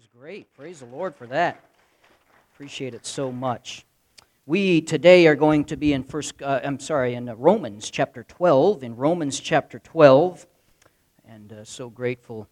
was 0.00 0.08
great. 0.18 0.50
Praise 0.56 0.80
the 0.80 0.86
Lord 0.86 1.14
for 1.14 1.26
that. 1.26 1.62
Appreciate 2.54 2.94
it 2.94 3.04
so 3.04 3.30
much. 3.30 3.84
We 4.46 4.80
today 4.80 5.26
are 5.26 5.34
going 5.34 5.66
to 5.66 5.76
be 5.76 5.92
in 5.92 6.04
first 6.04 6.40
uh, 6.40 6.58
I'm 6.64 6.80
sorry, 6.80 7.12
in 7.12 7.28
uh, 7.28 7.34
Romans 7.34 7.90
chapter 7.90 8.24
12, 8.24 8.82
in 8.82 8.96
Romans 8.96 9.38
chapter 9.38 9.78
12. 9.78 10.46
And 11.28 11.52
uh, 11.52 11.64
so 11.64 11.90
grateful 11.90 12.48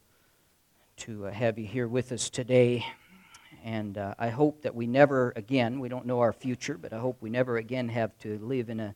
to 0.98 1.28
uh, 1.28 1.30
have 1.30 1.58
you 1.58 1.64
here 1.64 1.88
with 1.88 2.12
us 2.12 2.28
today. 2.28 2.84
And 3.64 3.96
uh, 3.96 4.14
I 4.18 4.28
hope 4.28 4.60
that 4.60 4.74
we 4.74 4.86
never 4.86 5.32
again, 5.34 5.80
we 5.80 5.88
don't 5.88 6.04
know 6.04 6.20
our 6.20 6.34
future, 6.34 6.76
but 6.76 6.92
I 6.92 6.98
hope 6.98 7.16
we 7.22 7.30
never 7.30 7.56
again 7.56 7.88
have 7.88 8.18
to 8.18 8.38
live 8.40 8.68
in 8.68 8.78
a 8.78 8.94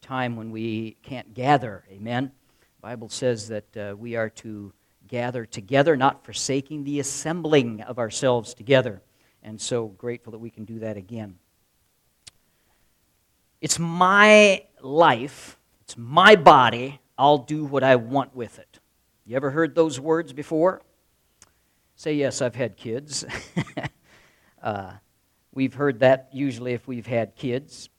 time 0.00 0.34
when 0.34 0.50
we 0.50 0.96
can't 1.04 1.34
gather. 1.34 1.84
Amen. 1.88 2.32
The 2.58 2.82
Bible 2.82 3.10
says 3.10 3.46
that 3.46 3.76
uh, 3.76 3.94
we 3.96 4.16
are 4.16 4.30
to 4.30 4.72
gather 5.12 5.44
together, 5.44 5.94
not 5.94 6.24
forsaking 6.24 6.84
the 6.84 6.98
assembling 6.98 7.82
of 7.82 7.98
ourselves 7.98 8.54
together. 8.54 9.02
And 9.42 9.60
so 9.60 9.88
grateful 9.88 10.30
that 10.30 10.38
we 10.38 10.48
can 10.48 10.64
do 10.64 10.78
that 10.78 10.96
again. 10.96 11.36
It's 13.60 13.78
my 13.78 14.64
life, 14.80 15.58
it's 15.82 15.98
my 15.98 16.34
body. 16.34 16.98
I'll 17.18 17.36
do 17.36 17.62
what 17.66 17.84
I 17.84 17.96
want 17.96 18.34
with 18.34 18.58
it. 18.58 18.80
You 19.26 19.36
ever 19.36 19.50
heard 19.50 19.74
those 19.74 20.00
words 20.00 20.32
before? 20.32 20.80
Say 21.94 22.14
yes, 22.14 22.40
I've 22.40 22.56
had 22.56 22.78
kids. 22.78 23.26
uh, 24.62 24.92
we've 25.52 25.74
heard 25.74 26.00
that 26.00 26.30
usually 26.32 26.72
if 26.72 26.88
we've 26.88 27.06
had 27.06 27.36
kids. 27.36 27.90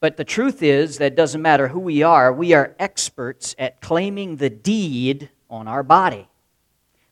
But 0.00 0.16
the 0.16 0.24
truth 0.24 0.62
is 0.62 0.96
that 0.96 1.14
doesn't 1.14 1.42
matter 1.42 1.68
who 1.68 1.80
we 1.80 2.02
are, 2.02 2.32
we 2.32 2.54
are 2.54 2.74
experts 2.78 3.54
at 3.58 3.82
claiming 3.82 4.36
the 4.36 4.50
deed 4.50 5.28
on 5.50 5.68
our 5.68 5.82
body. 5.82 6.26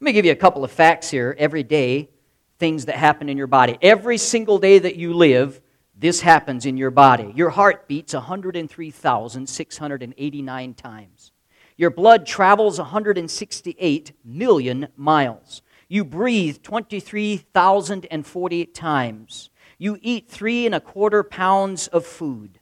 Let 0.03 0.07
me 0.07 0.13
give 0.15 0.25
you 0.25 0.33
a 0.33 0.35
couple 0.35 0.65
of 0.65 0.73
facts 0.73 1.11
here 1.11 1.37
every 1.39 1.63
day, 1.63 2.11
things 2.59 2.87
that 2.87 2.97
happen 2.97 3.29
in 3.29 3.39
your 3.39 3.47
body. 3.47 3.79
Every 3.81 4.19
single 4.19 4.59
day 4.59 4.81
that 4.81 4.97
you 4.97 5.15
live, 5.15 5.61
this 5.97 6.23
happens 6.23 6.67
in 6.67 6.77
your 6.77 6.91
body. 6.91 7.33
Your 7.37 7.51
heart 7.51 7.87
beats 7.87 8.13
103,689 8.13 10.75
times. 10.75 11.31
Your 11.77 11.91
blood 11.91 12.27
travels 12.27 12.81
168 12.81 14.13
million 14.25 14.89
miles. 14.97 15.63
You 15.87 16.05
breathe 16.05 16.65
23,048 16.65 18.75
times. 18.75 19.51
You 19.79 19.99
eat 20.03 20.29
three 20.29 20.67
and 20.67 20.75
a 20.75 20.81
quarter 20.81 21.23
pounds 21.23 21.87
of 21.87 22.05
food. 22.05 22.59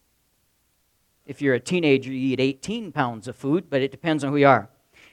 If 1.25 1.41
you're 1.41 1.55
a 1.55 1.61
teenager, 1.61 2.13
you 2.13 2.35
eat 2.35 2.41
18 2.41 2.93
pounds 2.93 3.29
of 3.29 3.35
food, 3.35 3.71
but 3.71 3.81
it 3.81 3.91
depends 3.91 4.25
on 4.25 4.31
who 4.31 4.37
you 4.37 4.47
are. 4.47 4.69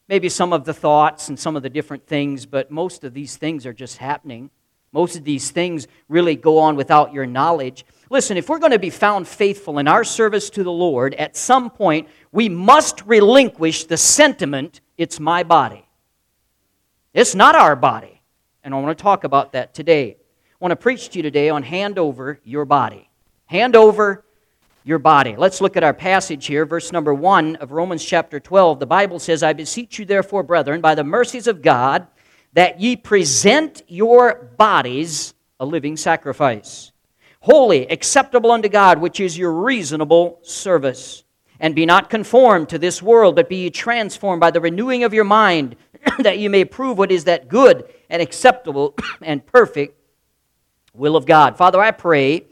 Maybe 0.09 0.29
some 0.29 0.53
of 0.53 0.65
the 0.65 0.73
thoughts 0.73 1.29
and 1.29 1.39
some 1.39 1.55
of 1.55 1.63
the 1.63 1.69
different 1.69 2.05
things, 2.05 2.45
but 2.45 2.71
most 2.71 3.03
of 3.03 3.13
these 3.13 3.37
things 3.37 3.65
are 3.65 3.73
just 3.73 3.97
happening. 3.97 4.49
Most 4.93 5.17
of 5.17 5.23
these 5.23 5.51
things 5.51 5.87
really 6.07 6.35
go 6.35 6.59
on 6.59 6.75
without 6.75 7.13
your 7.13 7.25
knowledge. 7.25 7.85
Listen, 8.09 8.37
if 8.37 8.47
we're 8.47 8.59
going 8.59 8.71
to 8.71 8.79
be 8.79 8.89
found 8.89 9.27
faithful 9.27 9.79
in 9.79 9.87
our 9.87 10.03
service 10.03 10.49
to 10.51 10.63
the 10.63 10.71
Lord, 10.71 11.13
at 11.15 11.35
some 11.35 11.69
point 11.69 12.07
we 12.31 12.47
must 12.47 13.05
relinquish 13.05 13.83
the 13.83 13.97
sentiment, 13.97 14.79
it's 14.97 15.19
my 15.19 15.43
body. 15.43 15.85
It's 17.13 17.35
not 17.35 17.55
our 17.55 17.75
body. 17.75 18.21
And 18.63 18.73
I 18.73 18.79
want 18.79 18.97
to 18.97 19.01
talk 19.01 19.23
about 19.23 19.53
that 19.53 19.73
today. 19.73 20.17
I 20.59 20.65
want 20.65 20.71
to 20.71 20.75
preach 20.75 21.09
to 21.09 21.19
you 21.19 21.23
today 21.23 21.49
on 21.49 21.61
hand 21.61 21.99
over 21.99 22.39
your 22.43 22.65
body. 22.65 23.11
Hand 23.45 23.75
over 23.75 24.25
your 24.83 24.97
body. 24.97 25.35
Let's 25.37 25.61
look 25.61 25.77
at 25.77 25.83
our 25.83 25.93
passage 25.93 26.47
here, 26.47 26.65
verse 26.65 26.91
number 26.91 27.13
1 27.13 27.57
of 27.57 27.71
Romans 27.71 28.03
chapter 28.03 28.39
12. 28.39 28.79
The 28.79 28.87
Bible 28.87 29.19
says, 29.19 29.43
I 29.43 29.53
beseech 29.53 29.99
you, 29.99 30.05
therefore, 30.05 30.41
brethren, 30.41 30.81
by 30.81 30.95
the 30.95 31.03
mercies 31.03 31.45
of 31.45 31.61
God, 31.61 32.07
that 32.53 32.81
ye 32.81 32.95
present 32.95 33.83
your 33.87 34.49
bodies 34.57 35.35
a 35.59 35.65
living 35.65 35.95
sacrifice, 35.95 36.91
holy, 37.41 37.87
acceptable 37.91 38.49
unto 38.49 38.67
God, 38.67 38.99
which 38.99 39.19
is 39.19 39.37
your 39.37 39.53
reasonable 39.53 40.39
service. 40.41 41.23
And 41.59 41.75
be 41.75 41.85
not 41.85 42.09
conformed 42.09 42.69
to 42.69 42.79
this 42.79 42.99
world, 42.99 43.35
but 43.35 43.47
be 43.47 43.57
ye 43.57 43.69
transformed 43.69 44.39
by 44.39 44.49
the 44.49 44.61
renewing 44.61 45.03
of 45.03 45.13
your 45.13 45.23
mind, 45.23 45.75
that 46.17 46.39
ye 46.39 46.47
may 46.47 46.65
prove 46.65 46.97
what 46.97 47.11
is 47.11 47.25
that 47.25 47.47
good 47.47 47.93
and 48.09 48.23
acceptable 48.23 48.95
and 49.21 49.45
perfect 49.45 49.96
will 50.97 51.15
of 51.15 51.25
God. 51.25 51.57
Father, 51.57 51.79
I 51.79 51.91
pray 51.91 52.47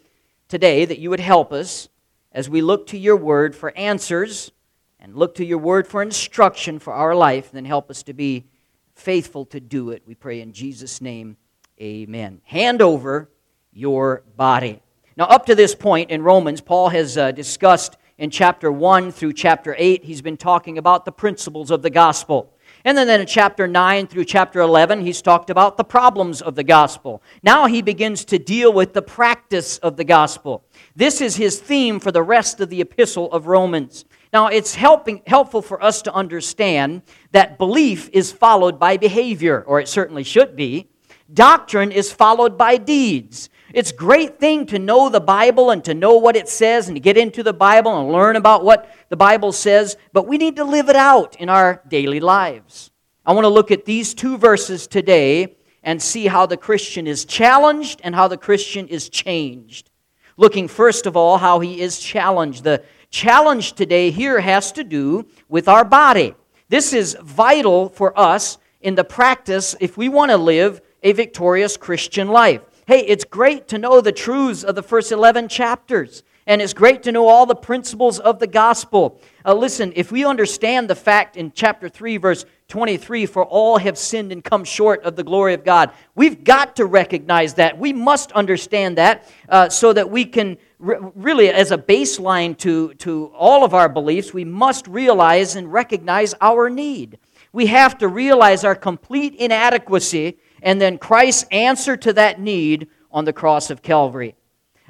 today 0.48 0.86
that 0.86 1.00
you 1.00 1.10
would 1.10 1.20
help 1.20 1.52
us 1.52 1.90
as 2.32 2.50
we 2.50 2.62
look 2.62 2.88
to 2.88 2.98
your 2.98 3.18
word 3.18 3.56
for 3.56 3.76
answers 3.76 4.52
and 5.00 5.16
look 5.16 5.36
to 5.36 5.46
your 5.46 5.58
word 5.58 5.88
for 5.88 6.02
instruction 6.02 6.80
for 6.80 6.94
our 6.94 7.16
life, 7.16 7.52
then 7.52 7.66
help 7.66 7.90
us 7.90 8.04
to 8.04 8.14
be 8.14 8.46
faithful 8.94 9.46
to 9.46 9.60
do 9.60 9.90
it. 9.90 10.04
We 10.06 10.16
pray 10.16 10.42
in 10.42 10.54
Jesus' 10.54 11.02
name, 11.02 11.38
amen. 11.82 12.42
Hand 12.44 12.82
over 12.82 13.30
your 13.72 14.24
body. 14.38 14.82
Now, 15.18 15.26
up 15.26 15.46
to 15.48 15.56
this 15.56 15.76
point 15.76 16.12
in 16.12 16.22
Romans, 16.22 16.62
Paul 16.62 16.90
has 16.90 17.18
uh, 17.18 17.32
discussed 17.32 17.98
in 18.18 18.30
chapter 18.30 18.72
1 18.72 19.12
through 19.12 19.34
chapter 19.34 19.76
8, 19.78 20.06
he's 20.06 20.22
been 20.22 20.38
talking 20.38 20.78
about 20.78 21.04
the 21.04 21.12
principles 21.12 21.70
of 21.70 21.82
the 21.82 21.90
gospel. 21.90 22.54
And 22.86 22.96
then 22.96 23.10
in 23.10 23.26
chapter 23.26 23.68
9 23.68 24.06
through 24.06 24.26
chapter 24.26 24.62
11, 24.62 25.02
he's 25.02 25.20
talked 25.20 25.50
about 25.50 25.76
the 25.76 25.84
problems 25.84 26.40
of 26.40 26.54
the 26.54 26.64
gospel. 26.64 27.24
Now 27.42 27.66
he 27.66 27.82
begins 27.82 28.24
to 28.26 28.38
deal 28.38 28.72
with 28.72 28.94
the 28.94 29.02
practice 29.02 29.80
of 29.80 29.98
the 29.98 30.04
gospel. 30.04 30.64
This 30.96 31.20
is 31.20 31.36
his 31.36 31.60
theme 31.60 32.00
for 32.00 32.12
the 32.12 32.22
rest 32.22 32.62
of 32.62 32.70
the 32.70 32.82
epistle 32.82 33.32
of 33.32 33.48
Romans. 33.48 34.06
Now, 34.32 34.48
it's 34.48 34.76
helping, 34.76 35.24
helpful 35.26 35.64
for 35.64 35.82
us 35.82 36.04
to 36.04 36.14
understand 36.14 37.02
that 37.32 37.58
belief 37.58 38.08
is 38.14 38.32
followed 38.32 38.80
by 38.80 38.98
behavior, 38.98 39.64
or 39.66 39.80
it 39.80 39.88
certainly 39.88 40.24
should 40.24 40.56
be. 40.56 40.88
Doctrine 41.34 41.92
is 41.92 42.12
followed 42.12 42.56
by 42.56 42.78
deeds. 42.78 43.50
It's 43.76 43.92
a 43.92 43.96
great 43.96 44.40
thing 44.40 44.68
to 44.68 44.80
know 44.80 45.10
the 45.10 45.20
Bible 45.20 45.70
and 45.72 45.84
to 45.84 45.94
know 45.94 46.16
what 46.16 46.38
it 46.38 46.48
says 46.48 46.88
and 46.88 46.96
to 46.96 47.02
get 47.02 47.18
into 47.18 47.44
the 47.44 47.52
Bible 47.52 48.00
and 48.00 48.10
learn 48.10 48.38
about 48.38 48.64
what 48.64 48.90
the 49.10 49.18
Bible 49.18 49.52
says, 49.52 49.98
but 50.14 50.26
we 50.26 50.38
need 50.38 50.56
to 50.56 50.64
live 50.64 50.88
it 50.88 50.96
out 50.96 51.36
in 51.42 51.50
our 51.50 51.82
daily 51.90 52.22
lives. 52.22 52.90
I 53.26 53.34
want 53.34 53.44
to 53.44 53.50
look 53.50 53.72
at 53.72 53.84
these 53.84 54.14
two 54.14 54.38
verses 54.38 54.88
today 54.88 55.58
and 55.84 56.02
see 56.02 56.28
how 56.28 56.46
the 56.46 56.56
Christian 56.56 57.06
is 57.06 57.26
challenged 57.26 58.00
and 58.02 58.16
how 58.16 58.30
the 58.30 58.38
Christian 58.38 58.88
is 58.88 59.10
changed. 59.10 59.90
Looking 60.38 60.70
first 60.70 61.06
of 61.06 61.18
all 61.18 61.38
how 61.38 61.60
he 61.60 61.82
is 61.82 62.00
challenged. 62.00 62.64
The 62.64 62.82
challenge 63.10 63.74
today 63.74 64.10
here 64.10 64.40
has 64.40 64.72
to 64.72 64.86
do 64.86 65.26
with 65.50 65.68
our 65.68 65.84
body. 65.84 66.34
This 66.70 66.94
is 66.94 67.18
vital 67.22 67.90
for 67.90 68.18
us 68.18 68.58
in 68.80 68.96
the 68.96 69.04
practice 69.04 69.76
if 69.82 69.98
we 69.98 70.08
want 70.08 70.32
to 70.32 70.38
live 70.38 70.80
a 71.04 71.12
victorious 71.12 71.76
Christian 71.76 72.30
life. 72.30 72.62
Hey, 72.88 73.00
it's 73.00 73.26
great 73.26 73.68
to 73.70 73.80
know 73.80 74.00
the 74.00 74.12
truths 74.12 74.64
of 74.64 74.76
the 74.76 74.84
first 74.84 75.12
11 75.12 75.48
chapters, 75.48 76.22
and 76.46 76.62
it's 76.62 76.76
great 76.76 77.02
to 77.02 77.12
know 77.12 77.28
all 77.28 77.48
the 77.48 77.56
principles 77.56 78.20
of 78.20 78.38
the 78.38 78.46
gospel. 78.46 79.20
Uh, 79.44 79.56
listen, 79.56 79.92
if 79.96 80.12
we 80.12 80.24
understand 80.24 80.88
the 80.88 80.94
fact 80.94 81.36
in 81.36 81.52
chapter 81.52 81.90
3, 81.90 82.18
verse 82.18 82.46
23, 82.68 83.26
for 83.26 83.44
all 83.44 83.80
have 83.80 83.98
sinned 83.98 84.32
and 84.32 84.44
come 84.44 84.64
short 84.64 85.02
of 85.02 85.16
the 85.16 85.24
glory 85.24 85.56
of 85.56 85.64
God, 85.64 85.94
we've 86.14 86.44
got 86.44 86.76
to 86.76 86.86
recognize 86.86 87.56
that. 87.56 87.76
We 87.76 87.92
must 87.92 88.32
understand 88.34 89.00
that 89.00 89.34
uh, 89.50 89.68
so 89.70 89.92
that 89.92 90.12
we 90.12 90.24
can 90.24 90.56
really, 90.78 91.50
as 91.50 91.72
a 91.72 91.80
baseline 91.80 92.56
to, 92.60 92.94
to 92.96 93.32
all 93.36 93.64
of 93.64 93.74
our 93.74 93.90
beliefs, 93.90 94.32
we 94.32 94.46
must 94.46 94.88
realize 94.88 95.56
and 95.56 95.74
recognize 95.74 96.36
our 96.40 96.70
need. 96.70 97.18
We 97.52 97.66
have 97.66 97.98
to 97.98 98.08
realize 98.08 98.64
our 98.64 98.76
complete 98.76 99.34
inadequacy 99.34 100.38
and 100.66 100.82
then 100.82 100.98
Christ's 100.98 101.46
answer 101.52 101.96
to 101.96 102.12
that 102.14 102.42
need 102.42 102.90
on 103.12 103.24
the 103.24 103.32
cross 103.32 103.70
of 103.70 103.82
Calvary. 103.82 104.36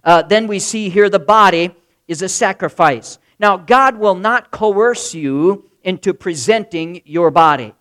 Uh, 0.04 0.24
then 0.24 0.48
we 0.48 0.57
see 0.57 0.89
here 0.89 1.10
the 1.10 1.19
body 1.19 1.75
is 2.07 2.22
a 2.22 2.30
sacrifice. 2.30 3.19
Now, 3.39 3.57
God 3.57 3.98
will 3.98 4.16
not 4.16 4.51
coerce 4.51 5.13
you 5.13 5.69
into 5.83 6.13
presenting 6.13 7.01
your 7.06 7.30
body. 7.30 7.75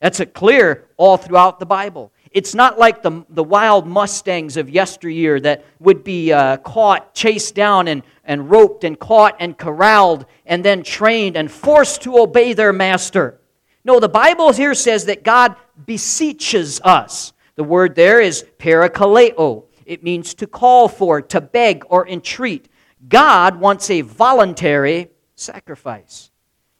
That's 0.00 0.20
clear 0.32 0.88
all 0.96 1.18
throughout 1.18 1.60
the 1.60 1.66
Bible. 1.66 2.10
It's 2.30 2.54
not 2.54 2.78
like 2.78 3.02
the, 3.02 3.24
the 3.28 3.44
wild 3.44 3.86
Mustangs 3.86 4.56
of 4.56 4.70
yesteryear 4.70 5.40
that 5.40 5.66
would 5.78 6.02
be 6.02 6.32
uh, 6.32 6.56
caught, 6.58 7.12
chased 7.14 7.54
down, 7.54 7.86
and, 7.88 8.02
and 8.24 8.50
roped 8.50 8.84
and 8.84 8.98
caught 8.98 9.36
and 9.40 9.58
corralled 9.58 10.24
and 10.46 10.64
then 10.64 10.82
trained 10.82 11.36
and 11.36 11.50
forced 11.50 12.02
to 12.02 12.18
obey 12.18 12.54
their 12.54 12.72
master. 12.72 13.39
No, 13.84 13.98
the 13.98 14.08
Bible 14.08 14.52
here 14.52 14.74
says 14.74 15.06
that 15.06 15.24
God 15.24 15.56
beseeches 15.86 16.80
us. 16.82 17.32
The 17.56 17.64
word 17.64 17.94
there 17.94 18.20
is 18.20 18.44
parakaleo. 18.58 19.64
It 19.86 20.02
means 20.02 20.34
to 20.34 20.46
call 20.46 20.88
for, 20.88 21.22
to 21.22 21.40
beg, 21.40 21.84
or 21.88 22.06
entreat. 22.06 22.68
God 23.08 23.58
wants 23.58 23.90
a 23.90 24.02
voluntary 24.02 25.08
sacrifice. 25.34 26.30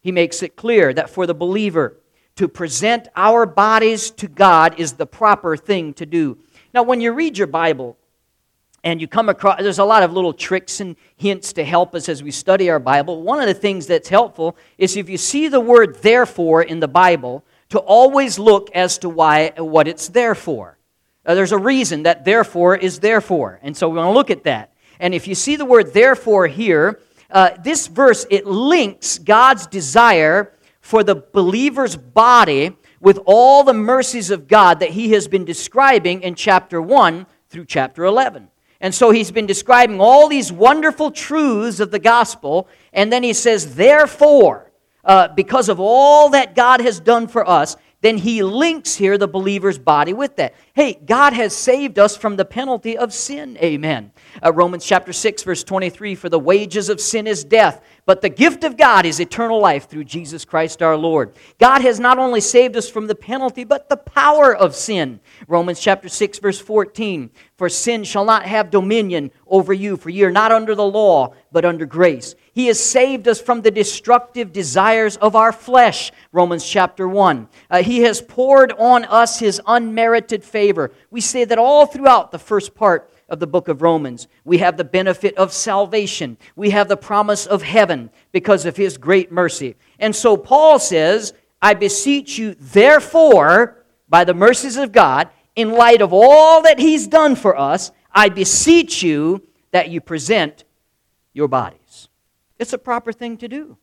He 0.00 0.12
makes 0.12 0.42
it 0.42 0.56
clear 0.56 0.92
that 0.92 1.10
for 1.10 1.26
the 1.26 1.34
believer, 1.34 1.96
to 2.36 2.48
present 2.48 3.08
our 3.16 3.44
bodies 3.44 4.10
to 4.12 4.26
God 4.26 4.80
is 4.80 4.94
the 4.94 5.06
proper 5.06 5.58
thing 5.58 5.92
to 5.94 6.06
do. 6.06 6.38
Now, 6.72 6.82
when 6.82 7.00
you 7.00 7.12
read 7.12 7.36
your 7.36 7.46
Bible, 7.46 7.98
and 8.82 9.00
you 9.00 9.06
come 9.06 9.28
across 9.28 9.60
there's 9.60 9.78
a 9.78 9.84
lot 9.84 10.02
of 10.02 10.12
little 10.12 10.32
tricks 10.32 10.80
and 10.80 10.96
hints 11.16 11.52
to 11.54 11.64
help 11.64 11.94
us 11.94 12.08
as 12.08 12.22
we 12.22 12.30
study 12.30 12.70
our 12.70 12.78
bible. 12.78 13.22
One 13.22 13.40
of 13.40 13.46
the 13.46 13.54
things 13.54 13.86
that's 13.86 14.08
helpful 14.08 14.56
is 14.78 14.96
if 14.96 15.08
you 15.08 15.18
see 15.18 15.48
the 15.48 15.60
word 15.60 16.02
therefore 16.02 16.62
in 16.62 16.80
the 16.80 16.88
bible 16.88 17.44
to 17.70 17.78
always 17.78 18.38
look 18.38 18.70
as 18.74 18.98
to 18.98 19.08
why 19.08 19.52
what 19.56 19.86
it's 19.86 20.08
there 20.08 20.34
for. 20.34 20.78
Uh, 21.24 21.34
there's 21.34 21.52
a 21.52 21.58
reason 21.58 22.04
that 22.04 22.24
therefore 22.24 22.76
is 22.76 23.00
therefore 23.00 23.60
and 23.62 23.76
so 23.76 23.88
we 23.88 23.98
want 23.98 24.08
to 24.08 24.14
look 24.14 24.30
at 24.30 24.44
that. 24.44 24.72
And 24.98 25.14
if 25.14 25.26
you 25.26 25.34
see 25.34 25.56
the 25.56 25.64
word 25.64 25.92
therefore 25.92 26.46
here 26.46 27.00
uh, 27.30 27.50
this 27.62 27.86
verse 27.86 28.26
it 28.30 28.46
links 28.46 29.18
god's 29.18 29.66
desire 29.66 30.52
for 30.80 31.04
the 31.04 31.14
believer's 31.14 31.96
body 31.96 32.76
with 33.00 33.18
all 33.24 33.62
the 33.62 33.74
mercies 33.74 34.30
of 34.30 34.48
god 34.48 34.80
that 34.80 34.90
he 34.90 35.12
has 35.12 35.28
been 35.28 35.44
describing 35.44 36.22
in 36.22 36.34
chapter 36.34 36.80
1 36.80 37.26
through 37.48 37.66
chapter 37.66 38.04
11 38.04 38.48
and 38.80 38.94
so 38.94 39.10
he's 39.10 39.30
been 39.30 39.46
describing 39.46 40.00
all 40.00 40.28
these 40.28 40.50
wonderful 40.50 41.10
truths 41.10 41.80
of 41.80 41.90
the 41.90 41.98
gospel. 41.98 42.66
And 42.92 43.12
then 43.12 43.22
he 43.22 43.34
says, 43.34 43.74
therefore, 43.74 44.72
uh, 45.04 45.28
because 45.28 45.68
of 45.68 45.78
all 45.78 46.30
that 46.30 46.54
God 46.54 46.80
has 46.80 46.98
done 46.98 47.28
for 47.28 47.46
us, 47.48 47.76
then 48.02 48.16
he 48.16 48.42
links 48.42 48.96
here 48.96 49.18
the 49.18 49.28
believer's 49.28 49.78
body 49.78 50.14
with 50.14 50.36
that. 50.36 50.54
Hey, 50.72 50.94
God 50.94 51.34
has 51.34 51.54
saved 51.54 51.98
us 51.98 52.16
from 52.16 52.36
the 52.36 52.46
penalty 52.46 52.96
of 52.96 53.12
sin. 53.12 53.58
Amen. 53.58 54.12
Uh, 54.42 54.54
Romans 54.54 54.86
chapter 54.86 55.12
6, 55.12 55.42
verse 55.42 55.62
23 55.62 56.14
For 56.14 56.30
the 56.30 56.38
wages 56.38 56.88
of 56.88 56.98
sin 56.98 57.26
is 57.26 57.44
death, 57.44 57.84
but 58.06 58.20
the 58.20 58.28
gift 58.28 58.64
of 58.64 58.76
God 58.76 59.06
is 59.06 59.20
eternal 59.20 59.60
life 59.60 59.88
through 59.88 60.04
Jesus 60.04 60.44
Christ 60.44 60.82
our 60.82 60.96
Lord. 60.96 61.32
God 61.58 61.82
has 61.82 62.00
not 62.00 62.18
only 62.18 62.40
saved 62.40 62.76
us 62.76 62.88
from 62.88 63.06
the 63.06 63.14
penalty, 63.14 63.64
but 63.64 63.88
the 63.88 63.96
power 63.96 64.54
of 64.54 64.74
sin. 64.74 65.20
Romans 65.46 65.80
chapter 65.80 66.08
6, 66.08 66.38
verse 66.38 66.60
14 66.60 67.30
For 67.56 67.68
sin 67.68 68.04
shall 68.04 68.24
not 68.24 68.44
have 68.44 68.70
dominion 68.70 69.30
over 69.46 69.72
you, 69.72 69.96
for 69.96 70.10
ye 70.10 70.24
are 70.24 70.30
not 70.30 70.52
under 70.52 70.74
the 70.74 70.86
law, 70.86 71.34
but 71.52 71.64
under 71.64 71.86
grace. 71.86 72.34
He 72.52 72.66
has 72.66 72.80
saved 72.80 73.28
us 73.28 73.40
from 73.40 73.62
the 73.62 73.70
destructive 73.70 74.52
desires 74.52 75.16
of 75.16 75.36
our 75.36 75.52
flesh. 75.52 76.12
Romans 76.32 76.68
chapter 76.68 77.08
1. 77.08 77.48
Uh, 77.70 77.82
he 77.82 78.00
has 78.00 78.20
poured 78.20 78.72
on 78.72 79.04
us 79.04 79.38
his 79.38 79.60
unmerited 79.66 80.44
favor. 80.44 80.90
We 81.10 81.20
say 81.20 81.44
that 81.44 81.58
all 81.58 81.86
throughout 81.86 82.32
the 82.32 82.38
first 82.38 82.74
part 82.74 83.10
of 83.30 83.40
the 83.40 83.46
book 83.46 83.68
of 83.68 83.82
Romans. 83.82 84.28
We 84.44 84.58
have 84.58 84.76
the 84.76 84.84
benefit 84.84 85.36
of 85.36 85.52
salvation. 85.52 86.36
We 86.56 86.70
have 86.70 86.88
the 86.88 86.96
promise 86.96 87.46
of 87.46 87.62
heaven 87.62 88.10
because 88.32 88.66
of 88.66 88.76
his 88.76 88.98
great 88.98 89.32
mercy. 89.32 89.76
And 89.98 90.14
so 90.14 90.36
Paul 90.36 90.78
says, 90.78 91.32
I 91.62 91.74
beseech 91.74 92.38
you, 92.38 92.54
therefore, 92.58 93.84
by 94.08 94.24
the 94.24 94.34
mercies 94.34 94.76
of 94.76 94.92
God, 94.92 95.28
in 95.54 95.70
light 95.70 96.02
of 96.02 96.12
all 96.12 96.62
that 96.62 96.78
he's 96.78 97.06
done 97.06 97.36
for 97.36 97.56
us, 97.56 97.92
I 98.12 98.28
beseech 98.28 99.02
you 99.02 99.46
that 99.70 99.90
you 99.90 100.00
present 100.00 100.64
your 101.32 101.48
bodies. 101.48 102.08
It's 102.58 102.72
a 102.72 102.78
proper 102.78 103.12
thing 103.12 103.36
to 103.38 103.48
do. 103.48 103.76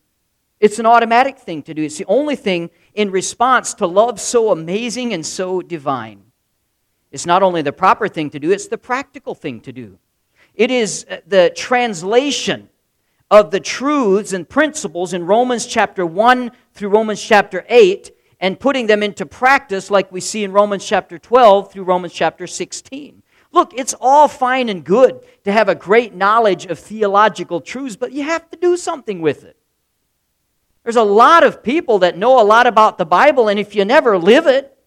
It's 0.60 0.78
an 0.78 0.86
automatic 0.86 1.38
thing 1.38 1.62
to 1.64 1.74
do. 1.74 1.82
It's 1.82 1.98
the 1.98 2.04
only 2.06 2.36
thing 2.36 2.70
in 2.94 3.10
response 3.10 3.74
to 3.74 3.86
love 3.86 4.20
so 4.20 4.50
amazing 4.50 5.14
and 5.14 5.24
so 5.24 5.62
divine. 5.62 6.24
It's 7.10 7.26
not 7.26 7.42
only 7.42 7.62
the 7.62 7.72
proper 7.72 8.08
thing 8.08 8.30
to 8.30 8.38
do, 8.38 8.50
it's 8.50 8.68
the 8.68 8.78
practical 8.78 9.34
thing 9.34 9.60
to 9.62 9.72
do. 9.72 9.98
It 10.54 10.70
is 10.70 11.06
uh, 11.08 11.18
the 11.26 11.52
translation 11.54 12.68
of 13.30 13.50
the 13.50 13.60
truths 13.60 14.32
and 14.32 14.48
principles 14.48 15.12
in 15.12 15.24
Romans 15.26 15.66
chapter 15.66 16.04
1 16.04 16.50
through 16.72 16.88
Romans 16.88 17.22
chapter 17.22 17.64
8 17.68 18.10
and 18.40 18.58
putting 18.58 18.86
them 18.86 19.02
into 19.02 19.26
practice 19.26 19.90
like 19.90 20.10
we 20.12 20.20
see 20.20 20.44
in 20.44 20.52
Romans 20.52 20.86
chapter 20.86 21.18
12 21.18 21.72
through 21.72 21.84
Romans 21.84 22.12
chapter 22.12 22.46
16. 22.46 23.22
Look, 23.50 23.72
it's 23.74 23.94
all 24.00 24.28
fine 24.28 24.68
and 24.68 24.84
good 24.84 25.20
to 25.44 25.52
have 25.52 25.68
a 25.68 25.74
great 25.74 26.14
knowledge 26.14 26.66
of 26.66 26.78
theological 26.78 27.60
truths, 27.60 27.96
but 27.96 28.12
you 28.12 28.22
have 28.22 28.48
to 28.50 28.56
do 28.56 28.76
something 28.76 29.20
with 29.20 29.44
it. 29.44 29.56
There's 30.84 30.96
a 30.96 31.02
lot 31.02 31.44
of 31.44 31.62
people 31.62 31.98
that 32.00 32.16
know 32.16 32.40
a 32.40 32.44
lot 32.44 32.66
about 32.66 32.98
the 32.98 33.06
Bible, 33.06 33.48
and 33.48 33.58
if 33.58 33.74
you 33.74 33.84
never 33.84 34.16
live 34.16 34.46
it, 34.46 34.77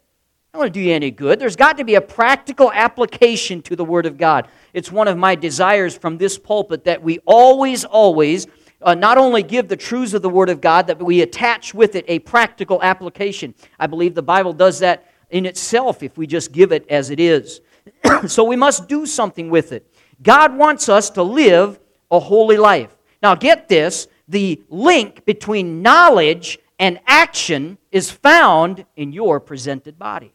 not 0.53 0.59
want 0.59 0.74
to 0.74 0.80
do 0.81 0.86
you 0.86 0.94
any 0.94 1.12
good. 1.12 1.39
There's 1.39 1.56
got 1.56 1.77
to 1.77 1.86
be 1.86 1.95
a 1.95 2.01
practical 2.01 2.74
application 2.74 3.62
to 3.62 3.75
the 3.77 3.86
Word 3.86 4.06
of 4.06 4.18
God. 4.18 4.50
It's 4.74 4.92
one 4.92 5.07
of 5.07 5.18
my 5.18 5.33
desires 5.33 5.98
from 5.98 6.18
this 6.18 6.38
pulpit 6.38 6.83
that 6.83 7.01
we 7.01 7.19
always, 7.19 7.86
always 7.86 8.48
uh, 8.81 8.94
not 8.94 9.18
only 9.18 9.44
give 9.44 9.69
the 9.69 9.77
truths 9.77 10.13
of 10.13 10.21
the 10.21 10.30
Word 10.30 10.50
of 10.50 10.59
God, 10.59 10.88
that 10.88 11.01
we 11.01 11.21
attach 11.21 11.74
with 11.74 11.95
it 11.95 12.03
a 12.09 12.19
practical 12.19 12.83
application. 12.83 13.56
I 13.80 13.88
believe 13.88 14.13
the 14.13 14.24
Bible 14.24 14.51
does 14.51 14.80
that 14.80 15.09
in 15.30 15.45
itself 15.45 16.03
if 16.03 16.18
we 16.18 16.27
just 16.27 16.51
give 16.51 16.74
it 16.74 16.86
as 16.89 17.12
it 17.12 17.21
is. 17.21 17.62
so 18.27 18.44
we 18.44 18.57
must 18.57 18.89
do 18.89 19.06
something 19.06 19.50
with 19.50 19.71
it. 19.71 19.89
God 20.21 20.57
wants 20.57 20.89
us 20.89 21.09
to 21.12 21.24
live 21.24 21.80
a 22.12 22.19
holy 22.19 22.57
life. 22.57 22.97
Now, 23.24 23.36
get 23.36 23.69
this 23.69 24.09
the 24.27 24.62
link 24.68 25.24
between 25.24 25.81
knowledge 25.81 26.59
and 26.77 27.00
action 27.07 27.77
is 27.89 28.12
found 28.12 28.83
in 28.97 29.13
your 29.13 29.39
presented 29.39 29.97
body. 29.97 30.33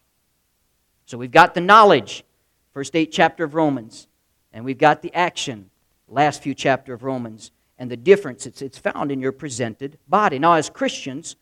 So 1.06 1.16
we've 1.16 1.30
got 1.30 1.54
the 1.54 1.60
knowledge, 1.60 2.24
first 2.72 2.96
eight 2.96 3.12
chapter 3.12 3.44
of 3.44 3.54
Romans, 3.54 4.08
and 4.52 4.64
we've 4.64 4.76
got 4.76 5.02
the 5.02 5.14
action, 5.14 5.70
last 6.08 6.42
few 6.42 6.52
chapter 6.52 6.92
of 6.92 7.04
Romans, 7.04 7.52
and 7.78 7.88
the 7.88 7.96
difference 7.96 8.44
it's, 8.44 8.60
it's 8.60 8.76
found 8.76 9.12
in 9.12 9.20
your 9.20 9.30
presented 9.30 9.98
body. 10.08 10.40
Now, 10.40 10.54
as 10.54 10.68
Christians, 10.68 11.36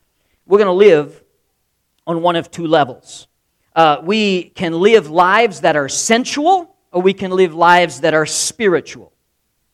we're 0.45 0.59
going 0.59 0.67
to 0.67 0.71
live 0.71 1.23
on 2.05 2.21
one 2.21 2.35
of 2.35 2.51
two 2.51 2.67
levels. 2.67 3.27
Uh, 3.75 4.01
we 4.03 4.49
can 4.49 4.71
live 4.71 5.09
lives 5.09 5.61
that 5.61 5.75
are 5.75 5.89
sensual, 5.89 6.75
or 6.91 7.01
we 7.01 7.13
can 7.13 7.31
live 7.31 7.55
lives 7.55 8.01
that 8.01 8.13
are 8.13 8.27
spiritual. 8.27 9.11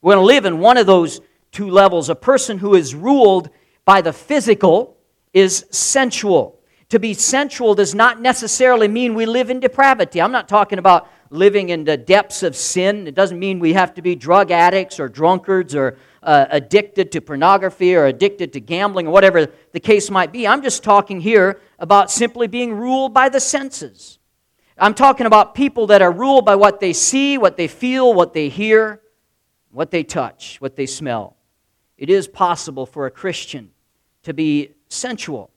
We're 0.02 0.14
going 0.14 0.24
to 0.24 0.26
live 0.26 0.46
in 0.46 0.60
one 0.60 0.78
of 0.78 0.86
those 0.86 1.20
two 1.52 1.70
levels. 1.70 2.08
A 2.08 2.16
person 2.16 2.58
who 2.58 2.76
is 2.76 2.96
ruled 2.96 3.50
by 3.84 4.00
the 4.02 4.14
physical 4.14 4.96
is 5.34 5.66
sensual. 5.70 6.61
To 6.92 7.00
be 7.00 7.14
sensual 7.14 7.74
does 7.74 7.96
not 7.96 8.20
necessarily 8.20 8.90
mean 8.90 9.14
we 9.14 9.26
live 9.26 9.50
in 9.50 9.62
depravity. 9.62 10.22
I'm 10.22 10.34
not 10.34 10.50
talking 10.50 10.78
about 10.78 11.10
living 11.30 11.70
in 11.70 11.86
the 11.86 11.96
depths 11.96 12.44
of 12.44 12.54
sin. 12.54 13.08
It 13.08 13.16
doesn't 13.16 13.40
mean 13.40 13.60
we 13.60 13.72
have 13.72 13.94
to 13.94 14.02
be 14.02 14.14
drug 14.14 14.52
addicts 14.52 15.00
or 15.00 15.08
drunkards 15.08 15.74
or 15.74 15.98
uh, 16.22 16.48
addicted 16.50 17.10
to 17.14 17.22
pornography 17.22 17.96
or 17.96 18.08
addicted 18.08 18.52
to 18.52 18.60
gambling 18.60 19.08
or 19.08 19.12
whatever 19.12 19.48
the 19.72 19.80
case 19.80 20.12
might 20.12 20.34
be. 20.34 20.46
I'm 20.46 20.62
just 20.62 20.84
talking 20.84 21.22
here 21.22 21.62
about 21.80 22.12
simply 22.12 22.48
being 22.48 22.74
ruled 22.74 23.14
by 23.14 23.30
the 23.30 23.40
senses. 23.40 24.20
I'm 24.78 24.94
talking 24.94 25.28
about 25.28 25.56
people 25.56 25.88
that 25.88 26.02
are 26.02 26.12
ruled 26.12 26.44
by 26.44 26.56
what 26.56 26.82
they 26.82 26.92
see, 26.92 27.38
what 27.38 27.56
they 27.56 27.70
feel, 27.70 28.14
what 28.14 28.34
they 28.34 28.50
hear, 28.50 29.00
what 29.70 29.92
they 29.92 30.04
touch, 30.04 30.60
what 30.60 30.76
they 30.76 30.88
smell. 30.88 31.38
It 31.98 32.10
is 32.10 32.28
possible 32.28 32.86
for 32.86 33.06
a 33.06 33.12
Christian 33.12 33.72
to 34.24 34.34
be 34.34 34.74
sensual 34.90 35.52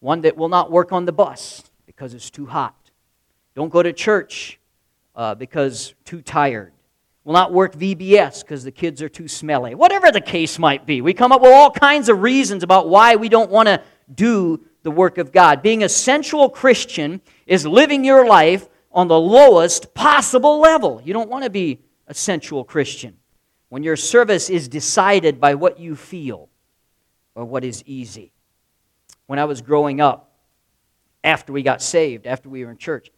one 0.00 0.20
that 0.22 0.36
will 0.36 0.48
not 0.48 0.70
work 0.70 0.92
on 0.92 1.04
the 1.04 1.12
bus 1.12 1.64
because 1.86 2.14
it's 2.14 2.30
too 2.30 2.46
hot. 2.46 2.74
Don't 3.54 3.70
go 3.70 3.82
to 3.82 3.92
church 3.92 4.58
uh, 5.16 5.34
because 5.34 5.94
too 6.04 6.22
tired. 6.22 6.72
Will 7.24 7.34
not 7.34 7.52
work 7.52 7.74
VBS 7.74 8.42
because 8.42 8.64
the 8.64 8.70
kids 8.70 9.02
are 9.02 9.08
too 9.08 9.28
smelly. 9.28 9.74
Whatever 9.74 10.10
the 10.12 10.20
case 10.20 10.58
might 10.58 10.86
be, 10.86 11.00
we 11.00 11.12
come 11.12 11.32
up 11.32 11.42
with 11.42 11.52
all 11.52 11.70
kinds 11.70 12.08
of 12.08 12.22
reasons 12.22 12.62
about 12.62 12.88
why 12.88 13.16
we 13.16 13.28
don't 13.28 13.50
want 13.50 13.66
to 13.66 13.82
do 14.14 14.64
the 14.82 14.90
work 14.90 15.18
of 15.18 15.32
God. 15.32 15.60
Being 15.60 15.82
a 15.82 15.88
sensual 15.88 16.48
Christian 16.48 17.20
is 17.46 17.66
living 17.66 18.04
your 18.04 18.26
life 18.26 18.68
on 18.92 19.08
the 19.08 19.18
lowest 19.18 19.92
possible 19.92 20.60
level. 20.60 21.02
You 21.04 21.12
don't 21.12 21.28
want 21.28 21.44
to 21.44 21.50
be 21.50 21.80
a 22.06 22.14
sensual 22.14 22.64
Christian 22.64 23.16
when 23.68 23.82
your 23.82 23.96
service 23.96 24.48
is 24.48 24.68
decided 24.68 25.40
by 25.40 25.54
what 25.54 25.78
you 25.78 25.96
feel 25.96 26.48
or 27.34 27.44
what 27.44 27.64
is 27.64 27.82
easy 27.84 28.32
when 29.28 29.38
I 29.38 29.44
was 29.44 29.60
growing 29.60 30.00
up, 30.00 30.32
after 31.22 31.52
we 31.52 31.62
got 31.62 31.82
saved, 31.82 32.26
after 32.26 32.48
we 32.48 32.64
were 32.64 32.70
in 32.70 32.78
church. 32.78 33.10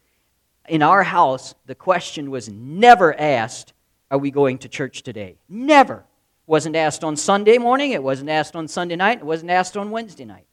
In 0.67 0.83
our 0.83 1.03
house, 1.03 1.55
the 1.65 1.73
question 1.73 2.29
was 2.29 2.49
never 2.49 3.17
asked, 3.19 3.73
Are 4.11 4.17
we 4.17 4.29
going 4.29 4.57
to 4.59 4.69
church 4.69 5.03
today? 5.03 5.37
Never. 5.47 6.03
Wasn't 6.45 6.75
asked 6.75 7.03
on 7.03 7.15
Sunday 7.15 7.57
morning, 7.57 7.91
it 7.91 8.03
wasn't 8.03 8.29
asked 8.29 8.55
on 8.55 8.67
Sunday 8.67 8.97
night, 8.97 9.19
it 9.19 9.25
wasn't 9.25 9.51
asked 9.51 9.77
on 9.77 9.89
Wednesday 9.89 10.25
night. 10.25 10.45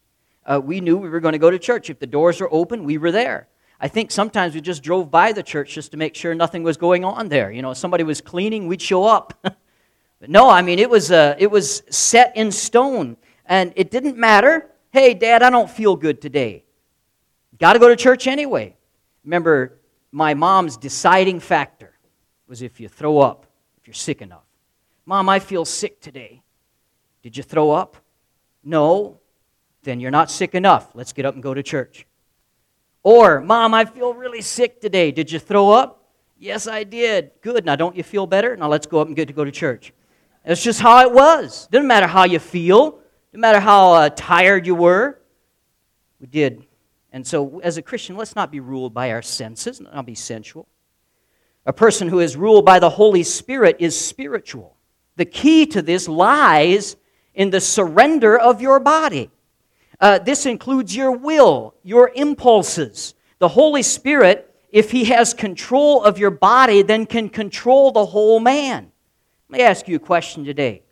Uh, 0.46 0.60
we 0.62 0.80
knew 0.80 0.96
we 0.96 1.08
were 1.08 1.20
going 1.20 1.32
to 1.32 1.38
go 1.38 1.50
to 1.50 1.58
church. 1.58 1.90
If 1.90 1.98
the 1.98 2.06
doors 2.06 2.40
were 2.40 2.52
open, 2.52 2.84
we 2.84 2.96
were 2.96 3.10
there. 3.10 3.48
I 3.80 3.88
think 3.88 4.12
sometimes 4.12 4.54
we 4.54 4.60
just 4.60 4.82
drove 4.82 5.10
by 5.10 5.32
the 5.32 5.42
church 5.42 5.74
just 5.74 5.90
to 5.90 5.96
make 5.96 6.14
sure 6.14 6.34
nothing 6.34 6.62
was 6.62 6.76
going 6.76 7.04
on 7.04 7.28
there. 7.28 7.50
You 7.50 7.62
know, 7.62 7.72
if 7.72 7.78
somebody 7.78 8.04
was 8.04 8.20
cleaning, 8.20 8.68
we'd 8.68 8.82
show 8.82 9.04
up. 9.04 9.34
But 10.20 10.30
no, 10.30 10.50
I 10.50 10.62
mean, 10.62 10.80
it 10.80 10.90
was, 10.90 11.12
uh, 11.12 11.36
it 11.38 11.48
was 11.48 11.84
set 11.90 12.36
in 12.36 12.50
stone. 12.50 13.16
And 13.46 13.72
it 13.76 13.90
didn't 13.90 14.16
matter. 14.16 14.68
Hey, 14.90 15.14
Dad, 15.14 15.42
I 15.42 15.50
don't 15.50 15.70
feel 15.70 15.96
good 15.96 16.20
today. 16.20 16.64
Got 17.58 17.74
to 17.74 17.78
go 17.78 17.88
to 17.88 17.96
church 17.96 18.26
anyway. 18.26 18.76
Remember, 19.24 19.78
my 20.12 20.34
mom's 20.34 20.76
deciding 20.76 21.40
factor 21.40 21.98
was 22.46 22.62
if 22.62 22.80
you 22.80 22.88
throw 22.88 23.18
up, 23.18 23.46
if 23.80 23.86
you're 23.86 23.94
sick 23.94 24.22
enough. 24.22 24.44
Mom, 25.04 25.28
I 25.28 25.38
feel 25.38 25.64
sick 25.64 26.00
today. 26.00 26.42
Did 27.22 27.36
you 27.36 27.42
throw 27.42 27.70
up? 27.70 27.96
No. 28.64 29.20
Then 29.82 30.00
you're 30.00 30.10
not 30.10 30.30
sick 30.30 30.54
enough. 30.54 30.90
Let's 30.94 31.12
get 31.12 31.26
up 31.26 31.34
and 31.34 31.42
go 31.42 31.52
to 31.52 31.62
church. 31.62 32.06
Or, 33.02 33.40
Mom, 33.40 33.74
I 33.74 33.84
feel 33.84 34.14
really 34.14 34.42
sick 34.42 34.80
today. 34.80 35.10
Did 35.10 35.30
you 35.30 35.38
throw 35.38 35.70
up? 35.70 36.04
Yes, 36.38 36.66
I 36.66 36.84
did. 36.84 37.32
Good. 37.42 37.64
Now, 37.64 37.76
don't 37.76 37.96
you 37.96 38.02
feel 38.02 38.26
better? 38.26 38.56
Now, 38.56 38.68
let's 38.68 38.86
go 38.86 39.00
up 39.00 39.06
and 39.06 39.16
get 39.16 39.26
to 39.28 39.34
go 39.34 39.44
to 39.44 39.50
church. 39.50 39.92
That's 40.44 40.62
just 40.62 40.80
how 40.80 41.00
it 41.06 41.12
was. 41.12 41.68
Didn't 41.70 41.88
matter 41.88 42.06
how 42.06 42.24
you 42.24 42.38
feel. 42.38 43.00
Didn't 43.38 43.52
matter 43.52 43.60
how 43.60 43.92
uh, 43.92 44.10
tired 44.10 44.66
you 44.66 44.74
were. 44.74 45.20
We 46.18 46.26
did. 46.26 46.66
And 47.12 47.24
so, 47.24 47.60
as 47.60 47.76
a 47.76 47.82
Christian, 47.82 48.16
let's 48.16 48.34
not 48.34 48.50
be 48.50 48.58
ruled 48.58 48.92
by 48.92 49.12
our 49.12 49.22
senses, 49.22 49.80
not 49.80 50.06
be 50.06 50.16
sensual. 50.16 50.66
A 51.64 51.72
person 51.72 52.08
who 52.08 52.18
is 52.18 52.34
ruled 52.34 52.64
by 52.64 52.80
the 52.80 52.90
Holy 52.90 53.22
Spirit 53.22 53.76
is 53.78 53.96
spiritual. 53.96 54.76
The 55.14 55.24
key 55.24 55.66
to 55.66 55.82
this 55.82 56.08
lies 56.08 56.96
in 57.32 57.50
the 57.50 57.60
surrender 57.60 58.36
of 58.36 58.60
your 58.60 58.80
body. 58.80 59.30
Uh, 60.00 60.18
this 60.18 60.44
includes 60.44 60.96
your 60.96 61.12
will, 61.12 61.76
your 61.84 62.10
impulses. 62.16 63.14
The 63.38 63.46
Holy 63.46 63.84
Spirit, 63.84 64.52
if 64.70 64.90
He 64.90 65.04
has 65.04 65.32
control 65.32 66.02
of 66.02 66.18
your 66.18 66.32
body, 66.32 66.82
then 66.82 67.06
can 67.06 67.28
control 67.28 67.92
the 67.92 68.06
whole 68.06 68.40
man. 68.40 68.90
Let 69.48 69.58
me 69.58 69.64
ask 69.64 69.86
you 69.86 69.94
a 69.94 70.00
question 70.00 70.44
today. 70.44 70.82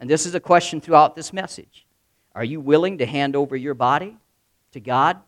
And 0.00 0.08
this 0.08 0.24
is 0.24 0.34
a 0.34 0.40
question 0.40 0.80
throughout 0.80 1.14
this 1.14 1.32
message. 1.32 1.86
Are 2.34 2.42
you 2.42 2.60
willing 2.60 2.98
to 2.98 3.06
hand 3.06 3.36
over 3.36 3.54
your 3.54 3.74
body 3.74 4.16
to 4.72 4.80
God 4.80 5.18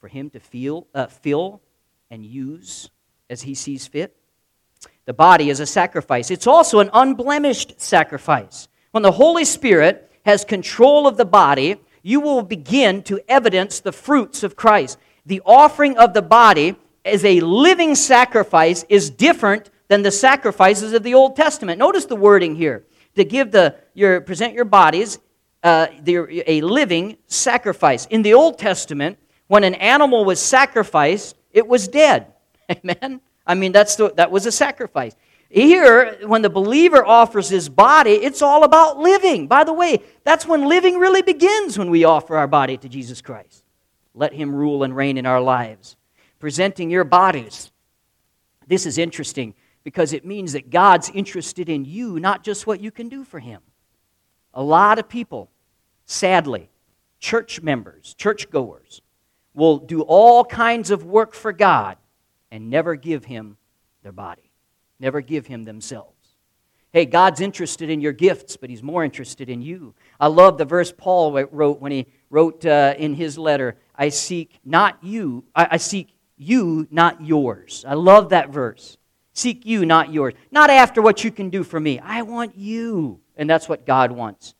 for 0.00 0.08
Him 0.08 0.30
to 0.30 0.40
feel, 0.40 0.88
uh, 0.94 1.06
fill 1.06 1.62
and 2.10 2.26
use 2.26 2.90
as 3.30 3.42
He 3.42 3.54
sees 3.54 3.86
fit? 3.86 4.16
The 5.04 5.14
body 5.14 5.48
is 5.48 5.60
a 5.60 5.66
sacrifice. 5.66 6.32
It's 6.32 6.48
also 6.48 6.80
an 6.80 6.90
unblemished 6.92 7.80
sacrifice. 7.80 8.66
When 8.90 9.04
the 9.04 9.12
Holy 9.12 9.44
Spirit 9.44 10.10
has 10.24 10.44
control 10.44 11.06
of 11.06 11.16
the 11.16 11.24
body, 11.24 11.76
you 12.02 12.20
will 12.20 12.42
begin 12.42 13.02
to 13.04 13.20
evidence 13.28 13.78
the 13.78 13.92
fruits 13.92 14.42
of 14.42 14.56
Christ. 14.56 14.98
The 15.24 15.42
offering 15.46 15.96
of 15.98 16.14
the 16.14 16.22
body 16.22 16.74
as 17.04 17.24
a 17.24 17.40
living 17.40 17.94
sacrifice 17.94 18.84
is 18.88 19.10
different 19.10 19.70
than 19.86 20.02
the 20.02 20.10
sacrifices 20.10 20.92
of 20.92 21.04
the 21.04 21.14
Old 21.14 21.36
Testament. 21.36 21.78
Notice 21.78 22.06
the 22.06 22.16
wording 22.16 22.56
here. 22.56 22.84
To 23.16 23.24
give 23.24 23.50
the 23.50 23.76
your 23.94 24.20
present 24.20 24.54
your 24.54 24.64
bodies 24.64 25.18
uh, 25.62 25.88
a 26.06 26.60
living 26.60 27.16
sacrifice. 27.26 28.06
In 28.06 28.22
the 28.22 28.34
Old 28.34 28.58
Testament, 28.58 29.18
when 29.48 29.64
an 29.64 29.74
animal 29.74 30.24
was 30.24 30.40
sacrificed, 30.40 31.36
it 31.52 31.66
was 31.66 31.88
dead. 31.88 32.32
Amen. 32.70 33.20
I 33.46 33.54
mean, 33.54 33.72
that's 33.72 33.96
the, 33.96 34.12
that 34.14 34.30
was 34.30 34.46
a 34.46 34.52
sacrifice. 34.52 35.14
Here, 35.48 36.18
when 36.26 36.42
the 36.42 36.50
believer 36.50 37.04
offers 37.04 37.48
his 37.48 37.68
body, 37.68 38.12
it's 38.12 38.42
all 38.42 38.64
about 38.64 38.98
living. 38.98 39.46
By 39.46 39.64
the 39.64 39.72
way, 39.72 40.02
that's 40.24 40.46
when 40.46 40.68
living 40.68 40.98
really 40.98 41.22
begins 41.22 41.78
when 41.78 41.90
we 41.90 42.04
offer 42.04 42.36
our 42.36 42.48
body 42.48 42.76
to 42.78 42.88
Jesus 42.88 43.20
Christ. 43.20 43.64
Let 44.14 44.32
him 44.32 44.54
rule 44.54 44.82
and 44.82 44.94
reign 44.94 45.18
in 45.18 45.26
our 45.26 45.40
lives. 45.40 45.96
Presenting 46.40 46.90
your 46.90 47.04
bodies. 47.04 47.70
This 48.66 48.86
is 48.86 48.98
interesting 48.98 49.54
because 49.86 50.12
it 50.12 50.24
means 50.24 50.54
that 50.54 50.68
God's 50.68 51.10
interested 51.10 51.68
in 51.68 51.84
you, 51.84 52.18
not 52.18 52.42
just 52.42 52.66
what 52.66 52.80
you 52.80 52.90
can 52.90 53.08
do 53.08 53.22
for 53.22 53.38
Him. 53.38 53.60
A 54.52 54.60
lot 54.60 54.98
of 54.98 55.08
people, 55.08 55.48
sadly, 56.06 56.70
church 57.20 57.62
members, 57.62 58.12
churchgoers, 58.18 59.00
will 59.54 59.78
do 59.78 60.00
all 60.00 60.44
kinds 60.44 60.90
of 60.90 61.04
work 61.04 61.34
for 61.34 61.52
God 61.52 61.98
and 62.50 62.68
never 62.68 62.96
give 62.96 63.26
Him 63.26 63.58
their 64.02 64.10
body, 64.10 64.50
never 64.98 65.20
give 65.20 65.46
Him 65.46 65.64
themselves. 65.64 66.10
Hey, 66.92 67.06
God's 67.06 67.40
interested 67.40 67.88
in 67.88 68.00
your 68.00 68.12
gifts, 68.12 68.56
but 68.56 68.70
He's 68.70 68.82
more 68.82 69.04
interested 69.04 69.48
in 69.48 69.62
you. 69.62 69.94
I 70.18 70.26
love 70.26 70.58
the 70.58 70.64
verse 70.64 70.92
Paul 70.92 71.32
wrote 71.52 71.80
when 71.80 71.92
he 71.92 72.06
wrote 72.28 72.66
uh, 72.66 72.94
in 72.98 73.14
his 73.14 73.38
letter, 73.38 73.76
I 73.94 74.08
seek 74.08 74.58
not 74.64 74.98
you, 75.04 75.44
I, 75.54 75.68
I 75.70 75.76
seek 75.76 76.08
you, 76.36 76.88
not 76.90 77.24
yours. 77.24 77.84
I 77.86 77.94
love 77.94 78.30
that 78.30 78.50
verse. 78.50 78.98
Seek 79.36 79.66
you, 79.66 79.84
not 79.84 80.14
yours. 80.14 80.32
Not 80.50 80.70
after 80.70 81.02
what 81.02 81.22
you 81.22 81.30
can 81.30 81.50
do 81.50 81.62
for 81.62 81.78
me. 81.78 81.98
I 81.98 82.22
want 82.22 82.56
you. 82.56 83.20
And 83.36 83.50
that's 83.50 83.68
what 83.68 83.84
God 83.84 84.10
wants. 84.10 84.54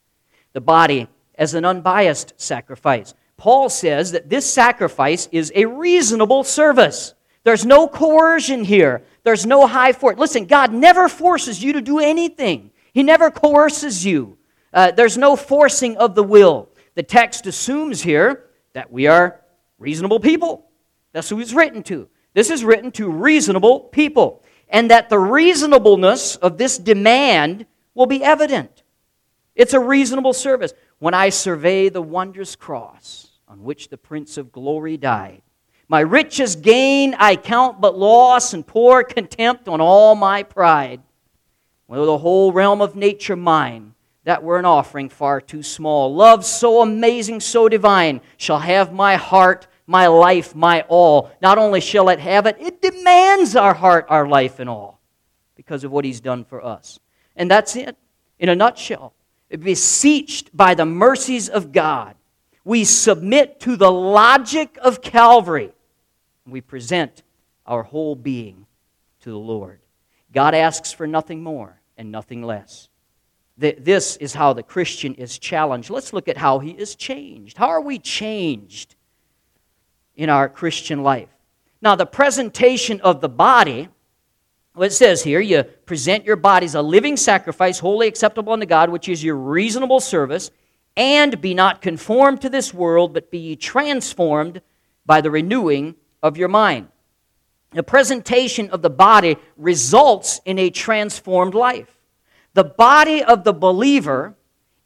The 0.53 0.61
body 0.61 1.09
as 1.35 1.55
an 1.55 1.65
unbiased 1.65 2.35
sacrifice. 2.37 3.15
Paul 3.39 3.71
says 3.71 4.13
that 4.13 4.29
this 4.29 4.49
sacrifice 4.49 5.31
is 5.33 5.51
a 5.55 5.65
reasonable 5.65 6.45
service. 6.45 7.15
There's 7.43 7.65
no 7.65 7.89
coercion 7.89 8.65
here. 8.65 9.03
There's 9.23 9.47
no 9.47 9.67
high 9.67 9.95
force. 9.95 10.19
Listen, 10.19 10.45
God 10.45 10.75
never 10.75 11.09
forces 11.09 11.63
you 11.63 11.73
to 11.73 11.81
do 11.81 11.99
anything. 11.99 12.71
He 12.93 13.03
never 13.03 13.31
coerces 13.31 14.05
you. 14.05 14.37
Uh, 14.75 14.91
there's 14.91 15.17
no 15.17 15.37
forcing 15.37 15.97
of 15.97 16.15
the 16.15 16.23
will. 16.23 16.69
The 16.97 17.03
text 17.03 17.47
assumes 17.47 18.03
here 18.03 18.45
that 18.75 18.93
we 18.93 19.07
are 19.07 19.41
reasonable 19.79 20.21
people. 20.21 20.67
That's 21.13 21.31
who 21.31 21.41
it's 21.41 21.55
written 21.55 21.83
to. 21.85 22.09
This 22.35 22.51
is 22.51 22.63
written 22.63 22.93
to 22.93 23.11
reasonable 23.11 23.81
people 23.81 24.43
and 24.69 24.91
that 24.91 25.09
the 25.09 25.19
reasonableness 25.19 26.37
of 26.37 26.59
this 26.59 26.79
demand 26.79 27.67
will 27.95 28.07
be 28.07 28.23
evident. 28.23 28.83
It's 29.55 29.73
a 29.73 29.81
reasonable 29.81 30.33
service. 30.33 30.73
When 30.99 31.15
I 31.15 31.31
survey 31.31 31.89
the 31.89 32.03
wondrous 32.03 32.57
cross 32.57 33.31
on 33.49 33.63
which 33.63 33.89
the 33.89 33.99
Prince 33.99 34.37
of 34.37 34.53
Glory 34.53 34.97
died, 34.97 35.43
my 35.89 36.01
richest 36.01 36.63
gain 36.63 37.15
I 37.15 37.37
count 37.37 37.81
but 37.81 37.97
loss 37.97 38.53
and 38.55 38.67
pour 38.67 39.05
contempt 39.05 39.69
on 39.69 39.81
all 39.81 40.15
my 40.15 40.43
pride. 40.43 41.01
Whether 41.87 42.07
the 42.07 42.19
whole 42.19 42.53
realm 42.53 42.83
of 42.83 42.97
nature 42.97 43.37
mine, 43.37 43.95
that 44.25 44.43
were 44.43 44.59
an 44.59 44.65
offering 44.65 45.09
far 45.09 45.41
too 45.41 45.63
small. 45.63 46.13
Love 46.13 46.45
so 46.45 46.83
amazing, 46.83 47.39
so 47.39 47.69
divine, 47.69 48.21
shall 48.37 48.59
have 48.59 48.93
my 48.93 49.15
heart 49.15 49.69
my 49.87 50.07
life, 50.07 50.55
my 50.55 50.83
all. 50.89 51.31
Not 51.41 51.59
only 51.59 51.81
shall 51.81 52.09
it 52.09 52.19
have 52.21 52.47
it, 52.47 52.57
it 52.59 52.83
demands 52.83 53.57
our 53.57 53.75
heart, 53.75 54.07
our 54.09 54.27
life, 54.27 54.59
and 54.59 54.69
all 54.69 55.01
because 55.55 55.85
of 55.85 55.93
what 55.93 56.05
He's 56.05 56.21
done 56.21 56.45
for 56.45 56.65
us. 56.65 56.99
And 57.37 57.51
that's 57.51 57.77
it, 57.77 57.97
in 58.39 58.49
a 58.49 58.55
nutshell. 58.55 59.15
Beseeched 59.49 60.57
by 60.57 60.75
the 60.75 60.87
mercies 60.87 61.49
of 61.49 61.71
God, 61.71 62.17
we 62.65 62.85
submit 62.85 63.61
to 63.61 63.77
the 63.77 63.93
logic 63.93 64.77
of 64.83 65.01
Calvary. 65.01 65.73
We 66.47 66.61
present 66.61 67.23
our 67.65 67.85
whole 67.85 68.17
being 68.17 68.67
to 69.21 69.31
the 69.31 69.39
Lord. 69.39 69.79
God 70.33 70.55
asks 70.55 70.93
for 70.93 71.07
nothing 71.07 71.45
more 71.45 71.81
and 71.97 72.11
nothing 72.11 72.43
less. 72.43 72.89
This 73.57 74.17
is 74.17 74.35
how 74.35 74.53
the 74.53 74.63
Christian 74.63 75.15
is 75.15 75.39
challenged. 75.39 75.91
Let's 75.91 76.13
look 76.13 76.29
at 76.29 76.37
how 76.37 76.59
he 76.59 76.73
is 76.73 76.95
changed. 76.95 77.57
How 77.57 77.69
are 77.69 77.81
we 77.81 77.99
changed 77.99 78.96
in 80.17 80.31
our 80.31 80.49
Christian 80.49 81.03
life. 81.03 81.29
Now, 81.83 81.95
the 81.95 82.07
presentation 82.07 83.01
of 83.03 83.21
the 83.21 83.29
body, 83.29 83.89
what 84.75 84.89
it 84.89 84.93
says 84.93 85.23
here, 85.23 85.41
you 85.41 85.63
present 85.63 86.25
your 86.25 86.37
bodies 86.37 86.75
a 86.75 86.83
living 86.83 87.17
sacrifice, 87.17 87.79
wholly 87.79 88.09
acceptable 88.09 88.53
unto 88.53 88.67
God, 88.67 88.91
which 88.91 89.09
is 89.09 89.23
your 89.23 89.37
reasonable 89.37 90.01
service, 90.01 90.51
and 90.97 91.41
be 91.41 91.55
not 91.55 91.83
conformed 91.83 92.41
to 92.41 92.49
this 92.49 92.73
world, 92.73 93.13
but 93.13 93.31
be 93.31 93.55
transformed 93.57 94.63
by 95.05 95.21
the 95.21 95.31
renewing 95.31 95.95
of 96.23 96.37
your 96.37 96.49
mind. 96.49 96.89
The 97.73 97.83
presentation 97.83 98.71
of 98.71 98.81
the 98.81 98.91
body 98.91 99.37
results 99.57 100.41
in 100.45 100.59
a 100.59 100.71
transformed 100.71 101.55
life. 101.55 101.99
The 102.55 102.65
body 102.65 103.23
of 103.23 103.45
the 103.45 103.53
believer 103.53 104.35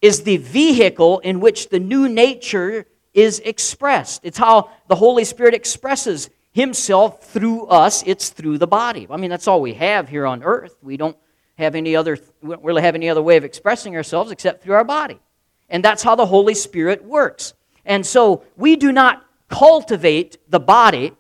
is 0.03 0.25
the 0.25 0.39
vehicle 0.39 1.21
in 1.21 1.39
which 1.39 1.69
the 1.69 1.79
new 1.79 2.09
nature 2.09 2.87
is 3.15 3.39
expressed. 3.41 4.23
It's 4.25 4.39
how 4.39 4.71
the 4.91 4.97
Holy 4.97 5.25
Spirit 5.25 5.55
expresses 5.55 6.31
Himself 6.51 7.23
through 7.23 7.67
us. 7.67 8.03
It's 8.05 8.31
through 8.31 8.59
the 8.59 8.67
body. 8.67 9.07
I 9.09 9.17
mean, 9.19 9.31
that's 9.31 9.47
all 9.47 9.61
we 9.61 9.75
have 9.75 10.09
here 10.09 10.27
on 10.27 10.43
earth. 10.43 10.77
We 10.83 10.97
don't 10.97 11.17
have 11.57 11.77
any 11.77 11.95
other, 11.95 12.19
we 12.43 12.51
don't 12.51 12.65
really 12.65 12.83
have 12.83 12.97
any 12.97 13.09
other 13.09 13.23
way 13.23 13.37
of 13.37 13.45
expressing 13.45 13.95
ourselves 13.95 14.33
except 14.33 14.65
through 14.65 14.75
our 14.75 14.83
body. 14.83 15.21
And 15.69 15.85
that's 15.85 16.03
how 16.03 16.17
the 16.17 16.27
Holy 16.27 16.55
Spirit 16.55 17.05
works. 17.05 17.55
And 17.85 18.05
so 18.05 18.43
we 18.57 18.75
do 18.75 18.91
not 18.91 19.25
cultivate 19.49 20.39
the 20.51 20.59
body 20.59 21.13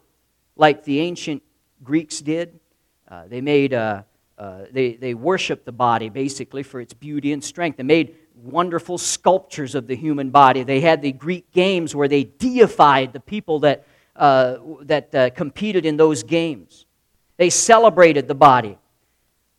like 0.56 0.82
the 0.82 0.98
ancient 0.98 1.44
Greeks 1.84 2.20
did. 2.20 2.58
Uh, 3.08 3.28
they 3.28 3.40
made, 3.40 3.72
uh, 3.72 4.02
uh, 4.36 4.62
they, 4.72 4.94
they 4.94 5.14
worshiped 5.14 5.64
the 5.64 5.72
body 5.72 6.08
basically 6.08 6.64
for 6.64 6.80
its 6.80 6.92
beauty 6.92 7.32
and 7.32 7.44
strength. 7.44 7.76
They 7.76 7.84
made 7.84 8.16
wonderful 8.42 8.98
sculptures 8.98 9.74
of 9.74 9.86
the 9.86 9.96
human 9.96 10.30
body. 10.30 10.62
They 10.62 10.80
had 10.80 11.02
the 11.02 11.12
Greek 11.12 11.50
games 11.52 11.94
where 11.94 12.08
they 12.08 12.24
deified 12.24 13.12
the 13.12 13.20
people 13.20 13.60
that, 13.60 13.86
uh, 14.16 14.56
that 14.82 15.14
uh, 15.14 15.30
competed 15.30 15.84
in 15.86 15.96
those 15.96 16.22
games. 16.22 16.86
They 17.36 17.50
celebrated 17.50 18.28
the 18.28 18.34
body. 18.34 18.78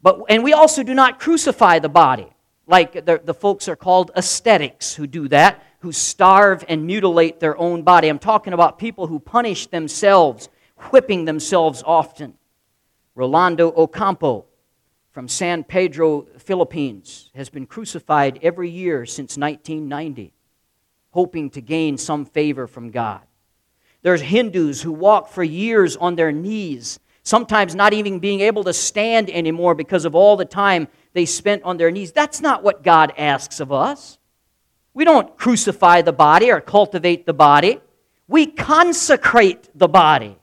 But, 0.02 0.22
and 0.30 0.44
we 0.44 0.54
also 0.54 0.84
do 0.84 0.94
not 0.94 1.20
crucify 1.20 1.80
the 1.80 1.90
body, 1.90 2.28
like 2.68 3.06
the, 3.06 3.22
the 3.24 3.34
folks 3.34 3.68
are 3.68 3.76
called 3.76 4.12
ascetics 4.16 4.96
who 4.96 5.06
do 5.08 5.28
that, 5.28 5.64
who 5.80 5.92
starve 5.92 6.64
and 6.68 6.86
mutilate 6.86 7.40
their 7.40 7.58
own 7.58 7.84
body. 7.84 8.08
I'm 8.08 8.20
talking 8.20 8.54
about 8.54 8.80
people 8.80 9.08
who 9.08 9.20
punish 9.20 9.68
themselves, 9.68 10.50
whipping 10.92 11.26
themselves 11.26 11.84
often. 11.86 12.36
Rolando 13.14 13.72
Ocampo 13.76 14.46
from 15.12 15.28
San 15.28 15.64
Pedro, 15.64 16.22
Philippines, 16.38 17.30
has 17.36 17.50
been 17.50 17.66
crucified 17.66 18.40
every 18.42 18.70
year 18.70 19.06
since 19.06 19.38
1990, 19.38 20.34
hoping 21.12 21.50
to 21.50 21.62
gain 21.62 21.98
some 21.98 22.26
favor 22.26 22.66
from 22.66 22.92
God. 22.92 23.22
There's 24.04 24.22
Hindus 24.22 24.82
who 24.82 24.94
walk 24.94 25.28
for 25.28 25.44
years 25.44 25.98
on 25.98 26.16
their 26.16 26.32
knees, 26.32 27.00
sometimes 27.24 27.76
not 27.76 27.94
even 27.94 28.20
being 28.20 28.40
able 28.40 28.64
to 28.64 28.74
stand 28.74 29.30
anymore 29.30 29.76
because 29.76 30.06
of 30.06 30.16
all 30.16 30.38
the 30.38 30.46
time 30.46 30.88
they 31.14 31.26
spent 31.26 31.64
on 31.64 31.78
their 31.78 31.92
knees. 31.92 32.14
That's 32.14 32.42
not 32.42 32.64
what 32.64 32.82
God 32.82 33.14
asks 33.18 33.60
of 33.60 33.72
us. 33.72 34.18
We 34.94 35.04
don't 35.06 35.38
crucify 35.38 36.02
the 36.02 36.14
body 36.14 36.52
or 36.52 36.62
cultivate 36.62 37.26
the 37.26 37.34
body. 37.34 37.80
We 38.28 38.46
consecrate 38.46 39.70
the 39.76 39.90
body. 39.90 40.38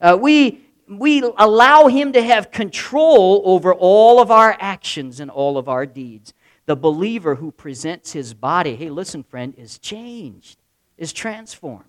Uh, 0.00 0.18
we, 0.20 0.65
we 0.88 1.22
allow 1.36 1.86
Him 1.88 2.12
to 2.12 2.22
have 2.22 2.50
control 2.50 3.42
over 3.44 3.74
all 3.74 4.20
of 4.20 4.30
our 4.30 4.56
actions 4.60 5.20
and 5.20 5.30
all 5.30 5.58
of 5.58 5.68
our 5.68 5.86
deeds. 5.86 6.32
The 6.66 6.76
believer 6.76 7.36
who 7.36 7.52
presents 7.52 8.12
his 8.12 8.34
body, 8.34 8.74
hey, 8.74 8.90
listen, 8.90 9.22
friend, 9.22 9.54
is 9.56 9.78
changed, 9.78 10.58
is 10.98 11.12
transformed. 11.12 11.84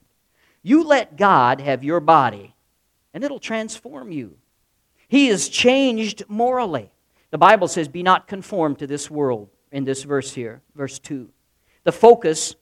You 0.62 0.84
let 0.84 1.18
God 1.18 1.62
have 1.62 1.84
your 1.84 2.00
body, 2.00 2.56
and 3.14 3.24
it'll 3.24 3.40
transform 3.40 4.12
you. 4.12 4.38
He 5.08 5.30
is 5.30 5.50
changed 5.50 6.24
morally. 6.28 6.92
The 7.32 7.38
Bible 7.38 7.68
says, 7.68 7.88
Be 7.88 8.04
not 8.04 8.28
conformed 8.28 8.80
to 8.80 8.88
this 8.88 9.10
world, 9.10 9.50
in 9.72 9.84
this 9.84 10.04
verse 10.04 10.34
here, 10.34 10.62
verse 10.76 11.00
2. 11.00 11.30
The 11.84 11.92
focus 11.92 12.56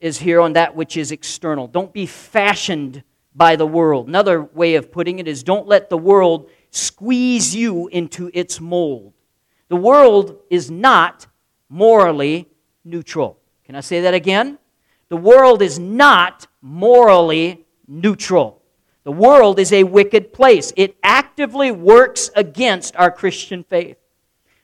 is 0.00 0.18
here 0.18 0.40
on 0.40 0.52
that 0.52 0.76
which 0.76 0.96
is 0.96 1.10
external. 1.10 1.66
Don't 1.66 1.92
be 1.92 2.06
fashioned 2.06 3.02
by 3.36 3.54
the 3.54 3.66
world. 3.66 4.08
Another 4.08 4.42
way 4.42 4.76
of 4.76 4.90
putting 4.90 5.18
it 5.18 5.28
is 5.28 5.42
don't 5.42 5.68
let 5.68 5.90
the 5.90 5.98
world 5.98 6.50
squeeze 6.70 7.54
you 7.54 7.88
into 7.88 8.30
its 8.32 8.60
mold. 8.60 9.12
The 9.68 9.76
world 9.76 10.40
is 10.48 10.70
not 10.70 11.26
morally 11.68 12.48
neutral. 12.84 13.38
Can 13.64 13.74
I 13.74 13.80
say 13.80 14.00
that 14.02 14.14
again? 14.14 14.58
The 15.08 15.16
world 15.16 15.60
is 15.60 15.78
not 15.78 16.46
morally 16.62 17.66
neutral. 17.86 18.62
The 19.04 19.12
world 19.12 19.58
is 19.58 19.72
a 19.72 19.84
wicked 19.84 20.32
place. 20.32 20.72
It 20.76 20.96
actively 21.02 21.70
works 21.70 22.30
against 22.34 22.96
our 22.96 23.10
Christian 23.10 23.62
faith. 23.64 23.98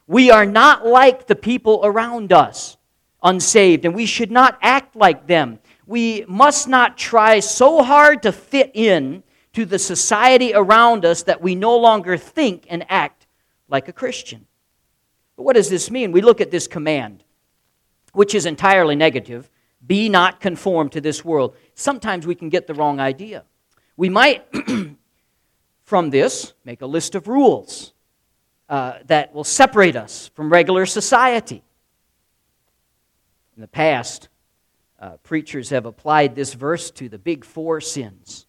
We 0.07 0.31
are 0.31 0.47
not 0.47 0.87
like 0.87 1.27
the 1.27 1.37
people 1.37 1.81
around 1.85 2.33
us, 2.33 2.77
unsaved, 3.23 3.85
and 3.85 3.95
we 3.95 4.07
should 4.07 4.33
not 4.33 4.59
act 4.61 4.97
like 4.97 5.27
them. 5.27 5.61
We 5.87 6.25
must 6.29 6.69
not 6.69 6.97
try 6.97 7.41
so 7.41 7.83
hard 7.83 8.23
to 8.23 8.33
fit 8.33 8.71
in 8.75 9.23
to 9.53 9.65
the 9.65 9.79
society 9.79 10.55
around 10.55 11.05
us 11.05 11.25
that 11.25 11.43
we 11.43 11.55
no 11.55 11.77
longer 11.77 12.17
think 12.17 12.67
and 12.71 12.85
act 12.89 13.27
like 13.69 13.89
a 13.89 13.93
Christian. 13.93 14.47
But 15.37 15.43
what 15.45 15.57
does 15.57 15.69
this 15.69 15.91
mean? 15.91 16.13
We 16.13 16.21
look 16.21 16.41
at 16.41 16.51
this 16.51 16.67
command, 16.67 17.25
which 18.13 18.35
is 18.35 18.47
entirely 18.47 18.97
negative. 18.97 19.51
Be 19.85 20.09
not 20.09 20.41
conformed 20.41 20.93
to 20.93 21.01
this 21.01 21.25
world. 21.25 21.57
Sometimes 21.75 22.27
we 22.27 22.35
can 22.35 22.49
get 22.49 22.67
the 22.67 22.75
wrong 22.75 23.01
idea. 23.01 23.45
We 23.97 24.09
might, 24.09 24.47
from 25.83 26.11
this, 26.11 26.55
make 26.65 26.83
a 26.83 26.87
list 26.87 27.15
of 27.15 27.29
rules 27.29 27.93
uh, 28.69 28.99
that 29.07 29.35
will 29.35 29.45
separate 29.45 29.97
us 29.97 30.31
from 30.35 30.51
regular 30.51 30.87
society. 30.87 31.63
In 33.57 33.61
the 33.61 33.69
past, 33.69 34.29
uh, 35.03 35.17
preachers 35.25 35.71
have 35.71 35.85
applied 35.85 36.37
this 36.37 36.55
verse 36.55 36.93
to 36.93 37.09
the 37.09 37.19
big 37.19 37.45
four 37.45 37.81
sins 37.81 38.47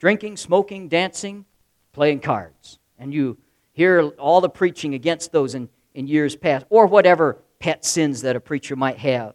drinking, 0.00 0.36
smoking, 0.36 0.88
dancing, 0.88 1.44
playing 1.92 2.18
cards. 2.18 2.80
And 2.98 3.14
you 3.14 3.38
hear 3.72 4.08
all 4.18 4.40
the 4.40 4.48
preaching 4.48 4.94
against 4.94 5.30
those 5.30 5.54
in, 5.54 5.68
in 5.94 6.08
years 6.08 6.34
past, 6.34 6.66
or 6.70 6.86
whatever 6.86 7.38
pet 7.60 7.84
sins 7.84 8.22
that 8.22 8.34
a 8.34 8.40
preacher 8.40 8.74
might 8.74 8.98
have. 8.98 9.34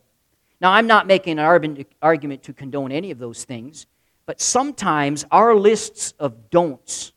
Now, 0.59 0.73
I'm 0.73 0.87
not 0.87 1.07
making 1.07 1.39
an 1.39 1.85
argument 2.01 2.43
to 2.43 2.53
condone 2.53 2.91
any 2.91 3.11
of 3.11 3.19
those 3.19 3.45
things, 3.45 3.85
but 4.25 4.41
sometimes 4.41 5.25
our 5.31 5.55
lists 5.55 6.13
of 6.19 6.49
don'ts 6.49 7.13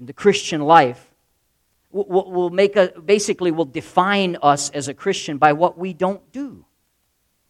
in 0.00 0.06
the 0.06 0.12
Christian 0.12 0.62
life 0.62 1.14
will, 1.92 2.32
will 2.32 2.50
make 2.50 2.74
a, 2.74 2.92
basically 3.04 3.52
will 3.52 3.66
define 3.66 4.36
us 4.42 4.70
as 4.70 4.88
a 4.88 4.94
Christian 4.94 5.38
by 5.38 5.52
what 5.52 5.78
we 5.78 5.92
don't 5.92 6.32
do. 6.32 6.64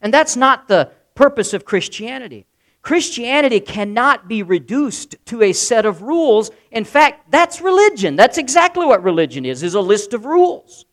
And 0.02 0.12
that's 0.12 0.36
not 0.36 0.68
the 0.68 0.90
purpose 1.14 1.52
of 1.52 1.64
Christianity. 1.64 2.46
Christianity 2.82 3.60
cannot 3.60 4.28
be 4.28 4.42
reduced 4.42 5.14
to 5.26 5.42
a 5.42 5.52
set 5.52 5.86
of 5.86 6.02
rules. 6.02 6.50
In 6.70 6.84
fact, 6.84 7.30
that's 7.30 7.60
religion. 7.60 8.16
That's 8.16 8.38
exactly 8.38 8.86
what 8.86 9.04
religion 9.04 9.46
is, 9.46 9.62
is 9.62 9.74
a 9.74 9.80
list 9.80 10.14
of 10.14 10.24
rules 10.24 10.84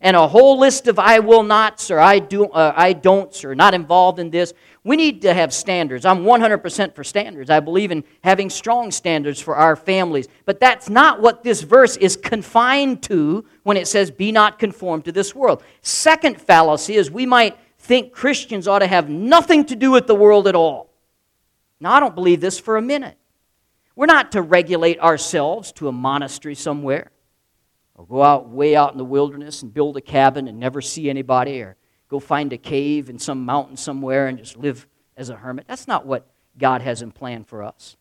and 0.00 0.16
a 0.16 0.28
whole 0.28 0.58
list 0.58 0.86
of 0.86 0.98
I 0.98 1.18
will 1.18 1.42
nots 1.42 1.90
or 1.90 1.98
I, 1.98 2.20
do, 2.20 2.44
uh, 2.46 2.72
I 2.76 2.92
don'ts 2.92 3.44
or 3.44 3.54
not 3.54 3.74
involved 3.74 4.18
in 4.18 4.30
this. 4.30 4.54
We 4.84 4.96
need 4.96 5.22
to 5.22 5.34
have 5.34 5.52
standards. 5.52 6.04
I'm 6.04 6.24
100% 6.24 6.94
for 6.94 7.02
standards. 7.02 7.50
I 7.50 7.60
believe 7.60 7.90
in 7.90 8.04
having 8.22 8.48
strong 8.48 8.90
standards 8.90 9.40
for 9.40 9.56
our 9.56 9.74
families. 9.74 10.28
But 10.44 10.60
that's 10.60 10.88
not 10.88 11.20
what 11.20 11.42
this 11.42 11.62
verse 11.62 11.96
is 11.96 12.16
confined 12.16 13.02
to 13.04 13.44
when 13.64 13.76
it 13.76 13.88
says, 13.88 14.10
be 14.10 14.30
not 14.30 14.58
conformed 14.58 15.04
to 15.06 15.12
this 15.12 15.34
world. 15.34 15.64
Second 15.82 16.40
fallacy 16.40 16.94
is 16.94 17.10
we 17.10 17.26
might 17.26 17.58
think 17.88 18.12
Christians 18.12 18.68
ought 18.68 18.80
to 18.80 18.86
have 18.86 19.08
nothing 19.08 19.64
to 19.64 19.74
do 19.74 19.90
with 19.90 20.06
the 20.06 20.14
world 20.14 20.46
at 20.46 20.54
all. 20.54 20.90
Now, 21.80 21.92
I 21.92 22.00
don't 22.00 22.14
believe 22.14 22.40
this 22.40 22.60
for 22.60 22.76
a 22.76 22.82
minute. 22.82 23.16
We're 23.96 24.06
not 24.06 24.32
to 24.32 24.42
regulate 24.42 25.00
ourselves 25.00 25.72
to 25.72 25.88
a 25.88 25.92
monastery 25.92 26.54
somewhere 26.54 27.10
or 27.94 28.06
go 28.06 28.22
out 28.22 28.50
way 28.50 28.76
out 28.76 28.92
in 28.92 28.98
the 28.98 29.04
wilderness 29.04 29.62
and 29.62 29.72
build 29.72 29.96
a 29.96 30.02
cabin 30.02 30.48
and 30.48 30.60
never 30.60 30.82
see 30.82 31.08
anybody, 31.08 31.62
or 31.62 31.76
go 32.08 32.20
find 32.20 32.52
a 32.52 32.58
cave 32.58 33.08
in 33.08 33.18
some 33.18 33.44
mountain 33.44 33.76
somewhere 33.76 34.28
and 34.28 34.38
just 34.38 34.56
live 34.56 34.86
as 35.16 35.30
a 35.30 35.36
hermit. 35.36 35.64
That's 35.66 35.88
not 35.88 36.06
what 36.06 36.30
God 36.58 36.82
has 36.82 37.00
in 37.00 37.10
plan 37.10 37.42
for 37.42 37.62
us. 37.62 37.96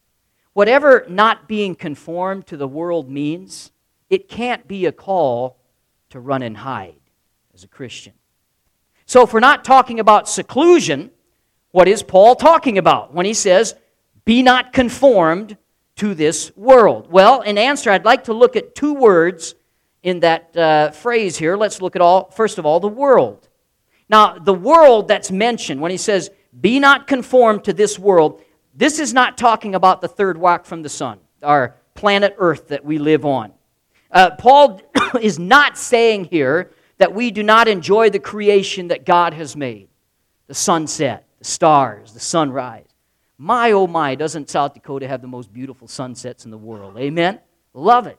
Whatever 0.53 1.05
not 1.07 1.47
being 1.47 1.75
conformed 1.75 2.45
to 2.47 2.57
the 2.57 2.67
world 2.67 3.09
means, 3.09 3.71
it 4.09 4.27
can't 4.27 4.67
be 4.67 4.85
a 4.85 4.91
call 4.91 5.57
to 6.09 6.19
run 6.19 6.43
and 6.43 6.57
hide 6.57 6.99
as 7.53 7.63
a 7.63 7.67
Christian. 7.67 8.13
So, 9.07 9.23
if 9.23 9.31
we're 9.31 9.39
not 9.39 9.63
talking 9.63 10.01
about 10.01 10.27
seclusion, 10.27 11.11
what 11.71 11.87
is 11.87 12.03
Paul 12.03 12.35
talking 12.35 12.77
about 12.77 13.13
when 13.13 13.25
he 13.25 13.33
says, 13.33 13.73
Be 14.25 14.43
not 14.43 14.73
conformed 14.73 15.55
to 15.95 16.13
this 16.13 16.51
world? 16.57 17.09
Well, 17.09 17.39
in 17.39 17.57
answer, 17.57 17.89
I'd 17.89 18.03
like 18.03 18.25
to 18.25 18.33
look 18.33 18.57
at 18.57 18.75
two 18.75 18.93
words 18.93 19.55
in 20.03 20.19
that 20.19 20.55
uh, 20.57 20.91
phrase 20.91 21.37
here. 21.37 21.55
Let's 21.55 21.81
look 21.81 21.95
at 21.95 22.01
all, 22.01 22.29
first 22.31 22.57
of 22.57 22.65
all, 22.65 22.81
the 22.81 22.89
world. 22.89 23.47
Now, 24.09 24.37
the 24.39 24.53
world 24.53 25.07
that's 25.07 25.31
mentioned 25.31 25.79
when 25.79 25.91
he 25.91 25.97
says, 25.97 26.29
Be 26.59 26.77
not 26.77 27.07
conformed 27.07 27.63
to 27.63 27.71
this 27.71 27.97
world, 27.97 28.43
this 28.75 28.99
is 28.99 29.13
not 29.13 29.37
talking 29.37 29.73
about 29.73 30.01
the 30.01 30.09
third 30.09 30.37
walk 30.37 30.65
from 30.65 30.81
the 30.81 30.89
sun, 30.89 31.19
our 31.41 31.77
planet 31.93 32.35
Earth 32.39 32.67
that 32.67 32.83
we 32.83 32.97
live 32.97 33.23
on. 33.25 33.53
Uh, 34.11 34.31
Paul 34.31 34.81
is 35.21 35.39
not 35.39 35.77
saying 35.77 36.25
here 36.25 36.71
that 36.97 37.13
we 37.13 37.31
do 37.31 37.43
not 37.43 37.67
enjoy 37.67 38.09
the 38.09 38.19
creation 38.19 38.89
that 38.89 39.05
God 39.05 39.33
has 39.33 39.55
made 39.55 39.89
the 40.47 40.53
sunset, 40.53 41.27
the 41.39 41.45
stars, 41.45 42.13
the 42.13 42.19
sunrise. 42.19 42.85
My, 43.37 43.71
oh 43.71 43.85
my, 43.85 44.15
doesn't 44.15 44.49
South 44.49 44.73
Dakota 44.73 45.07
have 45.07 45.21
the 45.21 45.27
most 45.27 45.53
beautiful 45.53 45.87
sunsets 45.87 46.45
in 46.45 46.51
the 46.51 46.57
world? 46.57 46.97
Amen? 46.97 47.39
Love 47.73 48.07
it. 48.07 48.17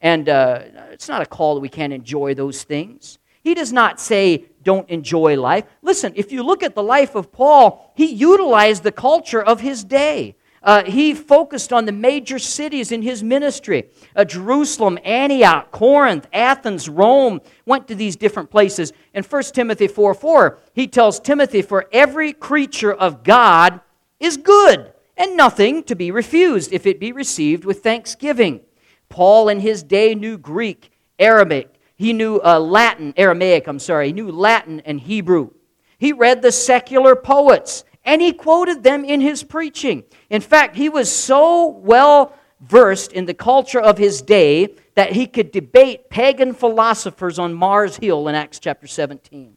And 0.00 0.28
uh, 0.28 0.62
it's 0.90 1.08
not 1.08 1.22
a 1.22 1.26
call 1.26 1.54
that 1.54 1.60
we 1.60 1.68
can't 1.68 1.92
enjoy 1.92 2.34
those 2.34 2.64
things. 2.64 3.18
He 3.42 3.54
does 3.54 3.72
not 3.72 4.00
say, 4.00 4.46
don't 4.64 4.88
enjoy 4.90 5.40
life. 5.40 5.64
Listen, 5.80 6.12
if 6.16 6.32
you 6.32 6.42
look 6.42 6.64
at 6.64 6.74
the 6.74 6.82
life 6.82 7.14
of 7.14 7.30
Paul, 7.30 7.92
he 7.94 8.06
utilized 8.06 8.82
the 8.82 8.90
culture 8.90 9.42
of 9.42 9.60
his 9.60 9.84
day. 9.84 10.34
Uh, 10.66 10.82
he 10.82 11.14
focused 11.14 11.72
on 11.72 11.84
the 11.84 11.92
major 11.92 12.40
cities 12.40 12.90
in 12.90 13.00
his 13.00 13.22
ministry 13.22 13.88
uh, 14.16 14.24
Jerusalem, 14.24 14.98
Antioch, 15.04 15.70
Corinth, 15.70 16.26
Athens, 16.32 16.88
Rome. 16.88 17.40
Went 17.64 17.86
to 17.86 17.94
these 17.94 18.16
different 18.16 18.50
places. 18.50 18.92
In 19.14 19.22
1 19.22 19.42
Timothy 19.44 19.86
4 19.86 20.12
4, 20.12 20.58
he 20.74 20.88
tells 20.88 21.20
Timothy, 21.20 21.62
For 21.62 21.86
every 21.92 22.32
creature 22.32 22.92
of 22.92 23.22
God 23.22 23.80
is 24.18 24.36
good, 24.36 24.92
and 25.16 25.36
nothing 25.36 25.84
to 25.84 25.94
be 25.94 26.10
refused 26.10 26.72
if 26.72 26.84
it 26.84 26.98
be 26.98 27.12
received 27.12 27.64
with 27.64 27.84
thanksgiving. 27.84 28.60
Paul 29.08 29.48
in 29.48 29.60
his 29.60 29.84
day 29.84 30.16
knew 30.16 30.36
Greek, 30.36 30.90
Arabic. 31.20 31.72
He 31.94 32.12
knew 32.12 32.40
uh, 32.44 32.58
Latin, 32.58 33.14
Aramaic, 33.16 33.68
I'm 33.68 33.78
sorry. 33.78 34.08
He 34.08 34.12
knew 34.12 34.32
Latin 34.32 34.80
and 34.80 35.00
Hebrew. 35.00 35.50
He 35.98 36.12
read 36.12 36.42
the 36.42 36.50
secular 36.50 37.14
poets 37.14 37.84
and 38.06 38.22
he 38.22 38.32
quoted 38.32 38.84
them 38.84 39.04
in 39.04 39.20
his 39.20 39.42
preaching. 39.42 40.04
In 40.30 40.40
fact, 40.40 40.76
he 40.76 40.88
was 40.88 41.14
so 41.14 41.66
well 41.66 42.32
versed 42.60 43.12
in 43.12 43.26
the 43.26 43.34
culture 43.34 43.80
of 43.80 43.98
his 43.98 44.22
day 44.22 44.74
that 44.94 45.12
he 45.12 45.26
could 45.26 45.50
debate 45.50 46.08
pagan 46.08 46.54
philosophers 46.54 47.38
on 47.38 47.52
Mars 47.52 47.96
Hill 47.96 48.28
in 48.28 48.34
Acts 48.34 48.60
chapter 48.60 48.86
17. 48.86 49.56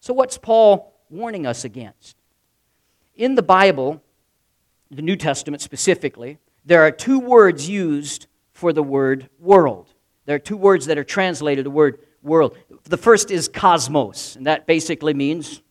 So, 0.00 0.14
what's 0.14 0.38
Paul 0.38 0.98
warning 1.10 1.46
us 1.46 1.64
against? 1.64 2.16
In 3.14 3.34
the 3.34 3.42
Bible, 3.42 4.02
the 4.90 5.02
New 5.02 5.16
Testament 5.16 5.60
specifically, 5.60 6.38
there 6.64 6.82
are 6.82 6.90
two 6.90 7.20
words 7.20 7.68
used 7.68 8.26
for 8.52 8.72
the 8.72 8.82
word 8.82 9.28
world. 9.38 9.92
There 10.24 10.34
are 10.34 10.40
two 10.40 10.56
words 10.56 10.86
that 10.86 10.98
are 10.98 11.04
translated 11.04 11.64
the 11.64 11.70
word 11.70 12.00
world. 12.22 12.56
The 12.84 12.96
first 12.96 13.30
is 13.30 13.48
cosmos, 13.48 14.34
and 14.36 14.46
that 14.46 14.66
basically 14.66 15.14
means 15.14 15.62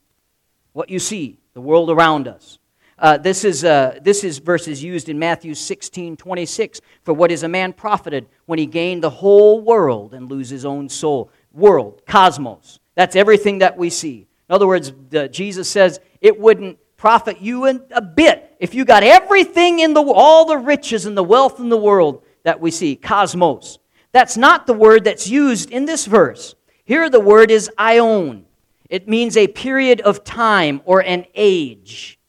what 0.73 0.89
you 0.89 0.99
see, 0.99 1.39
the 1.57 1.61
world 1.61 1.89
around 1.89 2.27
us. 2.27 2.59
Uh, 2.99 3.17
this, 3.17 3.43
is, 3.43 3.65
uh, 3.65 3.97
this 4.03 4.23
is 4.23 4.37
verses 4.37 4.83
used 4.83 5.09
in 5.09 5.17
Matthew 5.17 5.55
16 5.55 6.15
26. 6.15 6.81
For 7.03 7.15
what 7.15 7.31
is 7.31 7.41
a 7.41 7.47
man 7.47 7.73
profited 7.73 8.27
when 8.45 8.59
he 8.59 8.67
gained 8.67 9.03
the 9.03 9.09
whole 9.09 9.59
world 9.59 10.13
and 10.13 10.29
lose 10.29 10.51
his 10.51 10.65
own 10.65 10.87
soul? 10.87 11.31
World, 11.51 12.03
cosmos. 12.05 12.79
That's 12.93 13.15
everything 13.15 13.57
that 13.57 13.75
we 13.75 13.89
see. 13.89 14.27
In 14.47 14.53
other 14.53 14.67
words, 14.67 14.93
the, 15.09 15.27
Jesus 15.29 15.67
says 15.67 15.99
it 16.21 16.39
wouldn't 16.39 16.77
profit 16.95 17.41
you 17.41 17.65
in 17.65 17.81
a 17.89 18.03
bit 18.03 18.55
if 18.59 18.75
you 18.75 18.85
got 18.85 19.01
everything 19.01 19.79
in 19.79 19.95
the 19.95 20.01
all 20.03 20.45
the 20.45 20.59
riches 20.59 21.07
and 21.07 21.17
the 21.17 21.23
wealth 21.23 21.59
in 21.59 21.69
the 21.69 21.77
world 21.77 22.21
that 22.43 22.59
we 22.59 22.69
see. 22.69 22.95
Cosmos. 22.95 23.79
That's 24.11 24.37
not 24.37 24.67
the 24.67 24.73
word 24.73 25.05
that's 25.05 25.27
used 25.27 25.71
in 25.71 25.85
this 25.85 26.05
verse. 26.05 26.53
Here 26.85 27.09
the 27.09 27.19
word 27.19 27.49
is 27.49 27.71
aion. 27.79 28.43
It 28.89 29.07
means 29.07 29.35
a 29.35 29.47
period 29.47 30.01
of 30.01 30.23
time 30.23 30.81
or 30.85 31.01
an 31.01 31.25
age. 31.35 32.19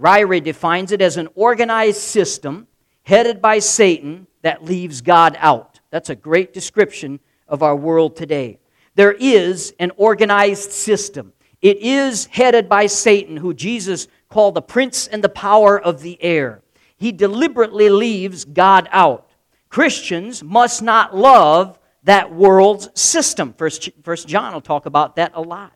Ryrie 0.00 0.42
defines 0.42 0.92
it 0.92 1.02
as 1.02 1.16
an 1.16 1.28
organized 1.34 2.00
system 2.00 2.66
headed 3.02 3.40
by 3.40 3.58
Satan 3.58 4.26
that 4.42 4.64
leaves 4.64 5.00
God 5.00 5.36
out. 5.38 5.80
That's 5.90 6.10
a 6.10 6.16
great 6.16 6.52
description 6.52 7.20
of 7.48 7.62
our 7.62 7.76
world 7.76 8.16
today. 8.16 8.58
There 8.94 9.12
is 9.12 9.74
an 9.78 9.92
organized 9.96 10.72
system. 10.72 11.32
It 11.62 11.78
is 11.78 12.26
headed 12.26 12.68
by 12.68 12.86
Satan, 12.86 13.36
who 13.36 13.54
Jesus 13.54 14.08
called 14.28 14.54
the 14.54 14.62
prince 14.62 15.06
and 15.06 15.22
the 15.22 15.28
power 15.28 15.80
of 15.80 16.02
the 16.02 16.22
air. 16.22 16.62
He 16.96 17.12
deliberately 17.12 17.88
leaves 17.90 18.44
God 18.44 18.88
out. 18.90 19.30
Christians 19.68 20.42
must 20.42 20.82
not 20.82 21.14
love 21.16 21.78
that 22.04 22.32
world's 22.32 22.88
system. 22.98 23.54
First, 23.56 23.90
First 24.02 24.28
John 24.28 24.54
will 24.54 24.60
talk 24.60 24.86
about 24.86 25.16
that 25.16 25.32
a 25.34 25.42
lot. 25.42 25.75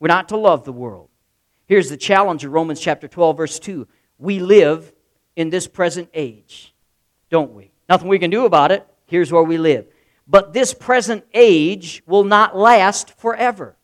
We're 0.00 0.08
not 0.08 0.28
to 0.30 0.36
love 0.36 0.64
the 0.64 0.72
world. 0.72 1.08
Here's 1.66 1.88
the 1.88 1.96
challenge 1.96 2.44
of 2.44 2.52
Romans 2.52 2.80
chapter 2.80 3.08
12, 3.08 3.36
verse 3.36 3.58
2. 3.58 3.86
We 4.18 4.38
live 4.38 4.92
in 5.36 5.50
this 5.50 5.66
present 5.66 6.08
age, 6.14 6.74
don't 7.30 7.52
we? 7.52 7.70
Nothing 7.88 8.08
we 8.08 8.18
can 8.18 8.30
do 8.30 8.44
about 8.44 8.72
it. 8.72 8.86
Here's 9.06 9.32
where 9.32 9.42
we 9.42 9.58
live. 9.58 9.86
But 10.26 10.52
this 10.52 10.72
present 10.72 11.24
age 11.32 12.02
will 12.06 12.24
not 12.24 12.56
last 12.56 13.18
forever. 13.18 13.76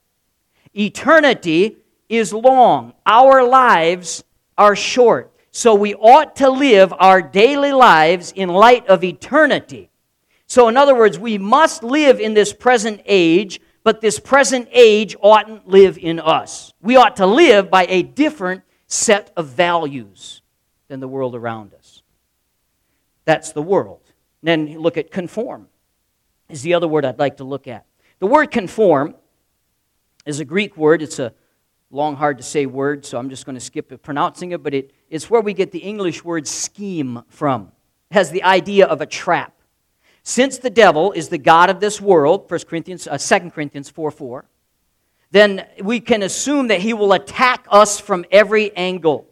Eternity 0.74 1.76
is 2.08 2.32
long, 2.32 2.94
our 3.06 3.42
lives 3.46 4.24
are 4.56 4.76
short. 4.76 5.32
So 5.52 5.74
we 5.74 5.94
ought 5.94 6.36
to 6.36 6.48
live 6.48 6.92
our 6.98 7.20
daily 7.20 7.72
lives 7.72 8.32
in 8.32 8.48
light 8.48 8.86
of 8.86 9.02
eternity. 9.02 9.90
So, 10.46 10.68
in 10.68 10.76
other 10.76 10.96
words, 10.96 11.18
we 11.18 11.38
must 11.38 11.84
live 11.84 12.18
in 12.20 12.34
this 12.34 12.52
present 12.52 13.02
age 13.04 13.60
but 13.82 14.00
this 14.00 14.18
present 14.18 14.68
age 14.72 15.16
oughtn't 15.22 15.68
live 15.68 15.98
in 15.98 16.20
us. 16.20 16.72
We 16.82 16.96
ought 16.96 17.16
to 17.16 17.26
live 17.26 17.70
by 17.70 17.86
a 17.86 18.02
different 18.02 18.62
set 18.86 19.32
of 19.36 19.46
values 19.46 20.42
than 20.88 21.00
the 21.00 21.08
world 21.08 21.34
around 21.34 21.72
us. 21.74 22.02
That's 23.24 23.52
the 23.52 23.62
world. 23.62 24.00
then 24.42 24.78
look 24.78 24.96
at 24.96 25.10
conform, 25.10 25.68
is 26.48 26.62
the 26.62 26.74
other 26.74 26.88
word 26.88 27.04
I'd 27.04 27.18
like 27.18 27.36
to 27.36 27.44
look 27.44 27.68
at. 27.68 27.86
The 28.18 28.26
word 28.26 28.50
conform 28.50 29.14
is 30.26 30.40
a 30.40 30.44
Greek 30.44 30.76
word. 30.76 31.02
It's 31.02 31.18
a 31.18 31.32
long, 31.90 32.16
hard 32.16 32.38
to 32.38 32.44
say 32.44 32.66
word, 32.66 33.04
so 33.04 33.18
I'm 33.18 33.30
just 33.30 33.44
going 33.44 33.54
to 33.54 33.60
skip 33.60 34.02
pronouncing 34.02 34.52
it, 34.52 34.62
but 34.62 34.74
it, 34.74 34.92
it's 35.08 35.28
where 35.28 35.40
we 35.40 35.54
get 35.54 35.72
the 35.72 35.78
English 35.78 36.24
word 36.24 36.46
scheme 36.46 37.22
from. 37.28 37.72
It 38.10 38.14
has 38.14 38.30
the 38.30 38.42
idea 38.42 38.86
of 38.86 39.00
a 39.00 39.06
trap. 39.06 39.59
Since 40.22 40.58
the 40.58 40.70
devil 40.70 41.12
is 41.12 41.28
the 41.28 41.38
God 41.38 41.70
of 41.70 41.80
this 41.80 42.00
world, 42.00 42.50
1 42.50 42.60
Corinthians, 42.68 43.06
uh, 43.06 43.18
2 43.18 43.50
Corinthians 43.50 43.88
4 43.88 44.10
4, 44.10 44.44
then 45.30 45.66
we 45.82 46.00
can 46.00 46.22
assume 46.22 46.68
that 46.68 46.80
he 46.80 46.92
will 46.92 47.12
attack 47.12 47.66
us 47.70 48.00
from 48.00 48.24
every 48.30 48.76
angle. 48.76 49.26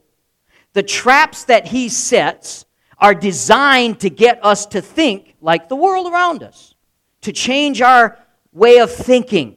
The 0.73 0.83
traps 0.83 1.45
that 1.45 1.67
he 1.69 1.89
sets 1.89 2.65
are 2.99 3.15
designed 3.15 4.01
to 4.01 4.11
get 4.11 4.45
us 4.45 4.67
to 4.67 4.81
think 4.81 5.37
like 5.41 5.69
the 5.69 5.77
world 5.77 6.13
around 6.13 6.43
us, 6.43 6.75
to 7.23 7.33
change 7.33 7.81
our 7.83 8.19
way 8.53 8.79
of 8.79 8.91
thinking 8.91 9.57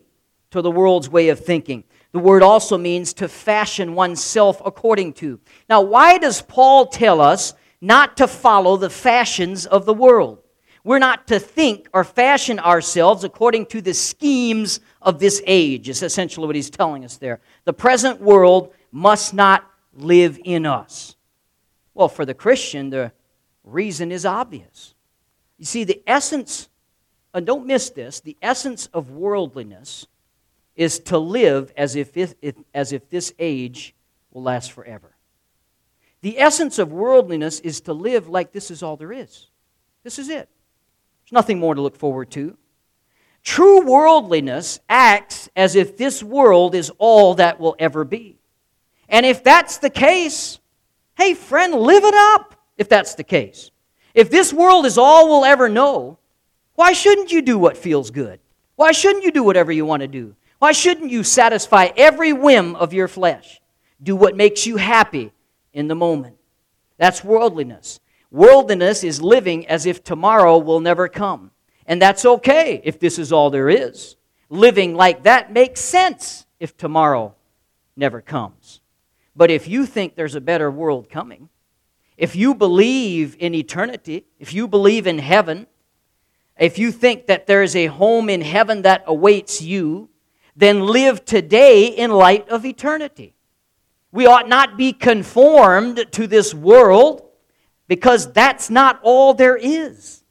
to 0.51 0.61
the 0.61 0.71
world's 0.71 1.09
way 1.09 1.29
of 1.29 1.39
thinking. 1.39 1.83
The 2.11 2.19
word 2.19 2.43
also 2.43 2.77
means 2.77 3.13
to 3.13 3.27
fashion 3.27 3.95
oneself 3.95 4.61
according 4.65 5.13
to. 5.13 5.39
Now, 5.69 5.81
why 5.81 6.17
does 6.17 6.41
Paul 6.41 6.87
tell 6.87 7.21
us 7.21 7.53
not 7.79 8.17
to 8.17 8.27
follow 8.27 8.77
the 8.77 8.89
fashions 8.89 9.65
of 9.65 9.85
the 9.85 9.93
world? 9.93 10.40
We're 10.83 10.99
not 10.99 11.27
to 11.27 11.39
think 11.39 11.87
or 11.93 12.03
fashion 12.03 12.59
ourselves 12.59 13.23
according 13.23 13.67
to 13.67 13.81
the 13.81 13.93
schemes 13.93 14.79
of 15.01 15.19
this 15.19 15.41
age, 15.45 15.89
is 15.89 16.01
essentially 16.01 16.47
what 16.47 16.55
he's 16.55 16.69
telling 16.69 17.05
us 17.05 17.17
there. 17.17 17.39
The 17.65 17.73
present 17.73 18.19
world 18.19 18.73
must 18.91 19.33
not 19.33 19.69
live 19.93 20.39
in 20.43 20.65
us. 20.65 21.15
Well, 21.93 22.09
for 22.09 22.25
the 22.25 22.33
Christian, 22.33 22.89
the 22.89 23.11
reason 23.63 24.11
is 24.11 24.25
obvious. 24.25 24.95
You 25.57 25.65
see, 25.65 25.83
the 25.83 26.01
essence, 26.07 26.69
and 27.33 27.45
don't 27.45 27.67
miss 27.67 27.91
this, 27.91 28.19
the 28.19 28.37
essence 28.41 28.87
of 28.87 29.11
worldliness 29.11 30.07
is 30.75 30.99
to 30.99 31.17
live 31.19 31.71
as 31.77 31.95
if, 31.95 32.17
if, 32.17 32.33
as 32.73 32.91
if 32.91 33.09
this 33.09 33.33
age 33.37 33.93
will 34.31 34.43
last 34.43 34.71
forever. 34.71 35.15
The 36.21 36.39
essence 36.39 36.79
of 36.79 36.91
worldliness 36.91 37.59
is 37.59 37.81
to 37.81 37.93
live 37.93 38.29
like 38.29 38.51
this 38.51 38.71
is 38.71 38.81
all 38.81 38.95
there 38.95 39.11
is. 39.11 39.47
This 40.03 40.17
is 40.17 40.29
it. 40.29 40.49
There's 41.31 41.43
nothing 41.43 41.59
more 41.59 41.75
to 41.75 41.81
look 41.81 41.95
forward 41.95 42.29
to. 42.31 42.57
True 43.41 43.85
worldliness 43.85 44.81
acts 44.89 45.47
as 45.55 45.75
if 45.75 45.95
this 45.95 46.21
world 46.21 46.75
is 46.75 46.91
all 46.97 47.35
that 47.35 47.57
will 47.57 47.73
ever 47.79 48.03
be. 48.03 48.37
And 49.07 49.25
if 49.25 49.41
that's 49.41 49.77
the 49.77 49.89
case, 49.89 50.59
hey, 51.15 51.33
friend, 51.33 51.73
live 51.73 52.03
it 52.03 52.13
up 52.13 52.55
if 52.77 52.89
that's 52.89 53.15
the 53.15 53.23
case. 53.23 53.71
If 54.13 54.29
this 54.29 54.51
world 54.51 54.85
is 54.85 54.97
all 54.97 55.29
we'll 55.29 55.45
ever 55.45 55.69
know, 55.69 56.19
why 56.75 56.91
shouldn't 56.91 57.31
you 57.31 57.41
do 57.41 57.57
what 57.57 57.77
feels 57.77 58.11
good? 58.11 58.41
Why 58.75 58.91
shouldn't 58.91 59.23
you 59.23 59.31
do 59.31 59.43
whatever 59.43 59.71
you 59.71 59.85
want 59.85 60.01
to 60.01 60.07
do? 60.07 60.35
Why 60.59 60.73
shouldn't 60.73 61.11
you 61.11 61.23
satisfy 61.23 61.91
every 61.95 62.33
whim 62.33 62.75
of 62.75 62.93
your 62.93 63.07
flesh? 63.07 63.61
Do 64.03 64.17
what 64.17 64.35
makes 64.35 64.67
you 64.67 64.75
happy 64.75 65.31
in 65.71 65.87
the 65.87 65.95
moment. 65.95 66.35
That's 66.97 67.23
worldliness. 67.23 68.00
Worldliness 68.31 69.03
is 69.03 69.21
living 69.21 69.67
as 69.67 69.85
if 69.85 70.03
tomorrow 70.03 70.57
will 70.57 70.79
never 70.79 71.09
come. 71.09 71.51
And 71.85 72.01
that's 72.01 72.25
okay 72.25 72.81
if 72.85 72.97
this 72.99 73.19
is 73.19 73.33
all 73.33 73.49
there 73.49 73.69
is. 73.69 74.15
Living 74.49 74.95
like 74.95 75.23
that 75.23 75.51
makes 75.51 75.81
sense 75.81 76.45
if 76.59 76.77
tomorrow 76.77 77.35
never 77.95 78.21
comes. 78.21 78.79
But 79.35 79.51
if 79.51 79.67
you 79.67 79.85
think 79.85 80.15
there's 80.15 80.35
a 80.35 80.41
better 80.41 80.71
world 80.71 81.09
coming, 81.09 81.49
if 82.17 82.35
you 82.35 82.55
believe 82.55 83.35
in 83.39 83.53
eternity, 83.53 84.25
if 84.39 84.53
you 84.53 84.67
believe 84.67 85.07
in 85.07 85.19
heaven, 85.19 85.67
if 86.57 86.77
you 86.77 86.91
think 86.91 87.27
that 87.27 87.47
there 87.47 87.63
is 87.63 87.75
a 87.75 87.87
home 87.87 88.29
in 88.29 88.41
heaven 88.41 88.83
that 88.83 89.03
awaits 89.07 89.61
you, 89.61 90.09
then 90.55 90.85
live 90.85 91.25
today 91.25 91.87
in 91.87 92.11
light 92.11 92.47
of 92.49 92.65
eternity. 92.65 93.35
We 94.11 94.25
ought 94.25 94.47
not 94.47 94.77
be 94.77 94.93
conformed 94.93 96.05
to 96.11 96.27
this 96.27 96.53
world 96.53 97.30
because 97.91 98.31
that's 98.31 98.69
not 98.69 99.01
all 99.03 99.33
there 99.33 99.57
is. 99.57 100.23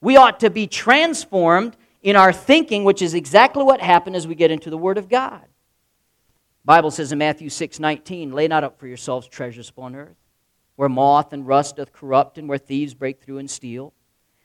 We 0.00 0.16
ought 0.16 0.38
to 0.38 0.50
be 0.50 0.68
transformed 0.68 1.76
in 2.00 2.14
our 2.14 2.32
thinking, 2.32 2.84
which 2.84 3.02
is 3.02 3.12
exactly 3.12 3.64
what 3.64 3.80
happened 3.80 4.14
as 4.14 4.28
we 4.28 4.36
get 4.36 4.52
into 4.52 4.70
the 4.70 4.78
Word 4.78 4.98
of 4.98 5.08
God. 5.08 5.42
The 5.42 6.66
Bible 6.66 6.92
says 6.92 7.10
in 7.10 7.18
Matthew 7.18 7.48
6 7.48 7.80
19, 7.80 8.30
lay 8.30 8.46
not 8.46 8.62
up 8.62 8.78
for 8.78 8.86
yourselves 8.86 9.26
treasures 9.26 9.68
upon 9.68 9.96
earth, 9.96 10.14
where 10.76 10.88
moth 10.88 11.32
and 11.32 11.44
rust 11.44 11.74
doth 11.74 11.92
corrupt, 11.92 12.38
and 12.38 12.48
where 12.48 12.56
thieves 12.56 12.94
break 12.94 13.20
through 13.20 13.38
and 13.38 13.50
steal. 13.50 13.92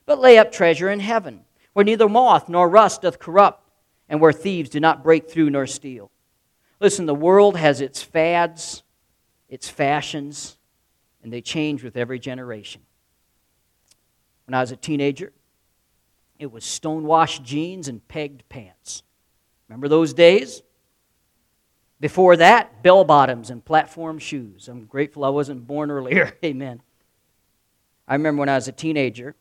But 0.08 0.20
lay 0.20 0.40
up 0.40 0.52
treasure 0.52 0.90
in 0.90 1.00
heaven, 1.00 1.42
where 1.74 1.86
neither 1.86 2.10
moth 2.10 2.50
nor 2.50 2.68
rust 2.68 3.04
doth 3.04 3.20
corrupt, 3.20 3.70
and 4.10 4.20
where 4.20 4.34
thieves 4.34 4.72
do 4.72 4.80
not 4.80 5.04
break 5.04 5.30
through 5.30 5.52
nor 5.52 5.68
steal. 5.68 6.10
Listen, 6.80 7.06
the 7.06 7.14
world 7.14 7.56
has 7.56 7.82
its 7.82 8.02
fads, 8.02 8.82
its 9.48 9.70
fashions, 9.70 10.57
and 11.24 11.32
they 11.32 11.42
change 11.42 11.84
with 11.84 11.98
every 11.98 12.20
generation. 12.20 12.82
When 14.46 14.54
I 14.54 14.62
was 14.62 14.72
a 14.72 14.78
teenager, 14.78 15.34
it 16.40 16.52
was 16.52 16.64
stonewashed 16.64 17.44
jeans 17.44 17.88
and 17.88 18.08
pegged 18.08 18.48
pants. 18.50 19.04
Remember 19.68 19.88
those 19.88 20.14
days? 20.14 20.62
Before 22.00 22.38
that, 22.38 22.84
bell 22.84 23.04
bottoms 23.04 23.50
and 23.50 23.66
platform 23.66 24.20
shoes. 24.20 24.68
I'm 24.68 24.86
grateful 24.86 25.26
I 25.26 25.30
wasn't 25.30 25.66
born 25.66 25.90
earlier. 25.90 26.38
Amen. 26.46 26.82
I 28.08 28.14
remember 28.14 28.42
when 28.42 28.50
I 28.50 28.56
was 28.56 28.68
a 28.68 28.72
teenager, 28.72 29.36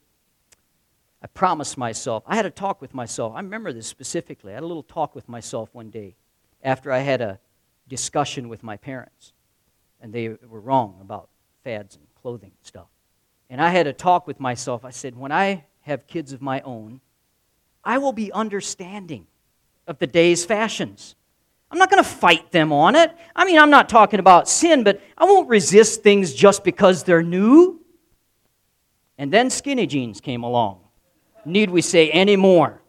I 1.23 1.29
promised 1.29 1.79
myself, 1.79 2.23
I 2.27 2.37
had 2.37 2.47
a 2.47 2.51
talk 2.51 2.81
with 2.81 2.95
myself. 2.95 3.35
I 3.35 3.41
remember 3.41 3.73
this 3.73 3.87
specifically. 3.87 4.53
I 4.53 4.55
had 4.55 4.63
a 4.63 4.67
little 4.67 4.83
talk 4.83 5.15
with 5.15 5.29
myself 5.29 5.69
one 5.73 5.91
day 5.91 6.17
after 6.63 6.91
I 6.91 6.99
had 6.99 7.21
a 7.21 7.39
discussion 7.89 8.49
with 8.49 8.63
my 8.63 8.77
parents. 8.77 9.33
And 10.01 10.13
they 10.13 10.29
were 10.29 10.61
wrong 10.61 10.99
about 11.01 11.29
fads 11.67 11.97
and 11.97 12.07
clothing 12.23 12.53
stuff. 12.63 12.87
And 13.51 13.61
I 13.61 13.71
had 13.71 13.89
a 13.89 13.93
talk 13.93 14.29
with 14.29 14.39
myself. 14.39 14.85
I 14.85 14.91
said, 14.91 15.17
when 15.17 15.33
I 15.33 15.65
have 15.81 16.07
kids 16.07 16.33
of 16.33 16.41
my 16.41 16.61
own, 16.61 17.01
I 17.83 17.99
will 17.99 18.13
be 18.13 18.31
understanding 18.31 19.27
of 19.89 19.99
the 19.99 20.07
day's 20.07 20.45
fashions. 20.45 21.17
I'm 21.69 21.79
not 21.79 21.91
going 21.91 22.03
to 22.03 22.09
fight 22.09 22.53
them 22.53 22.73
on 22.73 22.95
it. 22.95 23.13
I 23.35 23.45
mean, 23.45 23.59
I'm 23.59 23.71
not 23.71 23.89
talking 23.89 24.21
about 24.21 24.49
sin, 24.49 24.85
but 24.85 25.01
I 25.19 25.25
won't 25.25 25.49
resist 25.49 26.05
things 26.05 26.33
just 26.33 26.63
because 26.63 27.03
they're 27.03 27.21
new. 27.21 27.81
And 29.19 29.33
then 29.33 29.51
skinny 29.51 29.89
jeans 29.89 30.21
came 30.21 30.45
along. 30.45 30.79
Need 31.45 31.71
we 31.71 31.83
say 31.83 32.11
any 32.11 32.37
more 32.37 32.81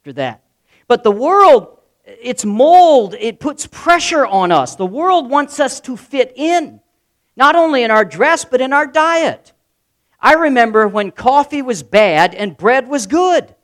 after 0.00 0.12
that? 0.12 0.42
But 0.88 1.04
the 1.04 1.10
world, 1.10 1.78
its 2.04 2.44
mold, 2.44 3.14
it 3.18 3.40
puts 3.40 3.66
pressure 3.66 4.26
on 4.26 4.52
us. 4.52 4.76
The 4.76 4.84
world 4.84 5.30
wants 5.30 5.58
us 5.58 5.80
to 5.80 5.96
fit 5.96 6.34
in, 6.36 6.82
not 7.40 7.56
only 7.56 7.82
in 7.82 7.90
our 7.90 8.04
dress, 8.04 8.44
but 8.44 8.60
in 8.60 8.74
our 8.74 8.86
diet. 8.86 9.54
I 10.20 10.34
remember 10.34 10.86
when 10.86 11.10
coffee 11.10 11.62
was 11.62 11.82
bad 11.82 12.34
and 12.34 12.54
bread 12.54 12.86
was 12.86 13.06
good. 13.06 13.54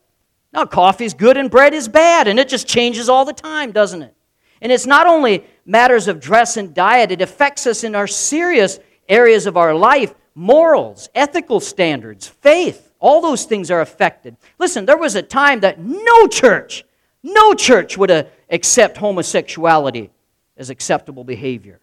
Now, 0.51 0.65
coffee's 0.65 1.12
good 1.12 1.37
and 1.37 1.51
bread 1.51 1.75
is 1.75 1.87
bad, 1.87 2.27
and 2.27 2.39
it 2.39 2.49
just 2.49 2.67
changes 2.67 3.11
all 3.11 3.27
the 3.27 3.35
time, 3.35 3.73
doesn't 3.73 4.01
it? 4.01 4.15
And 4.62 4.73
it's 4.73 4.87
not 4.87 5.07
only 5.07 5.45
matters 5.67 6.09
of 6.09 6.21
dress 6.21 6.57
and 6.57 6.73
diet, 6.73 7.12
it 7.12 7.21
affects 7.21 7.67
us 7.67 7.85
in 7.85 7.95
our 7.95 8.07
serious 8.07 8.79
areas 9.11 9.45
of 9.45 9.59
our 9.59 9.75
life 9.75 10.15
morals, 10.35 11.11
ethical 11.15 11.61
standards, 11.61 12.27
faith. 12.27 12.95
All 12.99 13.21
those 13.21 13.45
things 13.45 13.71
are 13.71 13.83
affected. 13.83 14.39
Listen, 14.59 14.87
there 14.87 14.97
was 14.97 15.17
a 15.17 15.23
time 15.23 15.61
that 15.61 15.79
no 15.79 16.27
church, 16.29 16.85
no 17.23 17.53
church 17.53 17.99
would 17.99 18.11
uh, 18.11 18.25
accept 18.49 18.97
homosexuality 18.97 20.11
as 20.57 20.71
acceptable 20.71 21.25
behavior. 21.25 21.79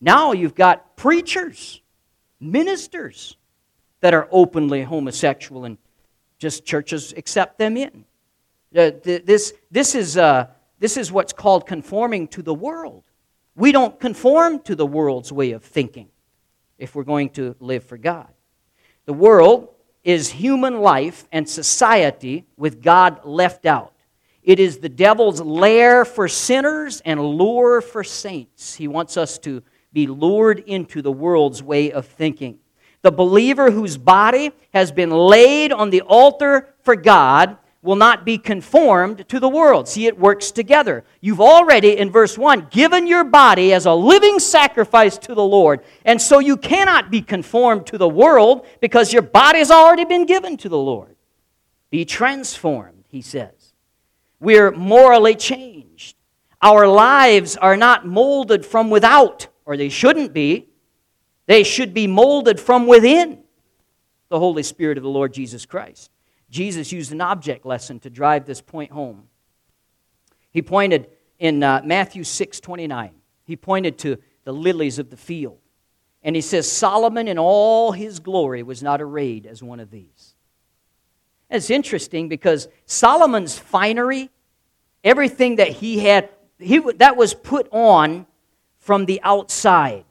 Now 0.00 0.32
you've 0.32 0.54
got 0.54 0.96
preachers, 0.96 1.80
ministers 2.40 3.36
that 4.00 4.14
are 4.14 4.28
openly 4.30 4.82
homosexual, 4.82 5.64
and 5.64 5.78
just 6.38 6.64
churches 6.64 7.14
accept 7.16 7.58
them 7.58 7.76
in. 7.76 8.04
Uh, 8.76 8.90
this, 9.02 9.54
this, 9.70 9.94
is, 9.94 10.16
uh, 10.18 10.46
this 10.78 10.96
is 10.96 11.10
what's 11.10 11.32
called 11.32 11.66
conforming 11.66 12.28
to 12.28 12.42
the 12.42 12.54
world. 12.54 13.04
We 13.54 13.72
don't 13.72 13.98
conform 13.98 14.60
to 14.60 14.74
the 14.74 14.86
world's 14.86 15.32
way 15.32 15.52
of 15.52 15.64
thinking 15.64 16.08
if 16.78 16.94
we're 16.94 17.04
going 17.04 17.30
to 17.30 17.56
live 17.58 17.84
for 17.84 17.96
God. 17.96 18.28
The 19.06 19.14
world 19.14 19.68
is 20.04 20.28
human 20.28 20.80
life 20.80 21.26
and 21.32 21.48
society 21.48 22.44
with 22.56 22.82
God 22.82 23.24
left 23.24 23.64
out. 23.64 23.94
It 24.42 24.60
is 24.60 24.78
the 24.78 24.88
devil's 24.88 25.40
lair 25.40 26.04
for 26.04 26.28
sinners 26.28 27.00
and 27.04 27.20
lure 27.20 27.80
for 27.80 28.04
saints. 28.04 28.74
He 28.74 28.86
wants 28.86 29.16
us 29.16 29.38
to 29.38 29.62
be 29.96 30.06
lured 30.06 30.58
into 30.66 31.00
the 31.00 31.10
world's 31.10 31.62
way 31.62 31.90
of 31.90 32.04
thinking. 32.04 32.58
The 33.00 33.10
believer 33.10 33.70
whose 33.70 33.96
body 33.96 34.52
has 34.74 34.92
been 34.92 35.08
laid 35.08 35.72
on 35.72 35.88
the 35.88 36.02
altar 36.02 36.74
for 36.82 36.94
God 36.94 37.56
will 37.80 37.96
not 37.96 38.22
be 38.22 38.36
conformed 38.36 39.26
to 39.30 39.40
the 39.40 39.48
world. 39.48 39.88
See, 39.88 40.06
it 40.06 40.18
works 40.18 40.50
together. 40.50 41.02
You've 41.22 41.40
already, 41.40 41.96
in 41.96 42.10
verse 42.10 42.36
1, 42.36 42.66
given 42.70 43.06
your 43.06 43.24
body 43.24 43.72
as 43.72 43.86
a 43.86 43.94
living 43.94 44.38
sacrifice 44.38 45.16
to 45.16 45.34
the 45.34 45.42
Lord. 45.42 45.80
And 46.04 46.20
so 46.20 46.40
you 46.40 46.58
cannot 46.58 47.10
be 47.10 47.22
conformed 47.22 47.86
to 47.86 47.96
the 47.96 48.06
world 48.06 48.66
because 48.82 49.14
your 49.14 49.22
body 49.22 49.60
has 49.60 49.70
already 49.70 50.04
been 50.04 50.26
given 50.26 50.58
to 50.58 50.68
the 50.68 50.76
Lord. 50.76 51.16
Be 51.88 52.04
transformed, 52.04 53.04
he 53.08 53.22
says. 53.22 53.72
We're 54.40 54.72
morally 54.72 55.36
changed. 55.36 56.16
Our 56.60 56.86
lives 56.86 57.56
are 57.56 57.78
not 57.78 58.06
molded 58.06 58.66
from 58.66 58.90
without, 58.90 59.48
or 59.66 59.76
they 59.76 59.88
shouldn't 59.88 60.32
be. 60.32 60.68
They 61.46 61.62
should 61.62 61.92
be 61.92 62.06
molded 62.06 62.58
from 62.58 62.86
within 62.86 63.42
the 64.28 64.38
Holy 64.38 64.62
Spirit 64.62 64.96
of 64.96 65.04
the 65.04 65.10
Lord 65.10 65.32
Jesus 65.32 65.66
Christ. 65.66 66.10
Jesus 66.48 66.92
used 66.92 67.12
an 67.12 67.20
object 67.20 67.66
lesson 67.66 68.00
to 68.00 68.10
drive 68.10 68.46
this 68.46 68.60
point 68.60 68.92
home. 68.92 69.24
He 70.50 70.62
pointed 70.62 71.08
in 71.38 71.62
uh, 71.62 71.82
Matthew 71.84 72.24
6 72.24 72.60
29, 72.60 73.10
he 73.44 73.56
pointed 73.56 73.98
to 73.98 74.16
the 74.44 74.52
lilies 74.52 74.98
of 74.98 75.10
the 75.10 75.16
field. 75.16 75.58
And 76.22 76.34
he 76.34 76.42
says, 76.42 76.70
Solomon 76.70 77.28
in 77.28 77.38
all 77.38 77.92
his 77.92 78.20
glory 78.20 78.62
was 78.62 78.82
not 78.82 79.00
arrayed 79.00 79.46
as 79.46 79.62
one 79.62 79.80
of 79.80 79.90
these. 79.90 80.34
it's 81.50 81.70
interesting 81.70 82.28
because 82.28 82.68
Solomon's 82.86 83.58
finery, 83.58 84.30
everything 85.04 85.56
that 85.56 85.68
he 85.68 86.00
had, 86.00 86.30
he, 86.58 86.78
that 86.96 87.16
was 87.16 87.34
put 87.34 87.68
on 87.70 88.26
from 88.86 89.04
the 89.04 89.20
outside. 89.24 90.04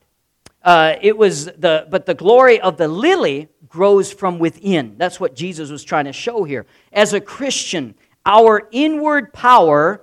Uh, 0.62 0.96
it 1.02 1.18
was 1.18 1.46
the, 1.46 1.88
but 1.90 2.06
the 2.06 2.14
glory 2.14 2.60
of 2.60 2.76
the 2.76 2.90
lily 2.90 3.48
grows 3.70 4.12
from 4.12 4.38
within. 4.38 4.96
That's 4.98 5.18
what 5.18 5.34
Jesus 5.34 5.72
was 5.72 5.82
trying 5.82 6.06
to 6.06 6.12
show 6.12 6.44
here. 6.44 6.66
As 6.92 7.14
a 7.14 7.22
Christian, 7.22 7.96
our 8.26 8.68
inward 8.72 9.32
power 9.32 10.02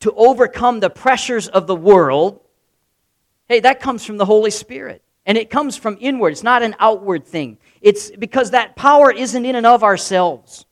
to 0.00 0.12
overcome 0.12 0.78
the 0.78 0.88
pressures 0.88 1.48
of 1.48 1.66
the 1.66 1.74
world, 1.74 2.40
hey, 3.48 3.58
that 3.58 3.80
comes 3.80 4.04
from 4.04 4.18
the 4.18 4.24
Holy 4.24 4.52
Spirit. 4.52 5.02
And 5.26 5.36
it 5.36 5.50
comes 5.50 5.76
from 5.76 5.98
inward. 6.00 6.30
It's 6.30 6.44
not 6.44 6.62
an 6.62 6.76
outward 6.78 7.26
thing. 7.26 7.58
It's 7.80 8.10
because 8.12 8.52
that 8.52 8.76
power 8.76 9.10
isn't 9.10 9.44
in 9.44 9.56
and 9.56 9.66
of 9.66 9.82
ourselves. 9.82 10.64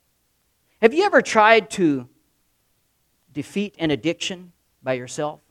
Have 0.81 0.93
you 0.93 1.03
ever 1.03 1.21
tried 1.21 1.69
to 1.71 2.07
defeat 3.33 3.75
an 3.77 3.91
addiction 3.91 4.53
by 4.81 4.93
yourself? 4.93 5.41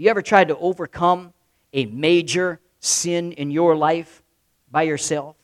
You 0.00 0.08
ever 0.08 0.22
tried 0.22 0.48
to 0.48 0.56
overcome 0.56 1.34
a 1.74 1.84
major 1.84 2.58
sin 2.78 3.32
in 3.32 3.50
your 3.50 3.76
life 3.76 4.22
by 4.70 4.84
yourself? 4.84 5.36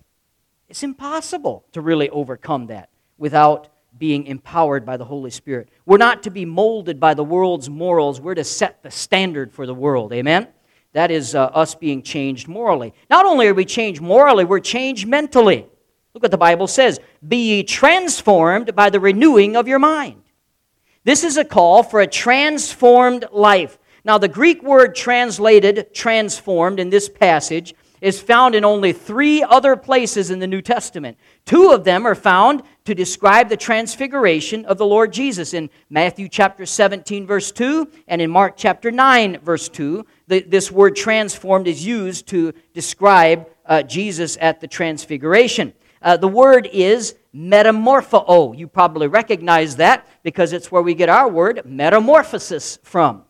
It's 0.71 0.83
impossible 0.83 1.67
to 1.73 1.83
really 1.83 2.09
overcome 2.09 2.69
that 2.69 2.89
without 3.19 3.69
being 3.99 4.27
empowered 4.27 4.87
by 4.87 4.97
the 4.97 5.05
Holy 5.05 5.29
Spirit. 5.29 5.69
We're 5.85 5.99
not 5.99 6.23
to 6.23 6.31
be 6.31 6.47
molded 6.47 6.99
by 6.99 7.13
the 7.13 7.23
world's 7.23 7.69
morals, 7.69 8.19
we're 8.19 8.35
to 8.35 8.45
set 8.45 8.83
the 8.83 8.91
standard 8.91 9.53
for 9.53 9.67
the 9.67 9.75
world. 9.75 10.15
Amen? 10.15 10.49
That 10.95 11.11
is 11.11 11.35
uh, 11.35 11.45
us 11.45 11.75
being 11.75 12.03
changed 12.03 12.49
morally. 12.49 12.95
Not 13.11 13.27
only 13.27 13.49
are 13.49 13.55
we 13.55 13.67
changed 13.67 14.01
morally, 14.01 14.47
we're 14.47 14.61
changed 14.61 15.07
mentally. 15.07 15.67
Look 16.15 16.23
what 16.23 16.31
the 16.31 16.39
Bible 16.39 16.67
says 16.67 16.99
Be 17.29 17.57
ye 17.57 17.63
transformed 17.63 18.75
by 18.75 18.89
the 18.89 19.01
renewing 19.01 19.55
of 19.55 19.69
your 19.69 19.81
mind. 19.81 20.23
This 21.05 21.25
is 21.25 21.37
a 21.37 21.45
call 21.45 21.83
for 21.83 22.01
a 22.01 22.07
transformed 22.07 23.27
life. 23.31 23.79
Now, 24.07 24.19
the 24.19 24.29
Greek 24.29 24.63
word 24.63 24.95
translated 24.95 25.93
transformed 25.93 26.79
in 26.79 26.91
this 26.91 27.09
passage 27.09 27.75
is 28.01 28.21
found 28.21 28.55
in 28.55 28.65
only 28.65 28.93
three 28.93 29.43
other 29.43 29.75
places 29.75 30.31
in 30.31 30.39
the 30.39 30.47
New 30.47 30.63
Testament. 30.63 31.19
Two 31.45 31.73
of 31.73 31.83
them 31.83 32.07
are 32.07 32.15
found 32.15 32.63
to 32.85 32.95
describe 32.95 33.49
the 33.49 33.57
transfiguration 33.57 34.65
of 34.67 34.79
the 34.79 34.87
Lord 34.87 35.13
Jesus 35.13 35.55
in 35.55 35.71
Matthew 35.91 36.29
chapter 36.29 36.65
17, 36.65 37.27
verse 37.27 37.51
2, 37.51 37.91
and 38.07 38.23
in 38.23 38.31
Mark 38.31 38.55
chapter 38.57 38.93
9, 38.93 39.41
verse 39.41 39.69
2. 39.69 40.07
The, 40.29 40.43
this 40.43 40.71
word 40.71 40.95
transformed 40.95 41.67
is 41.67 41.85
used 41.85 42.29
to 42.29 42.53
describe 42.75 43.49
uh, 43.65 43.83
Jesus 43.83 44.39
at 44.41 44.61
the 44.61 44.69
transfiguration. 44.69 45.73
Uh, 46.01 46.17
the 46.17 46.29
word 46.29 46.69
is 46.73 47.17
metamorpho. 47.35 48.57
You 48.57 48.69
probably 48.69 49.09
recognize 49.09 49.75
that 49.77 50.07
because 50.23 50.53
it's 50.53 50.71
where 50.71 50.83
we 50.83 50.95
get 50.95 51.09
our 51.09 51.29
word 51.29 51.63
metamorphosis 51.65 52.79
from. 52.85 53.26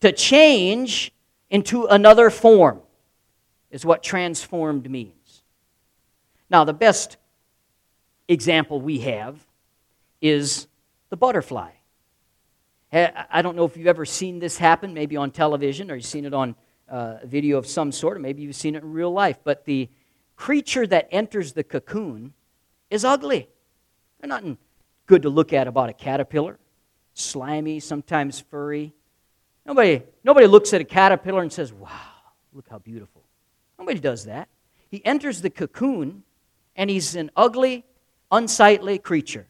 To 0.00 0.12
change 0.12 1.12
into 1.50 1.86
another 1.86 2.30
form 2.30 2.80
is 3.70 3.84
what 3.84 4.02
transformed 4.02 4.88
means. 4.90 5.42
Now, 6.50 6.64
the 6.64 6.72
best 6.72 7.16
example 8.28 8.80
we 8.80 9.00
have 9.00 9.44
is 10.20 10.66
the 11.10 11.16
butterfly. 11.16 11.70
I 12.90 13.42
don't 13.42 13.54
know 13.54 13.66
if 13.66 13.76
you've 13.76 13.86
ever 13.86 14.06
seen 14.06 14.38
this 14.38 14.56
happen, 14.56 14.94
maybe 14.94 15.16
on 15.16 15.30
television, 15.30 15.90
or 15.90 15.96
you've 15.96 16.06
seen 16.06 16.24
it 16.24 16.32
on 16.32 16.54
uh, 16.90 17.18
a 17.22 17.26
video 17.26 17.58
of 17.58 17.66
some 17.66 17.92
sort, 17.92 18.16
or 18.16 18.20
maybe 18.20 18.42
you've 18.42 18.56
seen 18.56 18.74
it 18.76 18.82
in 18.82 18.92
real 18.92 19.12
life. 19.12 19.38
But 19.44 19.66
the 19.66 19.90
creature 20.36 20.86
that 20.86 21.08
enters 21.10 21.52
the 21.52 21.64
cocoon 21.64 22.32
is 22.88 23.04
ugly. 23.04 23.48
They're 24.20 24.28
not 24.28 24.44
good 25.06 25.22
to 25.22 25.28
look 25.28 25.52
at 25.52 25.68
about 25.68 25.90
a 25.90 25.92
caterpillar, 25.92 26.58
slimy, 27.12 27.80
sometimes 27.80 28.40
furry. 28.40 28.94
Nobody, 29.68 30.02
nobody 30.24 30.46
looks 30.46 30.72
at 30.72 30.80
a 30.80 30.84
caterpillar 30.84 31.42
and 31.42 31.52
says, 31.52 31.74
wow, 31.74 31.90
look 32.54 32.66
how 32.70 32.78
beautiful. 32.78 33.22
Nobody 33.78 34.00
does 34.00 34.24
that. 34.24 34.48
He 34.88 35.04
enters 35.04 35.42
the 35.42 35.50
cocoon 35.50 36.22
and 36.74 36.88
he's 36.88 37.14
an 37.14 37.30
ugly, 37.36 37.84
unsightly 38.32 38.98
creature. 38.98 39.46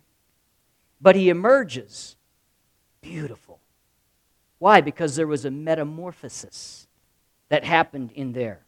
But 1.01 1.15
he 1.15 1.29
emerges 1.29 2.17
beautiful. 3.01 3.61
Why? 4.59 4.81
Because 4.81 5.15
there 5.15 5.29
was 5.29 5.45
a 5.45 5.53
metamorphosis 5.53 6.89
that 7.49 7.63
happened 7.63 8.11
in 8.11 8.33
there. 8.33 8.63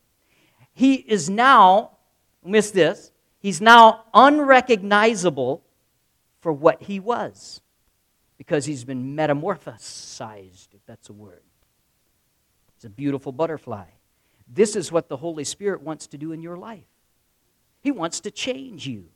He 0.73 0.95
is 0.95 1.29
now, 1.29 1.97
miss 2.45 2.71
this, 2.71 3.11
he's 3.41 3.61
now 3.61 4.05
unrecognizable 4.15 5.65
for 6.39 6.53
what 6.53 6.83
he 6.83 7.01
was 7.01 7.61
because 8.41 8.65
he's 8.65 8.85
been 8.85 9.15
metamorphosized, 9.15 10.69
if 10.73 10.81
that's 10.87 11.11
a 11.11 11.13
word. 11.13 11.43
It's 12.75 12.87
a 12.87 12.89
beautiful 12.89 13.33
butterfly. 13.33 13.85
This 14.49 14.77
is 14.77 14.91
what 14.91 15.11
the 15.11 15.19
Holy 15.19 15.45
Spirit 15.45 15.83
wants 15.83 16.07
to 16.07 16.17
do 16.17 16.33
in 16.33 16.41
your 16.41 16.57
life. 16.57 16.87
He 17.83 17.91
wants 17.91 18.19
to 18.21 18.31
change 18.31 18.87
you. 18.87 19.09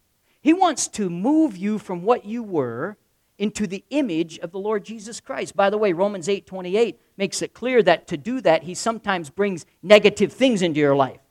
He 0.42 0.52
wants 0.52 0.88
to 0.88 1.08
move 1.08 1.56
you 1.56 1.78
from 1.78 2.02
what 2.02 2.26
you 2.26 2.42
were 2.42 2.98
into 3.38 3.66
the 3.66 3.82
image 3.88 4.38
of 4.40 4.50
the 4.50 4.58
Lord 4.58 4.84
Jesus 4.84 5.20
Christ. 5.20 5.56
By 5.56 5.70
the 5.70 5.78
way, 5.78 5.94
Romans 5.94 6.28
8 6.28 6.46
28 6.46 7.00
makes 7.16 7.40
it 7.40 7.54
clear 7.54 7.82
that 7.82 8.06
to 8.08 8.18
do 8.18 8.42
that, 8.42 8.64
he 8.64 8.74
sometimes 8.74 9.30
brings 9.30 9.64
negative 9.82 10.34
things 10.34 10.60
into 10.60 10.80
your 10.80 10.94
life. 10.94 11.23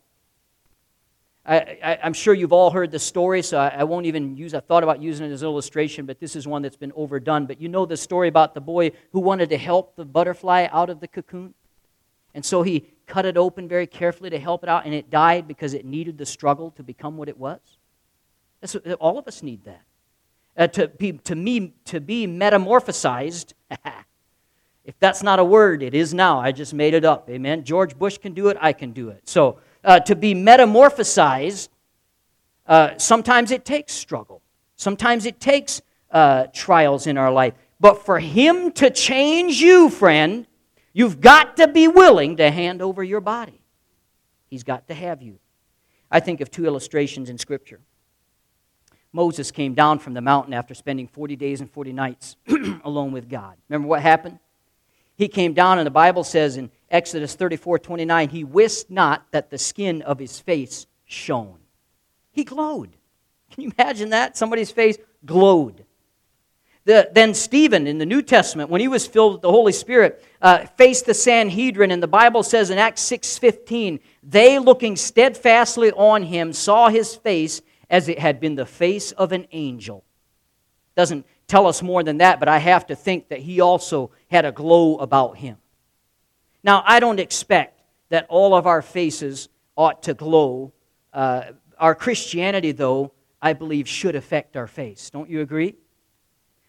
I, 1.45 1.99
am 2.01 2.13
sure 2.13 2.33
you've 2.33 2.53
all 2.53 2.71
heard 2.71 2.89
the 2.89 2.99
story, 2.99 3.41
so 3.41 3.57
I, 3.57 3.67
I, 3.79 3.83
won't 3.83 4.05
even 4.05 4.37
use, 4.37 4.53
I 4.53 4.61
thought 4.61 4.81
about 4.81 5.01
using 5.01 5.29
it 5.29 5.33
as 5.33 5.41
an 5.41 5.47
illustration, 5.47 6.05
but 6.05 6.19
this 6.19 6.37
is 6.37 6.47
one 6.47 6.61
that's 6.61 6.77
been 6.77 6.93
overdone. 6.95 7.47
But 7.47 7.59
you 7.59 7.67
know 7.67 7.85
the 7.85 7.97
story 7.97 8.29
about 8.29 8.53
the 8.53 8.61
boy 8.61 8.91
who 9.11 9.19
wanted 9.19 9.49
to 9.49 9.57
help 9.57 9.97
the 9.97 10.05
butterfly 10.05 10.67
out 10.71 10.89
of 10.89 11.01
the 11.01 11.07
cocoon? 11.07 11.53
And 12.33 12.45
so 12.45 12.63
he 12.63 12.85
cut 13.07 13.25
it 13.25 13.35
open 13.35 13.67
very 13.67 13.87
carefully 13.87 14.29
to 14.29 14.39
help 14.39 14.63
it 14.63 14.69
out, 14.69 14.85
and 14.85 14.93
it 14.93 15.09
died 15.09 15.45
because 15.45 15.73
it 15.73 15.85
needed 15.85 16.17
the 16.17 16.25
struggle 16.25 16.71
to 16.71 16.83
become 16.83 17.17
what 17.17 17.27
it 17.27 17.37
was. 17.37 17.59
That's 18.61 18.75
all 18.99 19.17
of 19.17 19.27
us 19.27 19.43
need 19.43 19.65
that. 19.65 19.81
Uh, 20.55 20.67
to, 20.67 20.87
be, 20.87 21.13
to, 21.13 21.35
me, 21.35 21.73
to 21.85 21.99
be 21.99 22.25
metamorphosized, 22.25 23.51
if 24.85 24.97
that's 24.99 25.21
not 25.21 25.39
a 25.39 25.43
word, 25.43 25.83
it 25.83 25.93
is 25.93 26.13
now. 26.13 26.39
I 26.39 26.53
just 26.53 26.73
made 26.73 26.93
it 26.93 27.03
up. 27.03 27.29
Amen. 27.29 27.65
George 27.65 27.97
Bush 27.97 28.17
can 28.17 28.33
do 28.33 28.47
it, 28.47 28.57
I 28.61 28.71
can 28.71 28.93
do 28.93 29.09
it. 29.09 29.27
So, 29.27 29.59
uh, 29.83 29.99
to 30.01 30.15
be 30.15 30.33
metamorphosized, 30.33 31.69
uh, 32.67 32.97
sometimes 32.97 33.51
it 33.51 33.65
takes 33.65 33.93
struggle, 33.93 34.41
sometimes 34.75 35.25
it 35.25 35.39
takes 35.39 35.81
uh, 36.11 36.45
trials 36.53 37.07
in 37.07 37.17
our 37.17 37.31
life. 37.31 37.53
But 37.79 38.05
for 38.05 38.19
Him 38.19 38.71
to 38.73 38.89
change 38.89 39.59
you, 39.59 39.89
friend, 39.89 40.47
You've 40.93 41.19
got 41.19 41.57
to 41.57 41.67
be 41.67 41.87
willing 41.87 42.37
to 42.37 42.51
hand 42.51 42.81
over 42.81 43.03
your 43.03 43.19
body. 43.19 43.59
He's 44.49 44.63
got 44.63 44.87
to 44.87 44.93
have 44.93 45.23
you. 45.23 45.39
I 46.11 46.19
think 46.19 46.39
of 46.39 46.51
two 46.51 46.67
illustrations 46.67 47.29
in 47.29 47.39
Scripture. 47.39 47.79
Moses 49.11 49.49
came 49.51 49.73
down 49.73 49.97
from 49.97 50.13
the 50.13 50.21
mountain 50.21 50.53
after 50.53 50.75
spending 50.75 51.07
40 51.07 51.35
days 51.35 51.61
and 51.61 51.69
40 51.69 51.93
nights 51.93 52.35
alone 52.83 53.11
with 53.11 53.27
God. 53.27 53.57
Remember 53.67 53.87
what 53.87 54.01
happened? 54.01 54.37
He 55.15 55.27
came 55.27 55.53
down, 55.53 55.79
and 55.79 55.85
the 55.85 55.91
Bible 55.91 56.23
says 56.23 56.57
in 56.57 56.71
Exodus 56.93 57.33
34 57.33 57.79
29, 57.79 58.29
he 58.29 58.43
wist 58.43 58.91
not 58.91 59.25
that 59.31 59.49
the 59.49 59.57
skin 59.57 60.03
of 60.03 60.19
his 60.19 60.39
face 60.39 60.85
shone. 61.05 61.57
He 62.31 62.43
glowed. 62.43 62.95
Can 63.51 63.63
you 63.63 63.71
imagine 63.77 64.09
that? 64.09 64.37
Somebody's 64.37 64.71
face 64.71 64.97
glowed. 65.25 65.85
The, 66.85 67.09
then 67.13 67.33
Stephen 67.33 67.87
in 67.87 67.97
the 67.97 68.05
New 68.05 68.21
Testament, 68.21 68.69
when 68.69 68.81
he 68.81 68.87
was 68.87 69.07
filled 69.07 69.33
with 69.33 69.41
the 69.41 69.51
Holy 69.51 69.71
Spirit, 69.71 70.23
uh, 70.41 70.65
faced 70.77 71.05
the 71.05 71.13
Sanhedrin, 71.13 71.91
and 71.91 72.03
the 72.03 72.07
Bible 72.07 72.43
says 72.43 72.69
in 72.69 72.77
Acts 72.77 73.01
6.15, 73.09 73.99
they 74.21 74.59
looking 74.59 74.95
steadfastly 74.95 75.91
on 75.93 76.23
him 76.23 76.51
saw 76.51 76.89
his 76.89 77.15
face 77.15 77.61
as 77.89 78.09
it 78.09 78.19
had 78.19 78.39
been 78.39 78.55
the 78.55 78.65
face 78.65 79.13
of 79.13 79.31
an 79.31 79.47
angel. 79.51 80.03
Doesn't 80.95 81.25
tell 81.47 81.67
us 81.67 81.81
more 81.81 82.03
than 82.03 82.17
that, 82.17 82.39
but 82.39 82.49
I 82.49 82.57
have 82.57 82.85
to 82.87 82.95
think 82.95 83.29
that 83.29 83.39
he 83.39 83.61
also 83.61 84.11
had 84.29 84.45
a 84.45 84.51
glow 84.51 84.97
about 84.97 85.37
him. 85.37 85.57
Now, 86.63 86.83
I 86.85 86.99
don't 86.99 87.19
expect 87.19 87.81
that 88.09 88.25
all 88.29 88.55
of 88.55 88.67
our 88.67 88.81
faces 88.81 89.49
ought 89.75 90.03
to 90.03 90.13
glow. 90.13 90.71
Uh, 91.11 91.43
our 91.77 91.95
Christianity, 91.95 92.71
though, 92.71 93.11
I 93.41 93.53
believe, 93.53 93.87
should 93.87 94.15
affect 94.15 94.55
our 94.55 94.67
face. 94.67 95.09
Don't 95.09 95.29
you 95.29 95.41
agree? 95.41 95.75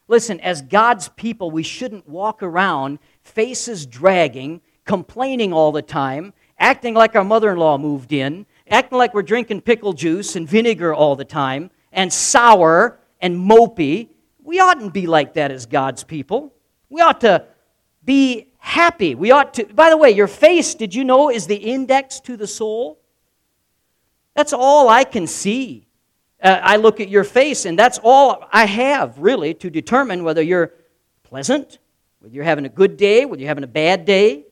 Listen, 0.09 0.41
as 0.41 0.61
God's 0.61 1.09
people, 1.11 1.51
we 1.51 1.63
shouldn't 1.63 2.09
walk 2.09 2.43
around 2.43 2.99
faces 3.23 3.87
dragging, 3.87 4.61
complaining 4.85 5.53
all 5.53 5.73
the 5.73 5.83
time, 5.83 6.35
acting 6.59 6.95
like 6.95 7.17
our 7.17 7.25
mother 7.25 7.53
in 7.53 7.59
law 7.59 7.79
moved 7.79 8.13
in, 8.13 8.45
acting 8.69 8.99
like 8.99 9.15
we're 9.15 9.23
drinking 9.23 9.61
pickle 9.63 9.93
juice 9.93 10.37
and 10.37 10.49
vinegar 10.49 10.93
all 10.93 11.17
the 11.17 11.25
time, 11.25 11.71
and 11.93 12.13
sour 12.13 12.99
and 13.21 13.37
mopey. 13.37 14.09
We 14.43 14.61
oughtn't 14.61 14.93
be 14.93 15.07
like 15.07 15.35
that 15.35 15.51
as 15.51 15.67
God's 15.67 16.05
people. 16.05 16.53
We 16.91 17.01
ought 17.01 17.23
to 17.23 17.47
be 18.05 18.49
happy. 18.64 19.14
We 19.14 19.31
ought 19.31 19.55
to, 19.55 19.66
by 19.66 19.90
the 19.90 19.96
way, 19.96 20.11
your 20.11 20.27
face, 20.27 20.74
did 20.74 20.94
you 20.94 21.05
know, 21.05 21.31
is 21.31 21.46
the 21.46 21.57
index 21.57 22.18
to 22.20 22.37
the 22.37 22.46
soul? 22.46 22.98
That's 24.35 24.53
all 24.53 24.88
I 24.88 25.05
can 25.05 25.27
see 25.27 25.87
uh, 26.42 26.61
I 26.62 26.77
look 26.77 27.00
at 27.00 27.09
your 27.09 27.24
face, 27.24 27.64
and 27.64 27.79
that's 27.79 27.98
all 28.03 28.44
I 28.53 28.66
have, 28.66 29.18
really, 29.18 29.55
to 29.55 29.70
determine 29.70 30.24
whether 30.24 30.42
you're 30.42 30.74
pleasant, 31.22 31.79
whether 32.20 32.35
you're 32.35 32.44
having 32.44 32.66
a 32.66 32.70
good 32.70 32.96
day, 32.96 33.24
whether 33.24 33.40
you're 33.40 33.48
having 33.48 33.64
a 33.64 33.68
bad 33.68 34.05
day, 34.05 34.44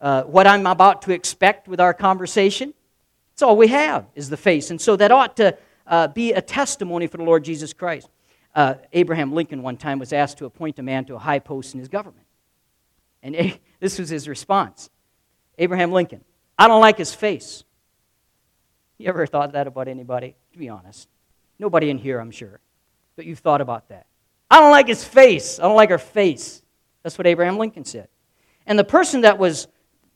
uh, 0.00 0.22
what 0.22 0.46
I'm 0.46 0.66
about 0.66 1.02
to 1.02 1.12
expect 1.12 1.68
with 1.68 1.78
our 1.78 1.92
conversation. 1.92 2.72
That's 3.32 3.42
all 3.42 3.56
we 3.56 3.68
have 3.68 4.06
is 4.14 4.30
the 4.30 4.36
face. 4.38 4.70
And 4.70 4.80
so 4.80 4.96
that 4.96 5.10
ought 5.10 5.36
to 5.36 5.58
uh, 5.86 6.08
be 6.08 6.32
a 6.32 6.40
testimony 6.40 7.06
for 7.06 7.18
the 7.18 7.24
Lord 7.24 7.44
Jesus 7.44 7.74
Christ. 7.74 8.08
Uh, 8.54 8.74
Abraham 8.92 9.32
Lincoln 9.32 9.62
one 9.62 9.76
time 9.76 9.98
was 9.98 10.12
asked 10.12 10.38
to 10.38 10.46
appoint 10.46 10.78
a 10.78 10.82
man 10.82 11.04
to 11.04 11.16
a 11.16 11.18
high 11.18 11.38
post 11.38 11.74
in 11.74 11.80
his 11.80 11.88
government. 11.88 12.26
And 13.22 13.34
a- 13.36 13.60
this 13.80 13.98
was 13.98 14.08
his 14.08 14.28
response 14.28 14.90
Abraham 15.58 15.92
Lincoln, 15.92 16.24
I 16.58 16.68
don't 16.68 16.80
like 16.80 16.98
his 16.98 17.14
face. 17.14 17.64
You 18.98 19.08
ever 19.08 19.26
thought 19.26 19.52
that 19.52 19.66
about 19.66 19.88
anybody? 19.88 20.36
To 20.52 20.58
be 20.58 20.68
honest. 20.68 21.08
Nobody 21.58 21.88
in 21.88 21.96
here, 21.96 22.18
I'm 22.18 22.30
sure. 22.30 22.60
But 23.16 23.24
you've 23.24 23.38
thought 23.38 23.62
about 23.62 23.88
that. 23.88 24.06
I 24.50 24.60
don't 24.60 24.70
like 24.70 24.88
his 24.88 25.04
face. 25.04 25.58
I 25.58 25.62
don't 25.62 25.76
like 25.76 25.90
her 25.90 25.98
face. 25.98 26.62
That's 27.02 27.16
what 27.16 27.26
Abraham 27.26 27.56
Lincoln 27.56 27.84
said. 27.84 28.08
And 28.66 28.78
the 28.78 28.84
person 28.84 29.22
that 29.22 29.38
was 29.38 29.68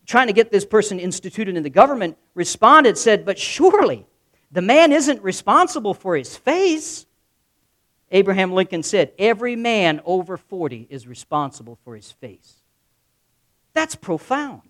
trying 0.07 0.27
to 0.27 0.33
get 0.33 0.51
this 0.51 0.67
person 0.67 0.99
instituted 0.99 1.57
in 1.57 1.63
the 1.63 1.71
government 1.71 2.19
responded, 2.35 2.99
said, 2.99 3.25
But 3.25 3.39
surely 3.39 4.07
the 4.53 4.63
man 4.63 4.93
isn't 4.93 5.23
responsible 5.23 5.95
for 5.95 6.17
his 6.17 6.37
face. 6.37 7.07
Abraham 8.11 8.53
Lincoln 8.53 8.83
said, 8.83 9.13
Every 9.19 9.57
man 9.57 10.01
over 10.05 10.37
40 10.37 10.87
is 10.91 11.07
responsible 11.07 11.79
for 11.85 11.97
his 11.97 12.13
face. 12.13 12.61
That's 13.75 13.95
profound. 13.95 14.63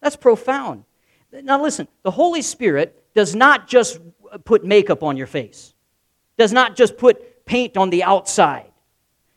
That's 0.00 0.16
profound. 0.16 0.84
Now, 1.32 1.62
listen, 1.62 1.88
the 2.02 2.10
Holy 2.10 2.42
Spirit 2.42 3.02
does 3.14 3.34
not 3.34 3.66
just 3.66 3.98
put 4.44 4.64
makeup 4.64 5.02
on 5.02 5.16
your 5.16 5.26
face, 5.26 5.74
does 6.36 6.52
not 6.52 6.76
just 6.76 6.96
put 6.96 7.44
paint 7.46 7.76
on 7.76 7.90
the 7.90 8.02
outside. 8.04 8.70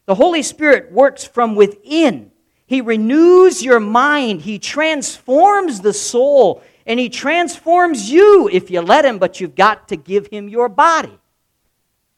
The 0.05 0.15
Holy 0.15 0.43
Spirit 0.43 0.91
works 0.91 1.23
from 1.23 1.55
within. 1.55 2.31
He 2.65 2.81
renews 2.81 3.63
your 3.63 3.79
mind, 3.79 4.41
He 4.41 4.59
transforms 4.59 5.79
the 5.81 5.93
soul, 5.93 6.61
and 6.85 6.99
He 6.99 7.09
transforms 7.09 8.09
you 8.09 8.49
if 8.51 8.69
you 8.69 8.81
let 8.81 9.05
Him, 9.05 9.19
but 9.19 9.39
you've 9.39 9.55
got 9.55 9.87
to 9.89 9.95
give 9.95 10.27
Him 10.27 10.49
your 10.49 10.69
body. 10.69 11.17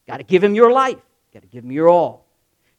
Got 0.07 0.17
to 0.17 0.23
give 0.23 0.43
Him 0.43 0.55
your 0.55 0.71
life, 0.71 0.97
got 1.33 1.43
to 1.43 1.47
give 1.47 1.63
Him 1.63 1.71
your 1.71 1.89
all. 1.89 2.25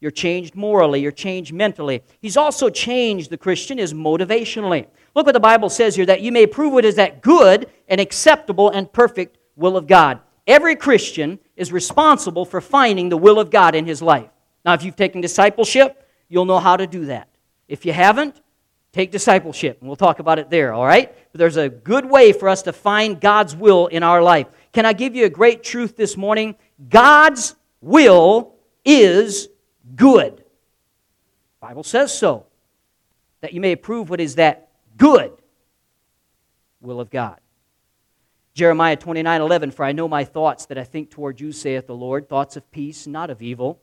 You're 0.01 0.11
changed 0.11 0.55
morally, 0.55 0.99
you're 0.99 1.11
changed 1.11 1.53
mentally. 1.53 2.01
He's 2.19 2.35
also 2.35 2.69
changed, 2.69 3.29
the 3.29 3.37
Christian, 3.37 3.77
is 3.77 3.93
motivationally. 3.93 4.87
Look 5.15 5.27
what 5.27 5.33
the 5.33 5.39
Bible 5.39 5.69
says 5.69 5.95
here 5.95 6.07
that 6.07 6.21
you 6.21 6.31
may 6.31 6.47
prove 6.47 6.73
what 6.73 6.85
is 6.85 6.95
that 6.95 7.21
good 7.21 7.69
and 7.87 8.01
acceptable 8.01 8.71
and 8.71 8.91
perfect 8.91 9.37
will 9.55 9.77
of 9.77 9.85
God. 9.85 10.19
Every 10.47 10.75
Christian 10.75 11.37
is 11.55 11.71
responsible 11.71 12.45
for 12.45 12.59
finding 12.61 13.09
the 13.09 13.17
will 13.17 13.39
of 13.39 13.51
God 13.51 13.75
in 13.75 13.85
his 13.85 14.01
life. 14.01 14.29
Now, 14.65 14.73
if 14.73 14.83
you've 14.83 14.95
taken 14.95 15.21
discipleship, 15.21 16.07
you'll 16.29 16.45
know 16.45 16.59
how 16.59 16.77
to 16.77 16.87
do 16.87 17.05
that. 17.05 17.27
If 17.67 17.85
you 17.85 17.93
haven't, 17.93 18.41
take 18.91 19.11
discipleship, 19.11 19.77
and 19.79 19.87
we'll 19.87 19.95
talk 19.95 20.17
about 20.17 20.39
it 20.39 20.49
there, 20.49 20.73
all 20.73 20.85
right? 20.85 21.13
But 21.31 21.39
there's 21.39 21.57
a 21.57 21.69
good 21.69 22.05
way 22.05 22.33
for 22.33 22.49
us 22.49 22.63
to 22.63 22.73
find 22.73 23.21
God's 23.21 23.55
will 23.55 23.87
in 23.87 24.01
our 24.01 24.23
life. 24.23 24.47
Can 24.73 24.85
I 24.85 24.93
give 24.93 25.15
you 25.15 25.25
a 25.25 25.29
great 25.29 25.63
truth 25.63 25.95
this 25.95 26.17
morning? 26.17 26.55
God's 26.89 27.55
will 27.81 28.55
is 28.83 29.47
good. 29.95 30.37
The 30.37 31.67
Bible 31.67 31.83
says 31.83 32.17
so. 32.17 32.45
That 33.41 33.53
you 33.53 33.61
may 33.61 33.71
approve 33.71 34.09
what 34.09 34.21
is 34.21 34.35
that 34.35 34.69
good 34.97 35.33
will 36.79 36.99
of 36.99 37.09
God. 37.09 37.39
Jeremiah 38.53 38.97
29 38.97 39.41
11, 39.41 39.71
for 39.71 39.85
I 39.85 39.93
know 39.93 40.07
my 40.07 40.23
thoughts 40.23 40.65
that 40.67 40.77
I 40.77 40.83
think 40.83 41.09
toward 41.09 41.39
you, 41.39 41.51
saith 41.51 41.87
the 41.87 41.95
Lord, 41.95 42.27
thoughts 42.27 42.57
of 42.57 42.69
peace, 42.71 43.07
not 43.07 43.29
of 43.29 43.41
evil, 43.41 43.81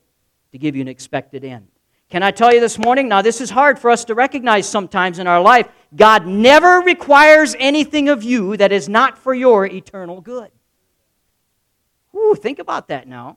to 0.52 0.58
give 0.58 0.76
you 0.76 0.82
an 0.82 0.88
expected 0.88 1.44
end. 1.44 1.68
Can 2.10 2.22
I 2.22 2.30
tell 2.30 2.52
you 2.54 2.60
this 2.60 2.78
morning? 2.78 3.08
Now, 3.08 3.20
this 3.20 3.40
is 3.40 3.50
hard 3.50 3.78
for 3.78 3.90
us 3.90 4.04
to 4.06 4.14
recognize 4.14 4.68
sometimes 4.68 5.18
in 5.18 5.26
our 5.26 5.40
life. 5.40 5.68
God 5.94 6.26
never 6.26 6.80
requires 6.80 7.54
anything 7.58 8.08
of 8.08 8.22
you 8.22 8.56
that 8.56 8.72
is 8.72 8.88
not 8.88 9.18
for 9.18 9.34
your 9.34 9.66
eternal 9.66 10.20
good. 10.20 10.50
Ooh, 12.14 12.34
think 12.34 12.58
about 12.58 12.88
that 12.88 13.06
now. 13.06 13.36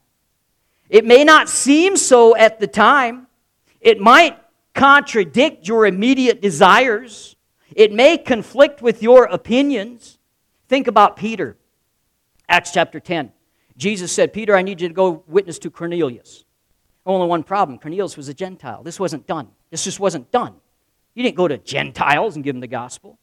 It 0.92 1.06
may 1.06 1.24
not 1.24 1.48
seem 1.48 1.96
so 1.96 2.36
at 2.36 2.60
the 2.60 2.68
time, 2.68 3.28
it 3.80 4.02
might 4.02 4.38
contradict 4.76 5.66
your 5.66 5.86
immediate 5.86 6.42
desires. 6.42 7.38
It 7.74 7.94
may 7.94 8.18
conflict 8.18 8.82
with 8.82 9.02
your 9.02 9.24
opinions. 9.24 10.20
Think 10.68 10.88
about 10.88 11.16
Peter. 11.16 11.56
Acts 12.50 12.72
chapter 12.72 13.00
10. 13.00 13.32
Jesus 13.78 14.12
said, 14.12 14.34
Peter, 14.34 14.54
I 14.54 14.64
need 14.64 14.82
you 14.82 14.89
to 14.89 14.94
go 14.94 15.24
witness 15.28 15.60
to 15.60 15.72
Cornelius. 15.72 16.44
Only 17.06 17.26
one 17.26 17.44
problem 17.44 17.80
Cornelius 17.80 18.18
was 18.18 18.28
a 18.28 18.34
Gentile. 18.34 18.84
This 18.84 19.00
wasn't 19.00 19.26
done. 19.26 19.48
This 19.70 19.86
just 19.86 20.02
wasn't 20.02 20.30
done. 20.30 20.56
You 21.16 21.24
didn't 21.24 21.38
go 21.38 21.48
to 21.48 21.58
Gentiles 21.58 22.36
and 22.36 22.44
give 22.44 22.54
them 22.54 22.60
the 22.60 22.68
gospel. 22.68 23.18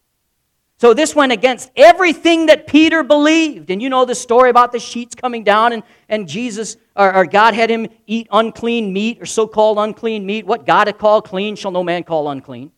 So 0.80 0.94
this 0.94 1.14
went 1.14 1.32
against 1.32 1.72
everything 1.74 2.46
that 2.46 2.68
Peter 2.68 3.02
believed. 3.02 3.70
And 3.70 3.82
you 3.82 3.88
know 3.88 4.04
the 4.04 4.14
story 4.14 4.48
about 4.48 4.70
the 4.70 4.78
sheets 4.78 5.16
coming 5.16 5.42
down 5.42 5.72
and, 5.72 5.82
and 6.08 6.28
Jesus, 6.28 6.76
or, 6.94 7.12
or 7.12 7.26
God 7.26 7.54
had 7.54 7.68
him 7.68 7.88
eat 8.06 8.28
unclean 8.30 8.92
meat 8.92 9.20
or 9.20 9.26
so 9.26 9.48
called 9.48 9.78
unclean 9.78 10.24
meat. 10.24 10.46
What 10.46 10.66
God 10.66 10.86
had 10.86 10.96
called 10.96 11.24
clean 11.24 11.56
shall 11.56 11.72
no 11.72 11.82
man 11.82 12.04
call 12.04 12.28
unclean. 12.28 12.70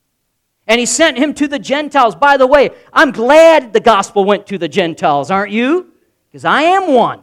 And 0.67 0.81
he 0.81 0.87
sent 0.87 1.19
him 1.19 1.35
to 1.35 1.47
the 1.47 1.59
Gentiles. 1.59 2.15
By 2.15 2.39
the 2.39 2.47
way, 2.47 2.71
I'm 2.91 3.11
glad 3.11 3.75
the 3.75 3.81
gospel 3.81 4.25
went 4.25 4.47
to 4.47 4.57
the 4.57 4.69
Gentiles, 4.69 5.31
aren't 5.31 5.53
you? 5.53 5.93
Because 6.31 6.47
I 6.47 6.63
am 6.63 6.95
one. 6.95 7.21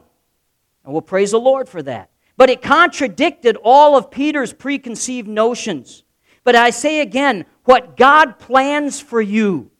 And 0.83 0.93
we'll 0.93 1.01
praise 1.01 1.31
the 1.31 1.39
Lord 1.39 1.67
for 1.67 1.81
that. 1.83 2.11
But 2.35 2.51
it 2.51 2.61
contradicted 2.61 3.57
all 3.63 3.97
of 3.97 4.11
Peter's 4.11 4.53
preconceived 4.53 5.27
notions. 5.27 6.03
But 6.43 6.55
I 6.55 6.69
say 6.69 6.99
again, 7.01 7.45
what 7.63 7.97
God 7.97 8.37
plans 8.37 8.99
for 8.99 9.19
you 9.19 9.71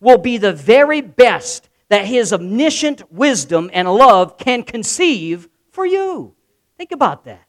will 0.00 0.18
be 0.18 0.38
the 0.38 0.52
very 0.52 1.00
best 1.00 1.68
that 1.88 2.06
His 2.06 2.32
omniscient 2.32 3.12
wisdom 3.12 3.70
and 3.72 3.92
love 3.92 4.38
can 4.38 4.62
conceive 4.62 5.48
for 5.70 5.86
you. 5.86 6.34
Think 6.76 6.92
about 6.92 7.24
that. 7.24 7.46